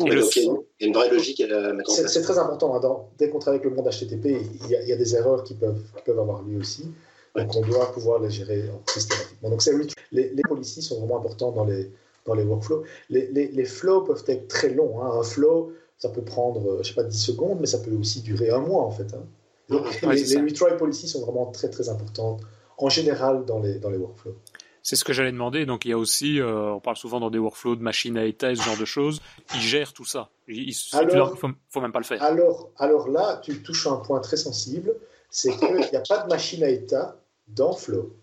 [0.00, 2.12] il y a une vraie logique à mettre en place.
[2.12, 2.74] C'est très important.
[2.74, 4.26] Hein, dès qu'on travaille avec le monde HTTP,
[4.64, 6.90] il y, a, il y, a, des erreurs qui peuvent, qui peuvent avoir lieu aussi.
[7.36, 9.50] Donc, on doit pouvoir les gérer systématiquement.
[9.50, 9.62] Donc,
[10.10, 11.90] les, les policies sont vraiment importants dans les,
[12.26, 12.82] dans les workflows.
[13.10, 15.00] Les, les, les flows peuvent être très longs.
[15.02, 15.20] Hein.
[15.20, 18.50] Un flow, ça peut prendre, je sais pas, 10 secondes, mais ça peut aussi durer
[18.50, 19.14] un mois, en fait.
[19.14, 19.24] Hein
[19.72, 22.40] les, retry policies sont vraiment très très importantes
[22.78, 24.36] en général dans les, dans les workflows.
[24.82, 25.64] C'est ce que j'allais demander.
[25.64, 28.24] Donc il y a aussi, euh, on parle souvent dans des workflows de machines à
[28.24, 29.20] état, ce genre de choses.
[29.54, 30.30] Ils gèrent tout ça.
[30.48, 32.22] Il ne faut, faut, même pas le faire.
[32.22, 34.94] Alors, alors là, tu touches un point très sensible,
[35.30, 37.16] c'est qu'il n'y a pas de machine à état
[37.46, 38.16] dans Flow.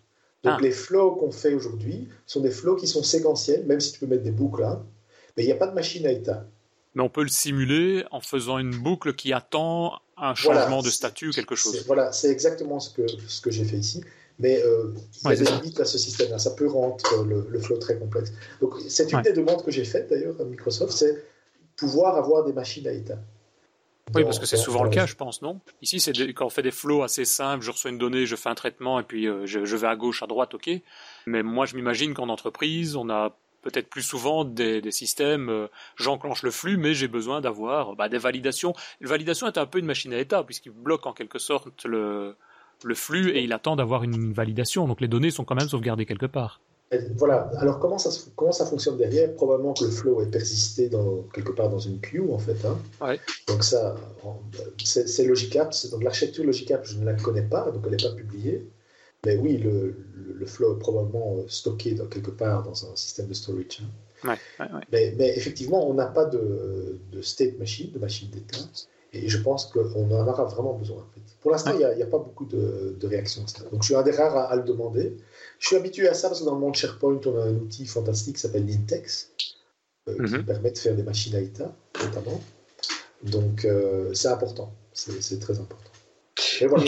[0.43, 0.61] Donc ah.
[0.61, 4.05] les flows qu'on fait aujourd'hui sont des flows qui sont séquentiels, même si tu peux
[4.05, 4.81] mettre des boucles là,
[5.35, 6.45] mais il n'y a pas de machine à état.
[6.95, 11.29] Mais on peut le simuler en faisant une boucle qui attend un changement de statut
[11.29, 11.83] ou quelque chose.
[11.85, 14.01] Voilà, c'est exactement ce que, ce que j'ai fait ici.
[14.39, 14.93] Mais euh,
[15.25, 16.39] il y a des limites à ce système-là.
[16.39, 18.31] Ça peut rendre le, le, flow très complexe.
[18.61, 21.25] Donc, c'est une des demandes que j'ai faites d'ailleurs à Microsoft, c'est
[21.75, 23.17] pouvoir avoir des machines à état.
[24.15, 25.59] Oui, parce que c'est souvent le cas, je pense, non?
[25.81, 28.49] Ici, c'est quand on fait des flows assez simples, je reçois une donnée, je fais
[28.49, 30.69] un traitement et puis euh, je, je, vais à gauche, à droite, ok.
[31.27, 36.44] Mais moi, je m'imagine qu'en entreprise, on a peut-être plus souvent des, systèmes, euh, j'enclenche
[36.44, 38.73] le flux, mais j'ai besoin d'avoir bah, des validations.
[39.02, 42.36] La validation est un peu une machine à état, puisqu'il bloque en quelque sorte le,
[42.84, 44.88] le flux et il attend d'avoir une validation.
[44.88, 46.61] Donc les données sont quand même sauvegardées quelque part.
[47.18, 47.52] voilà.
[47.57, 49.34] Alors comment ça, comment ça fonctionne derrière?
[49.36, 52.57] Probablement que le flow est persisté dans, quelque part dans une queue en fait.
[52.65, 53.18] Hein.
[53.48, 53.95] Donc ça,
[54.84, 55.73] c'est Logicap.
[55.91, 58.68] Donc l'architecture Logicap, je ne la connais pas, donc elle n'est pas publiée.
[59.25, 63.27] Mais oui, le, le, flow est probablement euh, stocké dans, quelque part dans un système
[63.27, 63.81] de storage.
[64.25, 64.37] Hein.
[64.91, 68.57] Mais, mais, effectivement, on n'a pas de, de, state machine, de machine d'état,
[69.11, 70.99] et je pense qu'on en aura vraiment besoin.
[70.99, 71.21] En fait.
[71.41, 73.63] Pour l'instant, il n'y a, pas beaucoup de, de, réactions à ça.
[73.69, 75.17] Donc je suis un des rares à, le demander.
[75.57, 77.85] Je suis habitué à ça parce que dans le monde SharePoint, on a un outil
[77.85, 79.31] fantastique qui s'appelle Nintex,
[80.07, 80.45] euh, qui mhm.
[80.45, 82.39] permet de faire des machines à état, notamment.
[83.23, 85.91] Donc euh, c'est important, c'est très important.
[86.61, 86.85] Et voilà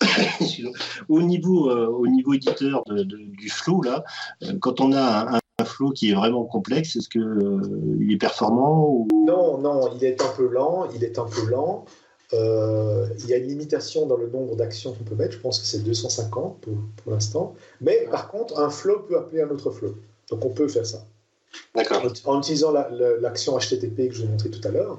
[1.08, 4.04] au, niveau, euh, au niveau éditeur du flow, là,
[4.42, 7.60] euh, quand on a un, flow qui est vraiment complexe, est-ce qu'il euh,
[8.00, 9.06] il est performant ou...
[9.14, 10.88] Non, non, il est un peu lent.
[10.92, 11.84] Il est un peu lent.
[12.32, 15.34] euh, il y a une limitation dans le nombre d'actions qu'on peut mettre.
[15.34, 17.54] Je pense que c'est 250 pour, pour l'instant.
[17.80, 19.94] Mais par contre, un flow peut appeler un autre flow.
[20.30, 21.04] Donc on peut faire ça.
[21.76, 22.02] D'accord.
[22.24, 24.98] En, en utilisant la- la- l'action HTTP que je vous ai montré tout à l'heure,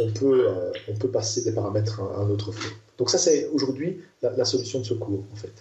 [0.00, 2.70] on, peut, euh, on peut passer des paramètres à un autre flow.
[2.98, 5.52] Donc ça, c'est aujourd'hui la, la solution de secours, en fait.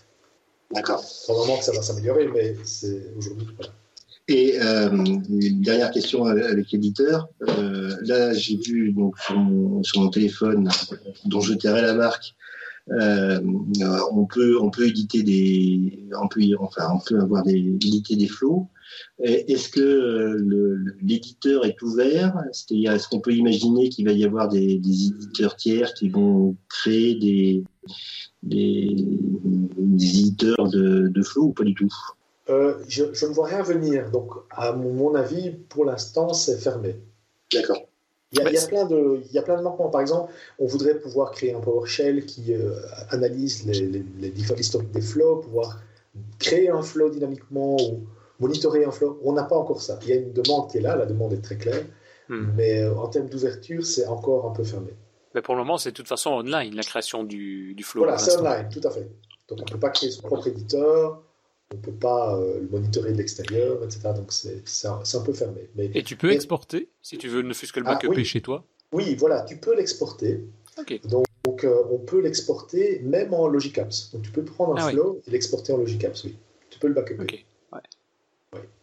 [0.74, 1.04] D'accord.
[1.26, 3.48] Probablement que ça va s'améliorer, mais c'est aujourd'hui.
[3.58, 3.74] Voilà.
[4.28, 7.28] Et euh, une dernière question avec l'éditeur.
[7.42, 10.70] Euh, là, j'ai vu donc sur mon, sur mon téléphone,
[11.26, 12.36] dont je tairai la marque,
[12.92, 13.40] euh,
[13.82, 18.16] euh, on peut on peut éditer des on peut enfin on peut avoir des éditer
[18.16, 18.68] des flots.
[19.24, 22.36] Et Est-ce que euh, l'éditeur est ouvert?
[22.52, 26.56] C'est-à-dire est-ce qu'on peut imaginer qu'il va y avoir des, des éditeurs tiers qui vont
[26.70, 27.64] créer des
[28.44, 28.90] des,
[29.78, 31.94] des éditeurs de, de ou pas du tout?
[32.50, 34.10] Euh, je, je ne vois rien venir.
[34.12, 36.96] Donc, à mon, avis, pour l'instant, c'est fermé.
[37.54, 37.78] D'accord.
[38.34, 39.62] Il y, a, Ouais, il y a c'est- plein de, il y a plein de
[39.64, 39.90] manquements.
[39.90, 42.74] Par exemple, on voudrait pouvoir créer un PowerShell qui euh,
[43.10, 45.82] analyse les, les, les différents historiques des flows, pouvoir
[46.40, 48.02] créer un flow dynamiquement ou
[48.42, 49.20] monitorer un flow.
[49.24, 49.98] On n'a pas encore ça.
[50.04, 51.84] Il y a une demande qui est là, la demande est très claire,
[52.30, 52.52] Hmm.
[52.56, 54.92] mais euh, en termes d'ouverture, c'est encore un peu fermé.
[55.36, 58.04] Mais pour le moment, c'est de toute façon online, la création du, du flow.
[58.04, 59.10] Voilà, c'est online, tout à fait.
[59.50, 61.22] Donc on ne peut pas créer son propre éditeur,
[61.74, 64.12] on ne peut pas euh, le monitorer de l'extérieur, etc.
[64.16, 65.70] Donc c'est un, peu fermé.
[65.76, 68.08] Mais Et tu peux Mais- exporter, si tu veux ne fût-ce que le Ah, backup
[68.10, 68.22] oui.
[68.22, 68.64] est chez toi.
[68.94, 70.42] oui, voilà, tu peux l'exporter.
[70.80, 71.02] Ok.
[71.06, 74.12] Donc euh, on peut l'exporter même en Logicapps.
[74.14, 74.94] Donc tu peux prendre un Ah oui.
[74.94, 76.38] flow et l'exporter en Logicapps, oui.
[76.70, 77.24] Tu peux le backuper.
[77.24, 77.46] Ok.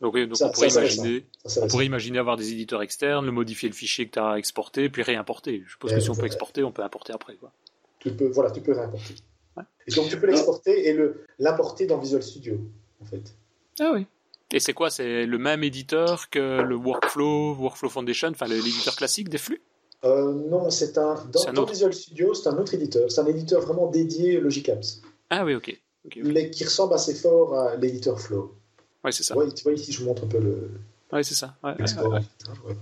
[0.01, 1.73] Donc, oui, donc Ça- on pourrait ça, imaginer, Ça, c'est on récent.
[1.75, 5.03] pourrait imaginer avoir des éditeurs externes, le modifier le fichier que tu as exporté, puis
[5.03, 5.62] réimporter.
[5.66, 7.35] Je suppose Eh, que si on peut exporter, on peut importer après.
[7.35, 7.51] Quoi.
[7.99, 9.15] Tu peux, voilà, tu peux réimporter.
[9.57, 9.65] Ouais.
[9.89, 12.61] Et donc tu peux l'exporter et le- l'importer dans Visual Studio,
[13.03, 13.35] en fait.
[13.81, 14.07] Ah oui.
[14.53, 14.89] Et c'est quoi?
[14.91, 19.61] C'est le même éditeur que le Workflow, Workflow Foundation, enfin l'éditeur classique des flux?
[20.05, 21.73] Euh, non, c'est un dans, C'est un dans autre.
[21.73, 23.11] Visual Studio, c'est un autre éditeur.
[23.11, 25.77] C'est un éditeur vraiment dédié Logicapps, Ah oui, ok.
[26.23, 28.55] mais qui ressemble assez fort à l'éditeur Flow.
[29.05, 29.37] Ouais, c'est ça.
[29.37, 30.70] Ouais, tu vois ici, je vous montre un peu le
[31.12, 31.57] Ouais, c'est ça.
[31.62, 32.12] Ouais, ouais, l'export.
[32.12, 32.20] ouais.
[32.66, 32.77] Ouais.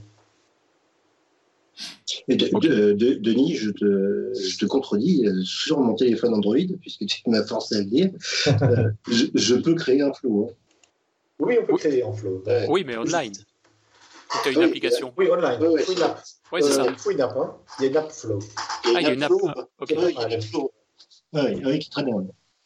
[2.29, 2.63] Et de- Ok.
[2.63, 7.21] de- de- Denis, je te, je te contredis euh, sur mon téléphone Android, puisque tu
[7.27, 8.11] m'as forcé à le dire.
[8.63, 10.49] euh, je, je peux créer un flow.
[10.51, 10.55] hein.
[11.39, 11.79] Oui, on peut Oui.
[11.79, 12.43] créer en Flow.
[12.47, 12.65] Ouais.
[12.71, 13.33] Oui, mais online.
[13.33, 15.13] Tu as une Oui, application.
[15.19, 15.61] Oui, online.
[15.61, 15.83] Ouais, ouais.
[15.83, 16.23] Il faut une app.
[16.51, 16.87] Ouais, c'est Euh, ça.
[16.91, 17.37] Il faut une app.
[17.37, 17.55] Hein.
[17.79, 19.29] Il y a une app Flow Ah, il y a une app.
[19.29, 19.41] flow.
[19.49, 19.91] ah, ok.
[19.91, 20.73] Ouais, il y a une app flow.
[21.35, 22.15] Ouais, oui, qui est très bien.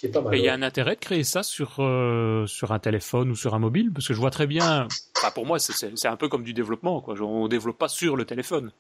[0.00, 0.34] Qui est pas mal.
[0.34, 3.36] Et il y a un intérêt de créer ça sur, euh, sur un téléphone ou
[3.36, 4.88] sur un mobile Parce que je vois très bien.
[5.18, 7.00] Enfin, pour moi, c'est- un peu comme du développement.
[7.02, 7.14] Quoi.
[7.20, 8.72] On développe pas sur le téléphone.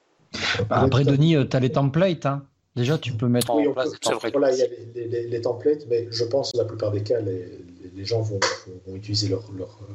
[0.68, 2.24] Bah, après, Denis, tu as les templates.
[2.26, 2.46] Hein.
[2.76, 3.90] Déjà, tu peux mettre Oui, en on place.
[3.90, 4.30] peut- c'est vrai.
[4.30, 6.90] Voilà, il y a les, les- les- les templates, mais je pense que la plupart
[6.92, 7.58] des cas, les,
[8.04, 8.40] gens vont,
[8.94, 9.92] utiliser leur, leur, euh,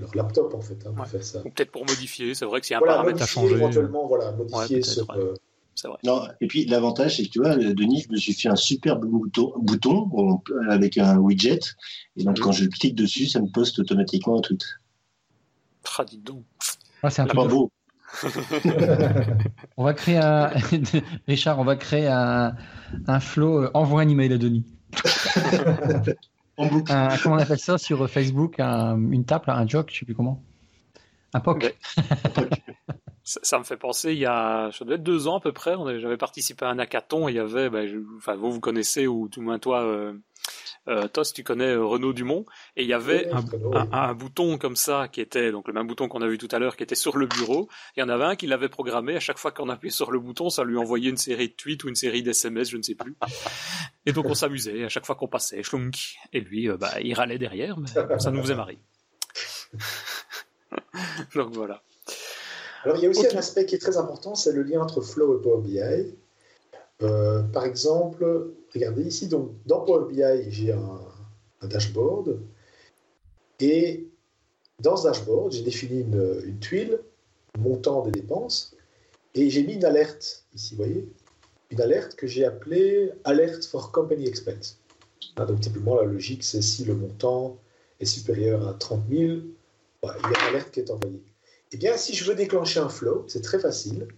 [0.00, 1.08] leur laptop en fait hein, pour Ouais.
[1.08, 1.40] faire ça.
[1.44, 2.34] Ou peut-être pour modifier.
[2.34, 3.54] C'est vrai que s'il y a un Voilà, paramètre à changer.
[3.54, 5.08] éventuellement, voilà, modifier sur.
[5.10, 5.16] ouais.
[5.18, 5.34] euh,
[5.80, 5.98] C'est vrai.
[6.02, 8.56] Non, et puis l'avantage, c'est que tu vois, euh, Denis, je me suis fait un
[8.56, 11.60] superbe bouton, bouton on- avec un widget.
[12.16, 12.42] Et donc, Mhm.
[12.42, 14.64] quand je clique dessus, ça me poste automatiquement un tweet.
[15.96, 16.42] Ah, dites donc.
[17.04, 17.70] Ah, c'est un de beau.
[19.76, 20.50] On va créer un.
[21.28, 22.56] Richard, on va créer un,
[23.06, 23.62] un flow.
[23.64, 24.64] euh, envoie un email à Denis.
[26.56, 26.90] En boucle.
[26.92, 30.16] Un- comment on appelle ça sur Facebook un- Une table, un joke, je sais plus
[30.16, 30.42] comment.
[31.34, 31.62] Un POC.
[31.62, 31.74] Ouais.
[33.28, 35.52] Ça, ça me fait penser, il y a, ça doit être deux ans à peu
[35.52, 38.60] près, j'avais participé à un hackathon, et il y avait, ben, je- enfin, vous, vous
[38.60, 40.14] connaissez, ou tout le moins toi, euh,
[40.88, 43.42] euh, Tos, tu connais euh, Renaud Dumont, et il y avait oui,
[43.74, 46.48] un, un bouton comme ça, qui était, donc le même bouton qu'on a vu tout
[46.52, 47.68] à l'heure, qui était sur le bureau,
[47.98, 50.18] il y en avait un qui l'avait programmé, à chaque fois qu'on appuyait sur le
[50.20, 52.94] bouton, ça lui envoyait une série de tweets ou une série d'SMS, je ne sais
[52.94, 53.14] plus.
[54.06, 57.12] Et donc on s'amusait, à chaque fois qu'on passait, schlunk, et lui, euh, bah, il
[57.12, 57.88] râlait derrière, mais
[58.18, 58.78] ça nous faisait marrer.
[61.34, 61.82] donc voilà.
[62.84, 65.00] Alors, il y a aussi un aspect qui est très important, c'est le lien entre
[65.00, 66.14] Flow et Power BI.
[67.02, 71.00] Euh, par exemple, regardez ici, donc, dans Power BI, j'ai un,
[71.60, 72.40] un dashboard.
[73.60, 74.08] Et
[74.80, 77.00] dans ce dashboard, j'ai défini une, une tuile,
[77.58, 78.76] montant des dépenses,
[79.34, 81.08] et j'ai mis une alerte ici, vous voyez
[81.70, 84.78] Une alerte que j'ai appelée Alert for Company Expense.
[85.36, 87.58] Ah, donc, typiquement, la logique, c'est si le montant
[88.00, 89.38] est supérieur à 30 000,
[90.02, 91.22] bah, il y a une alerte qui est envoyée.
[91.72, 94.08] Eh bien, si je veux déclencher un flow, c'est très facile.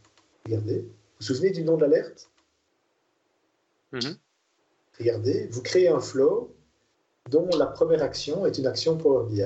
[0.46, 0.80] Regardez.
[0.80, 0.88] Vous
[1.20, 2.30] vous souvenez du nom de l'alerte?
[3.92, 4.16] Mhm.
[4.98, 6.54] Regardez, vous créez un flow
[7.30, 9.40] dont la première action est une action Power BI.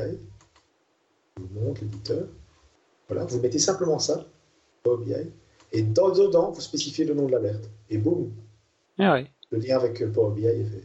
[1.36, 2.26] Je vous montre l'éditeur.
[3.08, 4.26] Voilà, vous mettez simplement ça,
[4.82, 5.14] Power BI,
[5.72, 7.68] et dans, dedans, vous spécifiez le nom de l'alerte.
[7.90, 8.32] Et boum,
[8.98, 9.30] Ah ouais.
[9.50, 10.84] le lien avec euh, Power BI est fait.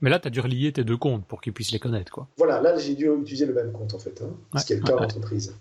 [0.00, 2.28] Mais là, tu as dû relier tes deux comptes pour qu'ils puissent les connaître, quoi.
[2.36, 4.82] Voilà, là, j'ai dû utiliser le même compte, en fait, hein, ce qui est le
[4.82, 5.06] cas ouais, en ouais.
[5.06, 5.54] entreprise.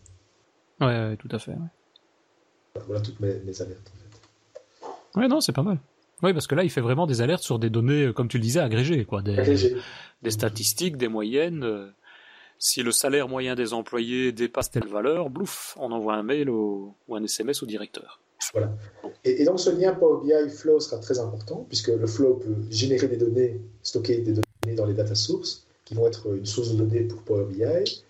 [0.82, 1.52] Ouais, ouais, tout à fait.
[1.52, 2.82] ouais.
[2.86, 5.20] Voilà, toutes mes, mes alertes, en fait.
[5.20, 5.80] Ouais, non, c'est pas mal.
[6.22, 8.38] Oui, parce que là, il fait vraiment des alertes sur des données, euh, comme tu
[8.38, 9.22] le disais, agrégées, quoi.
[9.22, 9.36] Des,
[10.22, 11.64] des statistiques, des moyennes.
[11.64, 11.88] Euh,
[12.58, 16.94] si le salaire moyen des employés dépasse telle valeur, blouf, on envoie un mail ou
[17.10, 18.20] un SMS au directeur.
[18.54, 18.74] Voilà.
[19.24, 23.08] Et, donc ce lien Power BI Flow sera très important, puisque le Flow peut générer
[23.08, 26.78] des données, stocker des données dans les data sources, qui vont être une source de
[26.78, 28.04] données pour Power BI.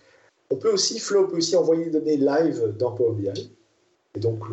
[0.50, 3.52] On peut aussi, Flow peut aussi envoyer des données live dans Power BI.
[4.14, 4.44] Et donc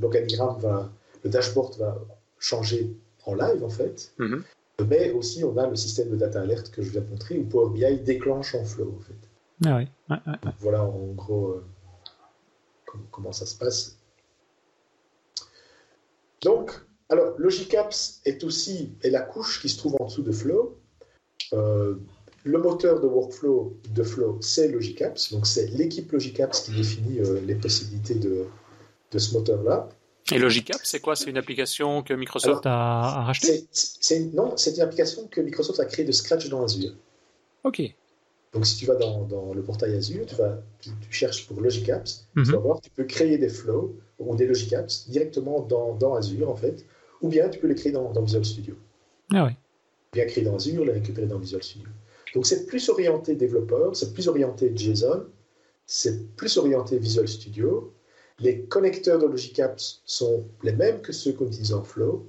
[0.00, 0.92] l'organigramme va,
[1.24, 1.98] le dashboard va
[2.38, 2.94] changer
[3.24, 4.12] en live en fait.
[4.18, 4.42] Mm-hmm.
[4.88, 7.44] Mais aussi on a le système de data alert que je viens de montrer où
[7.44, 9.14] Power BI déclenche en Flow en fait.
[9.64, 9.88] Ah oui.
[10.60, 11.64] Voilà en gros euh,
[13.10, 13.98] comment ça se passe.
[16.42, 16.70] Donc,
[17.08, 20.78] alors, Logicapps est aussi est la couche qui se trouve en dessous de Flow.
[21.52, 21.96] Euh,
[22.46, 25.32] le moteur de workflow de Flow, c'est Logicapps.
[25.32, 28.46] Donc, c'est l'équipe Logicapps qui définit euh, les possibilités de,
[29.10, 29.88] de ce moteur-là.
[30.32, 31.16] Et Logicapps, c'est quoi?
[31.16, 33.66] C'est une application que Microsoft a, rachetée
[34.32, 36.92] Non, c'est une application que Microsoft a créée de scratch dans Azure.
[37.64, 37.82] Ok.
[38.52, 42.28] Donc, si tu vas dans, dans le portail Azure, tu, vas, tu, cherches pour Logicapps,
[42.32, 42.52] tu mhm.
[42.52, 46.56] vas voir, tu peux créer des flows ou des Logicapps directement dans, dans, Azure, en
[46.56, 46.86] fait,
[47.22, 48.76] ou bien tu peux les créer dans, dans Visual Studio.
[49.34, 49.52] Ah oui.
[50.12, 51.88] Bien créer dans Azure, les récupérer dans Visual Studio.
[52.36, 55.24] Donc, c'est plus orienté développeur, c'est plus orienté JSON,
[55.86, 57.94] c'est plus orienté Visual Studio.
[58.40, 62.26] Les connecteurs de Logicapps sont les mêmes que ceux qu'on utilise en Flow,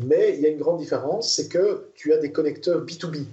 [0.00, 3.24] mais il y a une grande différence, c'est que tu as des connecteurs B2B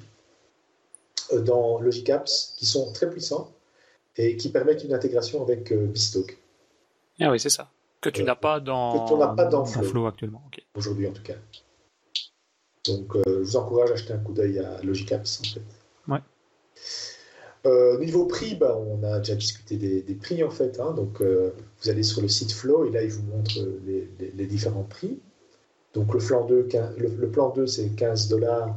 [1.34, 3.54] euh, dans Logicapps qui sont très puissants
[4.18, 5.94] et qui permettent une intégration avec euh,
[7.20, 7.70] Ah oui, c'est ça.
[8.02, 10.08] Que tu n'as pas dans, que pas dans, Flow.
[10.08, 10.42] actuellement.
[10.74, 11.36] Aujourd'hui en tout cas.
[12.86, 15.79] Donc euh, je vous encourage à acheter un coup d'œil à Logicapps en fait.
[16.10, 16.20] Ouais.
[17.66, 20.80] Euh, niveau prix, bah, on a déjà discuté des, prix en fait.
[20.80, 20.94] Hein.
[20.94, 23.52] donc vous allez sur le site Flow et là il vous montre
[23.86, 25.20] les, les différents prix.
[25.94, 26.68] Donc le plan 2,
[26.98, 28.76] le, plan 2 c'est 15 dollars.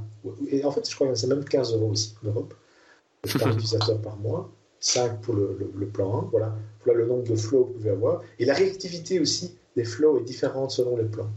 [0.48, 2.54] Et en fait, je crois que c'est même 15 euros aussi en Europe,
[3.38, 4.50] par utilisateur par mois.
[4.80, 5.56] 5 pour le,
[5.92, 6.28] plan 1.
[6.30, 6.56] Voilà.
[6.84, 8.22] voilà le nombre de flows que vous pouvez avoir.
[8.38, 11.30] Et la réactivité aussi des flows est différente selon les plans.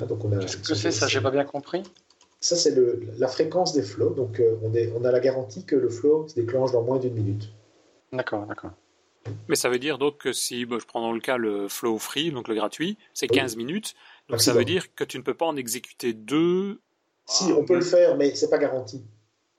[0.00, 1.06] Hein, donc on a, Qu'est-ce que c'est ça?
[1.06, 1.82] J'ai pas bien compris.
[2.44, 2.74] Ça, c'est
[3.16, 4.10] la fréquence des flows.
[4.10, 6.98] Donc euh, on, est, on a la garantie que le flow se déclenche dans moins
[6.98, 7.48] d'une minute.
[8.12, 8.72] D'accord, d'accord.
[9.48, 12.32] Mais ça veut dire donc que si je prends dans le cas le flow free,
[12.32, 13.94] donc le gratuit, c'est 15 minutes.
[14.28, 16.82] Donc ça veut dire que tu ne peux pas en exécuter deux.
[17.24, 19.02] Si, on peut le faire, mais c'est pas garanti.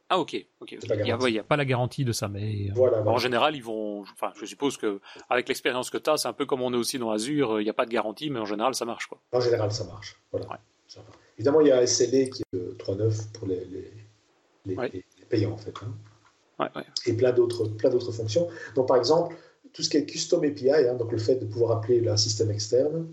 [0.09, 0.77] Ah ok, ok.
[0.83, 4.01] Il n'y a, pas la garantie de ça, mais euh, en général ils vont.
[4.01, 5.01] Enfin, je suppose que
[5.31, 7.63] avec l'expérience que tu as, c'est un peu comme on est aussi dans Azure, il
[7.63, 9.19] n'y a pas de garantie, mais en général ça marche quoi.
[9.31, 10.21] En général ça marche.
[10.31, 10.59] Voilà.
[11.37, 15.57] Évidemment, il y a SLA qui est de 3.9 pour les, les, les, payants en
[15.57, 15.73] fait.
[16.59, 16.71] Hein.
[17.05, 18.47] Et plein d'autres plein d'autres fonctions.
[18.75, 19.35] Donc par exemple,
[19.73, 22.51] tout ce qui est custom API, hein, donc le fait de pouvoir appeler un système
[22.51, 23.07] externe,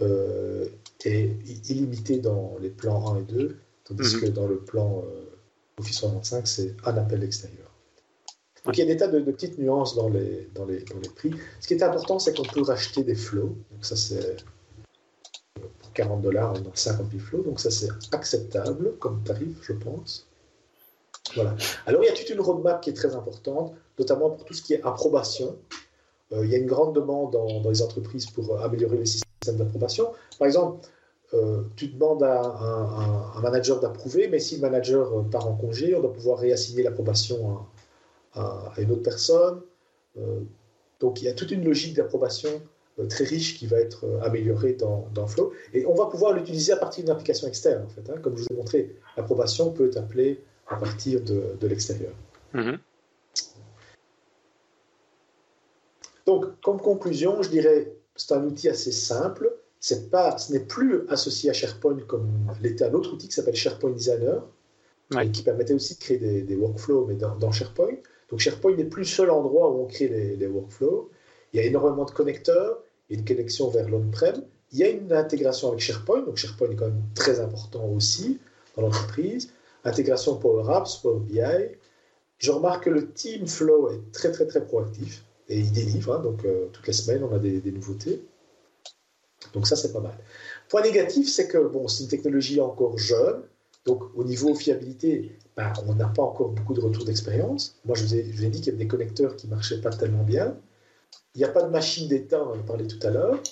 [0.00, 0.66] euh,
[1.04, 1.30] est
[1.70, 4.20] illimité dans les plans 1 et 2, tandis mhm.
[4.20, 5.26] que dans le plan euh,
[5.78, 7.70] Office 365, c'est un appel extérieur.
[8.64, 11.08] Donc il y a des tas de, petites nuances dans les, dans, les, dans les
[11.08, 11.30] prix.
[11.60, 13.56] Ce qui est important, c'est qu'on peut racheter des flows.
[13.70, 14.36] Donc ça, c'est
[15.96, 17.42] 40 dollars, a 50 000 flows.
[17.42, 20.28] Donc ça, c'est acceptable comme tarif, je pense.
[21.34, 21.56] Voilà.
[21.86, 24.62] Alors il y a toute une roadmap qui est très importante, notamment pour tout ce
[24.62, 25.56] qui est approbation.
[26.32, 29.56] Euh, il y a une grande demande dans, dans les entreprises pour améliorer les systèmes
[29.56, 30.12] d'approbation.
[30.38, 30.86] Par exemple,
[31.34, 32.40] euh, tu demandes à,
[33.36, 36.82] un manager d'approuver, mais si le manager euh, part en congé, on doit pouvoir réassigner
[36.84, 37.66] l'approbation
[38.34, 39.60] à, une autre personne.
[40.18, 40.40] Euh,
[41.00, 42.50] donc il y a toute une logique d'approbation
[43.08, 45.52] très riche qui va être améliorée dans, dans, Flow.
[45.74, 48.10] Et on va pouvoir l'utiliser à partir d'une application externe, en fait.
[48.10, 48.18] Hein.
[48.22, 52.12] Comme je vous ai montré, l'approbation peut être appelée à partir de, l'extérieur.
[52.54, 52.78] Mm-hmm.
[56.26, 59.52] Donc, comme conclusion, je dirais, c'est un outil assez simple
[59.94, 62.28] pas, ce n'est plus associé à SharePoint comme
[62.62, 64.42] l'était un autre outil qui s'appelle SharePoint Designer,
[65.32, 67.96] qui permettait aussi de créer des, workflows, mais dans, SharePoint.
[68.30, 71.10] Donc SharePoint n'est plus le seul endroit où on crée les, workflows.
[71.52, 74.42] Il y a énormément de connecteurs et une connexion vers l'on-prem.
[74.72, 78.38] Il y a une intégration avec SharePoint, donc SharePoint est quand même très important aussi
[78.76, 79.50] dans l'entreprise.
[79.84, 81.40] Intégration Power Apps, Power BI.
[82.38, 86.18] Je remarque que le Team Flow est très très très proactif et il délivre, hein,
[86.18, 88.22] donc euh, toutes les semaines on a des nouveautés.
[89.52, 90.16] Donc ça, c'est pas mal.
[90.68, 93.42] Point négatif, c'est que bon, c'est une technologie encore jeune,
[93.84, 97.76] donc au niveau fiabilité, ben, on n'a pas encore beaucoup de retours d'expérience.
[97.84, 100.56] Moi, je vous, ai, dit qu'il y avait des connecteurs qui marchaient pas tellement bien.
[101.34, 103.42] Il n'y a pas de machine d'état, on en parlait tout à l'heure.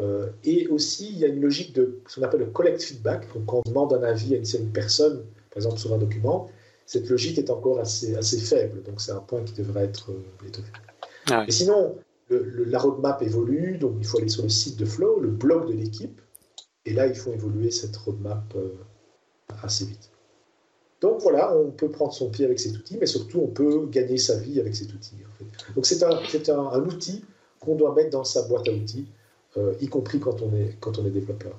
[0.00, 3.32] Euh, et aussi, il y a une logique de ce qu'on appelle le collect feedback.
[3.34, 6.48] Donc, quand on demande un avis à une certaine personne, par exemple sur un document,
[6.86, 8.82] cette logique est encore assez, assez faible.
[8.82, 10.72] Donc, c'est un point qui devrait être euh, étoffé.
[11.30, 11.96] Ah Et sinon,
[12.30, 15.74] la roadmap évolue, donc il faut aller sur le site de Flow, le blog de
[15.74, 16.20] l'équipe,
[16.84, 18.54] Et là, ils font évoluer cette roadmap
[19.62, 20.10] assez vite.
[21.00, 24.18] Donc voilà, on peut prendre son pied avec cet outil, mais surtout on peut gagner
[24.18, 25.14] sa vie avec cet outil.
[25.74, 27.24] Donc c'est un, un, outil
[27.60, 29.06] qu'on doit mettre dans sa boîte à outils,
[29.56, 31.56] euh, y compris quand on, est, quand on est développeur.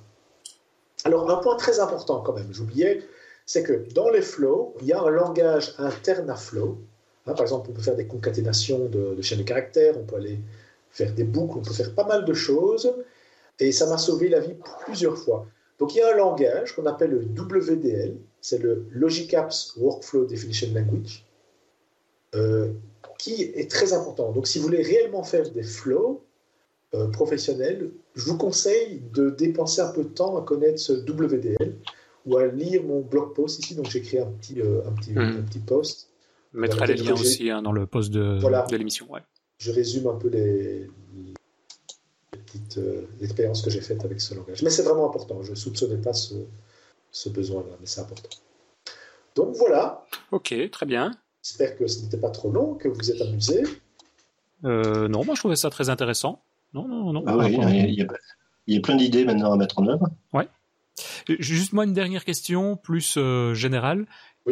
[1.05, 3.01] Alors un point très important quand même, j'oubliais,
[3.45, 6.77] c'est que dans les flows, il y a un langage interne à flow.
[7.25, 10.17] Hein, par exemple, on peut faire des concaténations de, de chaînes de caractères, on peut
[10.17, 10.39] aller
[10.91, 12.93] faire des boucles, on peut faire pas mal de choses,
[13.59, 14.55] et ça m'a sauvé la vie
[14.85, 15.45] plusieurs fois.
[15.77, 20.25] Donc il y a un langage qu'on appelle le WDL, c'est le Logic Apps Workflow
[20.25, 21.25] Definition Language,
[22.35, 22.71] euh,
[23.17, 24.31] qui est très important.
[24.31, 26.23] Donc si vous voulez réellement faire des flows
[26.93, 31.75] euh, professionnels, je vous conseille de dépenser un peu de temps à connaître ce WDL
[32.25, 33.75] ou à lire mon blog post ici.
[33.75, 35.17] Donc j'ai créé un petit, euh, un petit, hmm.
[35.19, 36.09] un petit post.
[36.53, 39.11] Mettre les liens aussi hein, dans le post de, de l'émission.
[39.11, 39.21] Ouais.
[39.59, 40.87] Je résume un peu les,
[42.77, 44.63] euh, l'expérience que j'ai faite avec ce langage.
[44.63, 45.41] Mais c'est vraiment important.
[45.43, 46.33] Je ne soupçonnais pas ce,
[47.11, 48.29] ce besoin-là, mais c'est important.
[49.35, 50.05] Donc voilà.
[50.31, 51.11] Ok, très bien.
[51.43, 53.63] J'espère que ce n'était pas trop long, que vous êtes amusé.
[54.65, 56.43] Euh, non, moi je trouvais ça très intéressant.
[56.73, 57.23] Non, non, non.
[57.25, 58.07] Ah oui, il, y a,
[58.67, 60.09] il y a plein d'idées maintenant à mettre en œuvre.
[60.33, 60.47] Ouais.
[61.39, 64.05] Juste moi une dernière question plus euh, générale.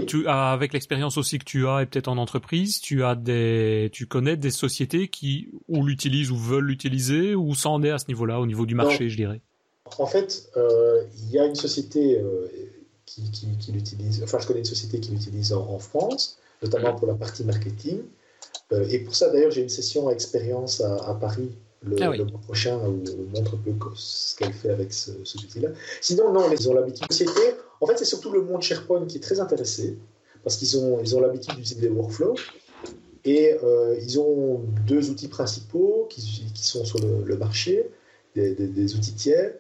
[0.06, 3.90] Tu as, avec l'expérience aussi que tu as et peut-être en entreprise, tu as des,
[3.92, 7.98] tu connais des sociétés qui ou l'utilisent ou veulent l'utiliser ou ça en est à
[7.98, 9.42] ce niveau-là, au niveau du marché, je dirais?
[9.98, 12.48] En fait, euh, il y a une société euh,
[13.06, 14.22] qui, qui, l'utilise.
[14.24, 18.02] Enfin, je connais une société qui l'utilise en, France, notamment pour la partie marketing.
[18.72, 21.50] Euh, et pour ça, d'ailleurs, j'ai une session à expérience à, Paris
[22.02, 25.42] ah le, mois prochain où on montre un peu ce qu'elle fait avec ce, cet
[25.44, 25.70] outil-là.
[26.02, 27.06] Sinon, non, ils ont l'habitude.
[27.12, 27.42] Société,
[27.80, 29.98] en fait, c'est surtout le monde SharePoint qui est très intéressé
[30.44, 32.36] parce qu'ils ont, ils ont l'habitude d'utiliser des workflows.
[33.26, 33.58] Et
[34.02, 37.90] ils ont deux outils principaux qui, qui sont sur le, marché,
[38.36, 39.54] des, des, outils tiers.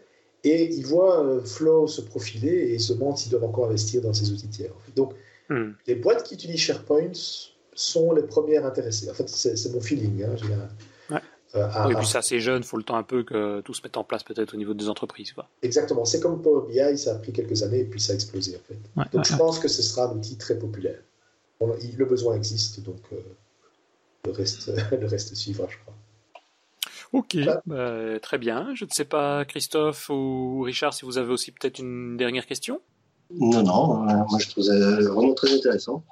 [0.47, 4.01] Et ils voient euh, Flow se profiler et ils se demandent s'ils doivent encore investir
[4.01, 4.71] dans ces outils tiers.
[4.95, 5.13] Donc,
[5.49, 5.71] hmm.
[5.85, 7.11] les boîtes qui utilisent SharePoint
[7.73, 9.09] sont les premières intéressées.
[9.09, 10.23] En fait, c'est mon feeling.
[10.23, 10.35] Hein,
[11.55, 13.81] euh, oui, puis ça, c'est jeune, il faut le temps un peu que tout se
[13.81, 15.31] mette en place peut-être au niveau des entreprises.
[15.31, 15.47] Quoi.
[15.61, 18.57] Exactement, c'est comme Power BI, ça a pris quelques années et puis ça a explosé
[18.57, 19.11] en fait.
[19.13, 20.99] donc je pense que ce sera un outil très populaire.
[21.61, 23.17] le besoin existe, donc euh,
[24.25, 25.95] le, reste, le reste suivra, je crois.
[27.13, 28.73] Ok, bah, très bien.
[28.75, 32.81] Je ne sais pas, Christophe ou Richard, si vous avez aussi peut-être une dernière question?
[33.33, 36.03] Non, non, euh, moi je trouve ça vraiment très intéressant.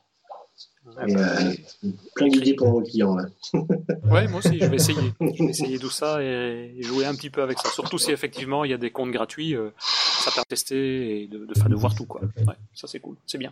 [0.97, 3.17] Ah bah, euh, plein d'idées pour vos clients.
[3.53, 5.13] ouais, moi aussi, je vais essayer.
[5.19, 7.69] Je vais essayer tout ça et jouer un petit peu avec ça.
[7.69, 11.27] Surtout si effectivement il y a des comptes gratuits, euh, ça permet de tester et
[11.27, 12.05] de, de, de voir tout.
[12.05, 12.21] Quoi.
[12.21, 13.51] Ouais, ça c'est cool, c'est bien.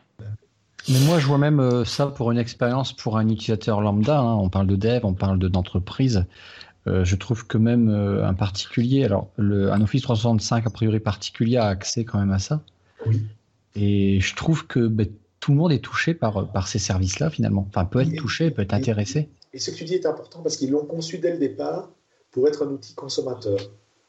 [0.89, 4.19] Mais moi, je vois même euh, ça pour une expérience pour un utilisateur lambda.
[4.19, 4.35] Hein.
[4.35, 6.25] On parle de dev, on parle d'entreprise.
[6.85, 11.67] Je trouve que même un particulier, alors le, un Office 365 a priori particulier a
[11.67, 12.61] accès quand même à ça.
[13.05, 13.21] Oui.
[13.75, 15.07] Et je trouve que ben,
[15.39, 17.65] tout le monde est touché par, par ces services-là, finalement.
[17.67, 19.29] Enfin, peut être touché, peut être intéressé.
[19.53, 21.91] Et ce que tu dis est important parce qu'ils l'ont conçu dès le départ
[22.31, 23.59] pour être un outil consommateur.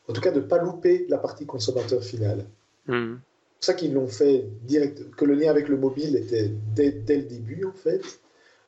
[0.09, 2.47] En tout cas, de ne pas louper la partie consommateur finale.
[2.87, 3.17] Hmm.
[3.61, 6.93] C'est pour ça qu'ils l'ont fait direct, que le lien avec le mobile était dès,
[6.93, 8.03] dès le début, en fait.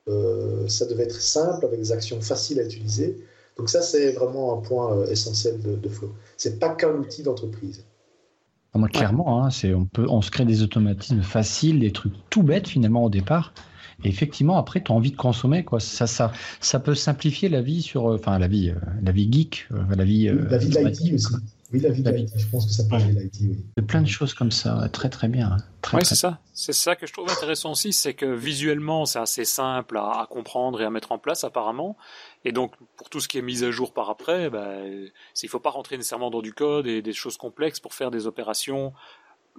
[0.09, 3.17] Euh, ça devait être simple, avec des actions faciles à utiliser.
[3.57, 6.13] Donc ça, c'est vraiment un point euh, essentiel de, de Flow.
[6.37, 7.85] C'est pas qu'un outil d'entreprise.
[8.75, 12.43] Moi, clairement, hein, c'est, on, peut, on se crée des automatismes faciles, des trucs tout
[12.43, 13.53] bêtes finalement au départ.
[14.05, 15.65] Et effectivement, après, tu as envie de consommer.
[15.65, 15.81] Quoi.
[15.81, 19.29] Ça, ça, ça peut simplifier la vie sur, euh, enfin, la vie, euh, la vie
[19.31, 20.29] geek, euh, la vie.
[20.29, 21.35] la vie de l'IT aussi.
[21.73, 22.31] Oui, la vie de l'IT.
[22.37, 23.65] Je pense que ça peut aller l'IT, oui.
[23.77, 25.53] De plein de choses comme ça, très très bien.
[25.53, 25.57] Hein.
[25.95, 26.41] Oui, c'est ça.
[26.53, 30.27] C'est ça que je trouve intéressant aussi, c'est que visuellement, c'est assez simple à, à,
[30.29, 31.97] comprendre et à mettre en place apparemment.
[32.47, 35.11] Et donc, pour tout ce qui est mis à jour par après, bah, il
[35.43, 38.29] ne faut pas rentrer nécessairement dans du code et des choses complexes pour faire des
[38.29, 38.93] opérations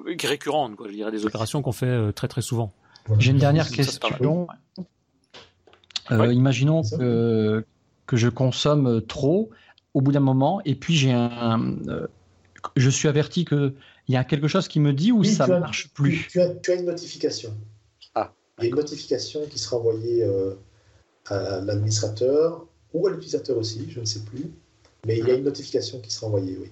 [0.06, 2.72] récurrentes, quoi, je dirais des opérations qu'on fait euh, très très souvent.
[3.20, 4.48] J'ai une dernière question.
[6.12, 7.66] Euh, imaginons que,
[8.06, 9.50] que je consomme trop
[9.94, 12.08] au bout d'un moment, et puis j'ai un, euh,
[12.78, 13.74] je suis averti qu'il
[14.08, 16.30] y a quelque chose qui me dit où ça ne marche plus?
[16.30, 17.54] Tu as, tu as, une notification.
[18.16, 20.26] Ah, il y a une notification qui sera envoyée
[21.26, 24.52] à l'administrateur ou à l'utilisateur aussi, je ne sais plus.
[25.06, 26.72] Mais il y a une notification qui sera envoyée, oui.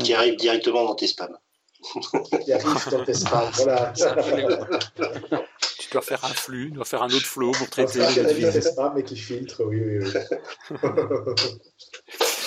[0.00, 1.36] Qui arrive directement dans tes spams.
[2.44, 3.92] qui arrive dans tes spams, voilà.
[5.78, 8.98] tu dois faire un flux, tu dois faire un autre flow pour traiter les spams
[8.98, 10.78] et qui filtre, oui, oui, oui.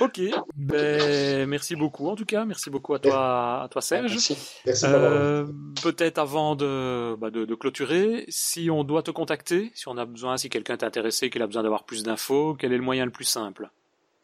[0.00, 0.20] Ok,
[0.56, 4.12] ben, merci beaucoup en tout cas, merci beaucoup à toi, à toi Serge.
[4.12, 4.86] Merci.
[4.86, 5.46] euh,
[5.82, 10.04] Peut-être avant de, bah de, de, clôturer, si on doit te contacter, si on a
[10.04, 13.04] besoin, si quelqu'un est intéressé, qu'il a besoin d'avoir plus d'infos, quel est le moyen
[13.04, 13.70] le plus simple?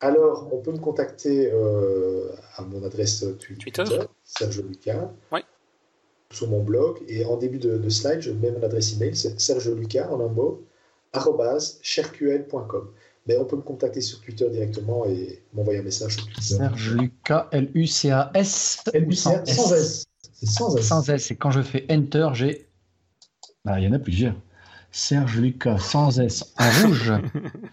[0.00, 3.84] Alors, on peut me contacter euh, à mon adresse Twitter,
[4.24, 5.12] Serge Lucas,
[6.30, 6.98] sur mon blog.
[7.06, 10.28] Et en début de, slide, je mets mon adresse email, c'est Serge Lucas en un
[10.28, 10.66] mot,
[11.82, 12.90] cherql.com.
[13.26, 16.56] Mais on peut me contacter sur Twitter directement et m'envoyer un message sur Twitter.
[16.56, 18.84] Serge Lucas, L-U-C-A-S.
[18.92, 20.04] L-U-C-A, sans S.
[20.32, 20.86] C'est sans S.
[20.86, 21.30] Sans S.
[21.30, 22.68] Et quand je fais Enter, j'ai.
[23.64, 24.34] Ah, il y en a plusieurs.
[24.94, 27.14] Serge Lucas, sans S, en rouge.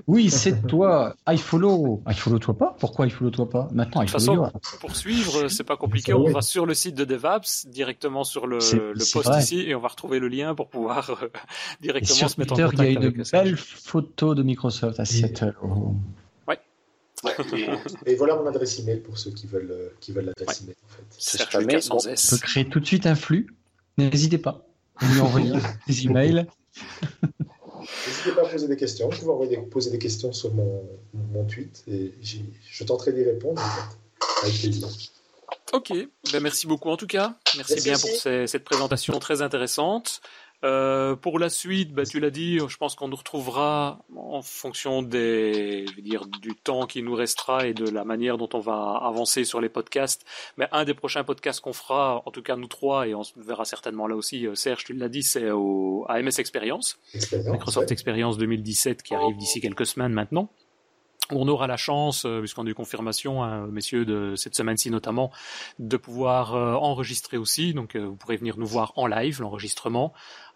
[0.08, 1.16] Oui, c'est toi.
[1.28, 2.02] I follow.
[2.08, 2.78] I follow toi pas?
[2.80, 3.68] Pourquoi I follow toi pas?
[3.74, 6.14] Maintenant, I follow De toute façon, pour suivre, c'est pas compliqué.
[6.14, 9.82] On va sur le site de DevApps, directement sur le, le post ici, et on
[9.82, 11.28] va retrouver le lien pour pouvoir euh,
[11.82, 12.80] directement se mettre en contact.
[12.80, 15.56] Il y a une belle photo de Microsoft à Seattle.
[16.48, 16.58] Ouais.
[18.06, 20.76] et, voilà mon adresse email pour ceux qui veulent, euh, qui veulent l'adresse email.
[20.86, 21.04] En fait.
[21.18, 22.32] Serge Lucas sans S.
[22.32, 23.54] On peut créer tout de suite un flux.
[23.98, 24.69] N'hésitez pas.
[25.02, 25.54] Vous lui envoyez
[25.88, 26.46] des emails.
[28.08, 29.10] N'hésitez pas à poser des questions.
[29.10, 33.62] Vous pouvez envoyer, poser des questions sur mon, mon tweet et je tenterai d'y répondre
[34.44, 34.88] avec plaisir.
[35.72, 35.94] Ok,
[36.32, 37.36] ben merci beaucoup en tout cas.
[37.56, 40.22] Merci, bien pour cette présentation très intéressante.
[40.66, 45.02] Euh, pour la suite, bah, tu l'as dit, je pense qu'on nous retrouvera en fonction
[45.02, 48.60] des, je veux dire, du temps qui nous restera et de la manière dont on
[48.60, 50.26] va avancer sur les podcasts.
[50.58, 53.34] Mais un des prochains podcasts qu'on fera, en tout cas nous trois, et on se
[53.38, 57.00] verra certainement là aussi, euh, Serge, tu l'as dit, c'est au AMS Experience,
[57.48, 60.50] Microsoft Experience 2017 qui arrive d'ici quelques semaines maintenant.
[61.32, 65.32] On aura la chance, euh, puisqu'on a eu confirmation, hein, messieurs, de cette semaine-ci notamment,
[65.78, 67.76] de pouvoir enregistrer aussi.
[67.76, 70.12] Donc, vous pourrez venir nous voir en live, l'enregistrement,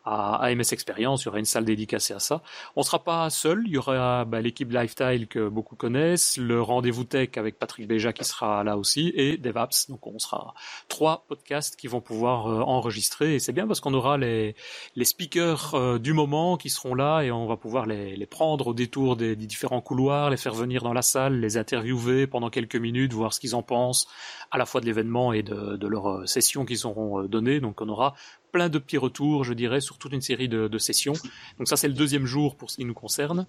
[0.06, 2.42] à AMS Experience, il y aura une salle dédicacée à ça.
[2.76, 7.06] On sera pas seul, il y aura bah, l'équipe Lifestyle que beaucoup connaissent, le rendez-vous
[7.06, 9.90] tech avec Patrick Béja qui sera là aussi et DevApps.
[9.90, 10.54] Donc on sera
[10.90, 14.56] trois podcasts qui vont pouvoir euh, enregistrer et c'est bien parce qu'on aura les,
[14.96, 18.68] les speakers euh, du moment qui seront là et on va pouvoir les, les prendre
[18.68, 22.50] au détour des, des, différents couloirs, les faire venir dans la salle, les interviewer pendant
[22.50, 24.08] quelques minutes, voir ce qu'ils en pensent
[24.52, 27.60] à la fois de l'événement et de, de leur euh, session qu'ils auront donné.
[27.60, 28.16] Donc on aura
[28.54, 31.14] plein de petits retours, je dirais, sur toute une série de, sessions.
[31.58, 33.46] Donc ça, c'est le deuxième jour pour ce qui nous concerne.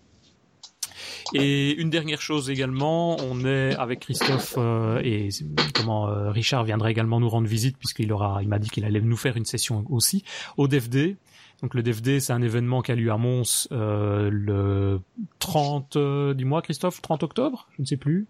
[1.32, 5.31] Et une dernière chose également, on est avec Christophe euh, et
[5.74, 9.01] comment euh, Richard viendra également nous rendre visite puisqu'il aura, il m'a dit qu'il allait
[9.01, 10.22] nous faire une session aussi
[10.56, 11.16] au DFD.
[11.62, 15.01] Donc le DFD, c'est un événement qui a lieu à Mons euh, le
[15.39, 15.97] 30,
[16.35, 18.26] dis-moi Christophe, 30 octobre, je ne sais plus.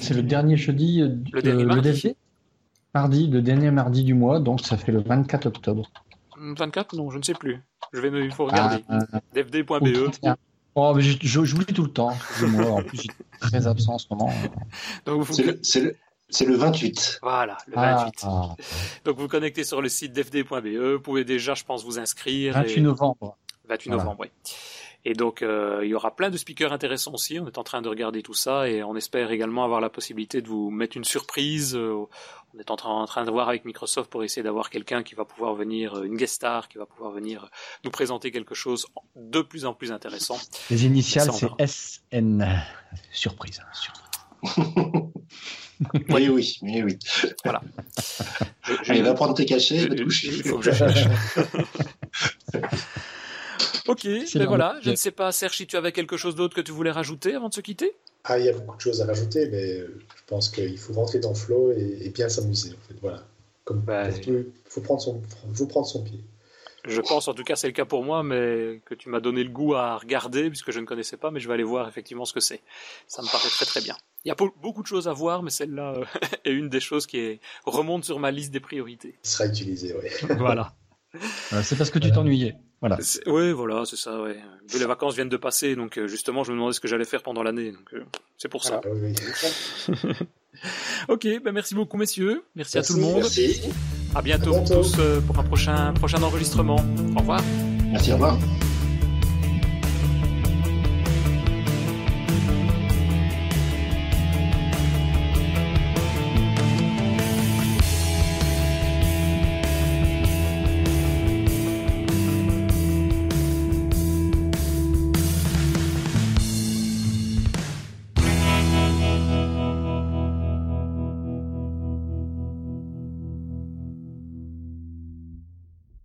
[0.00, 1.00] C'est le dernier jeudi,
[1.32, 2.16] le, dernier le DFD
[2.94, 5.90] Mardi, le dernier mardi du mois, donc ça fait le 24 octobre.
[6.36, 7.62] 24 Non, je ne sais plus.
[7.92, 8.82] Je vais, il faut regarder.
[8.88, 10.34] Ah, dfd.be.
[10.74, 12.16] Oh, mais j'oublie tout le temps.
[12.42, 13.10] Moi, en plus, je suis
[13.40, 14.30] très absent en ce moment.
[16.30, 17.18] C'est le, 28.
[17.22, 18.20] Voilà, le 28.
[18.22, 18.56] Ah, ah.
[19.04, 20.94] Donc vous connectez sur le site dfd.be.
[20.94, 22.54] Vous pouvez déjà, je pense, vous inscrire.
[22.54, 23.36] 28 novembre.
[23.68, 24.28] 28 novembre, oui.
[25.04, 27.38] Et donc, euh, il y aura plein de speakers intéressants aussi.
[27.40, 30.42] On est en train de regarder tout ça et on espère également avoir la possibilité
[30.42, 31.74] de vous mettre une surprise.
[31.74, 32.06] Euh,
[32.54, 35.54] on est en train, de voir avec Microsoft pour essayer d'avoir quelqu'un qui va pouvoir
[35.54, 37.48] venir, euh, une guest star, qui va pouvoir venir
[37.84, 38.86] nous présenter quelque chose
[39.16, 40.38] de plus en plus intéressant.
[40.68, 42.46] Les initiales, c'est SN.
[43.10, 43.60] Surprise.
[43.60, 44.04] Hein, surprise.
[46.10, 46.98] oui, oui, oui, oui.
[47.44, 47.62] Voilà.
[48.82, 50.28] Je, va prendre tes cachets, va te coucher.
[50.28, 51.06] Il faut que je cherche.
[53.86, 56.60] Ok, ben voilà, je ne sais pas, Serge, si tu avais quelque chose d'autre que
[56.60, 57.94] tu voulais rajouter avant de se quitter?
[58.24, 61.18] Ah, il y a beaucoup de choses à rajouter, mais je pense qu'il faut rentrer
[61.18, 63.26] dans le flow et, bien s'amuser, en fait, voilà.
[63.64, 63.84] Comme
[64.26, 65.22] il faut prendre, son,
[65.54, 66.20] faut prendre son pied.
[66.84, 69.44] Je pense, en tout cas, c'est le cas pour moi, mais que tu m'as donné
[69.44, 72.24] le goût à regarder, puisque je ne connaissais pas, mais je vais aller voir effectivement
[72.24, 72.62] ce que c'est.
[73.06, 73.96] Ça me paraît très très bien.
[74.24, 76.04] Il y a beaucoup de choses à voir, mais celle-là euh,
[76.44, 79.18] est une des choses qui remonte sur ma liste des priorités.
[79.24, 80.08] Il sera utilisé, oui.
[80.38, 80.74] voilà.
[81.62, 82.56] c'est parce que tu t'ennuyais.
[82.80, 82.98] Voilà.
[83.26, 84.20] Oui, voilà, c'est ça.
[84.22, 84.38] Ouais.
[84.72, 87.22] Les vacances viennent de passer, donc euh, justement, je me demandais ce que j'allais faire
[87.22, 87.72] pendant l'année.
[87.72, 88.02] Donc euh,
[88.38, 88.80] c'est pour ça.
[91.08, 92.42] ok, ben merci beaucoup, messieurs.
[92.56, 93.16] Merci, à tout le monde.
[93.16, 93.60] Merci.
[94.14, 96.82] À bientôt, tous euh, pour un prochain prochain enregistrement.
[97.16, 97.42] Au revoir.
[97.92, 98.38] Merci, au revoir.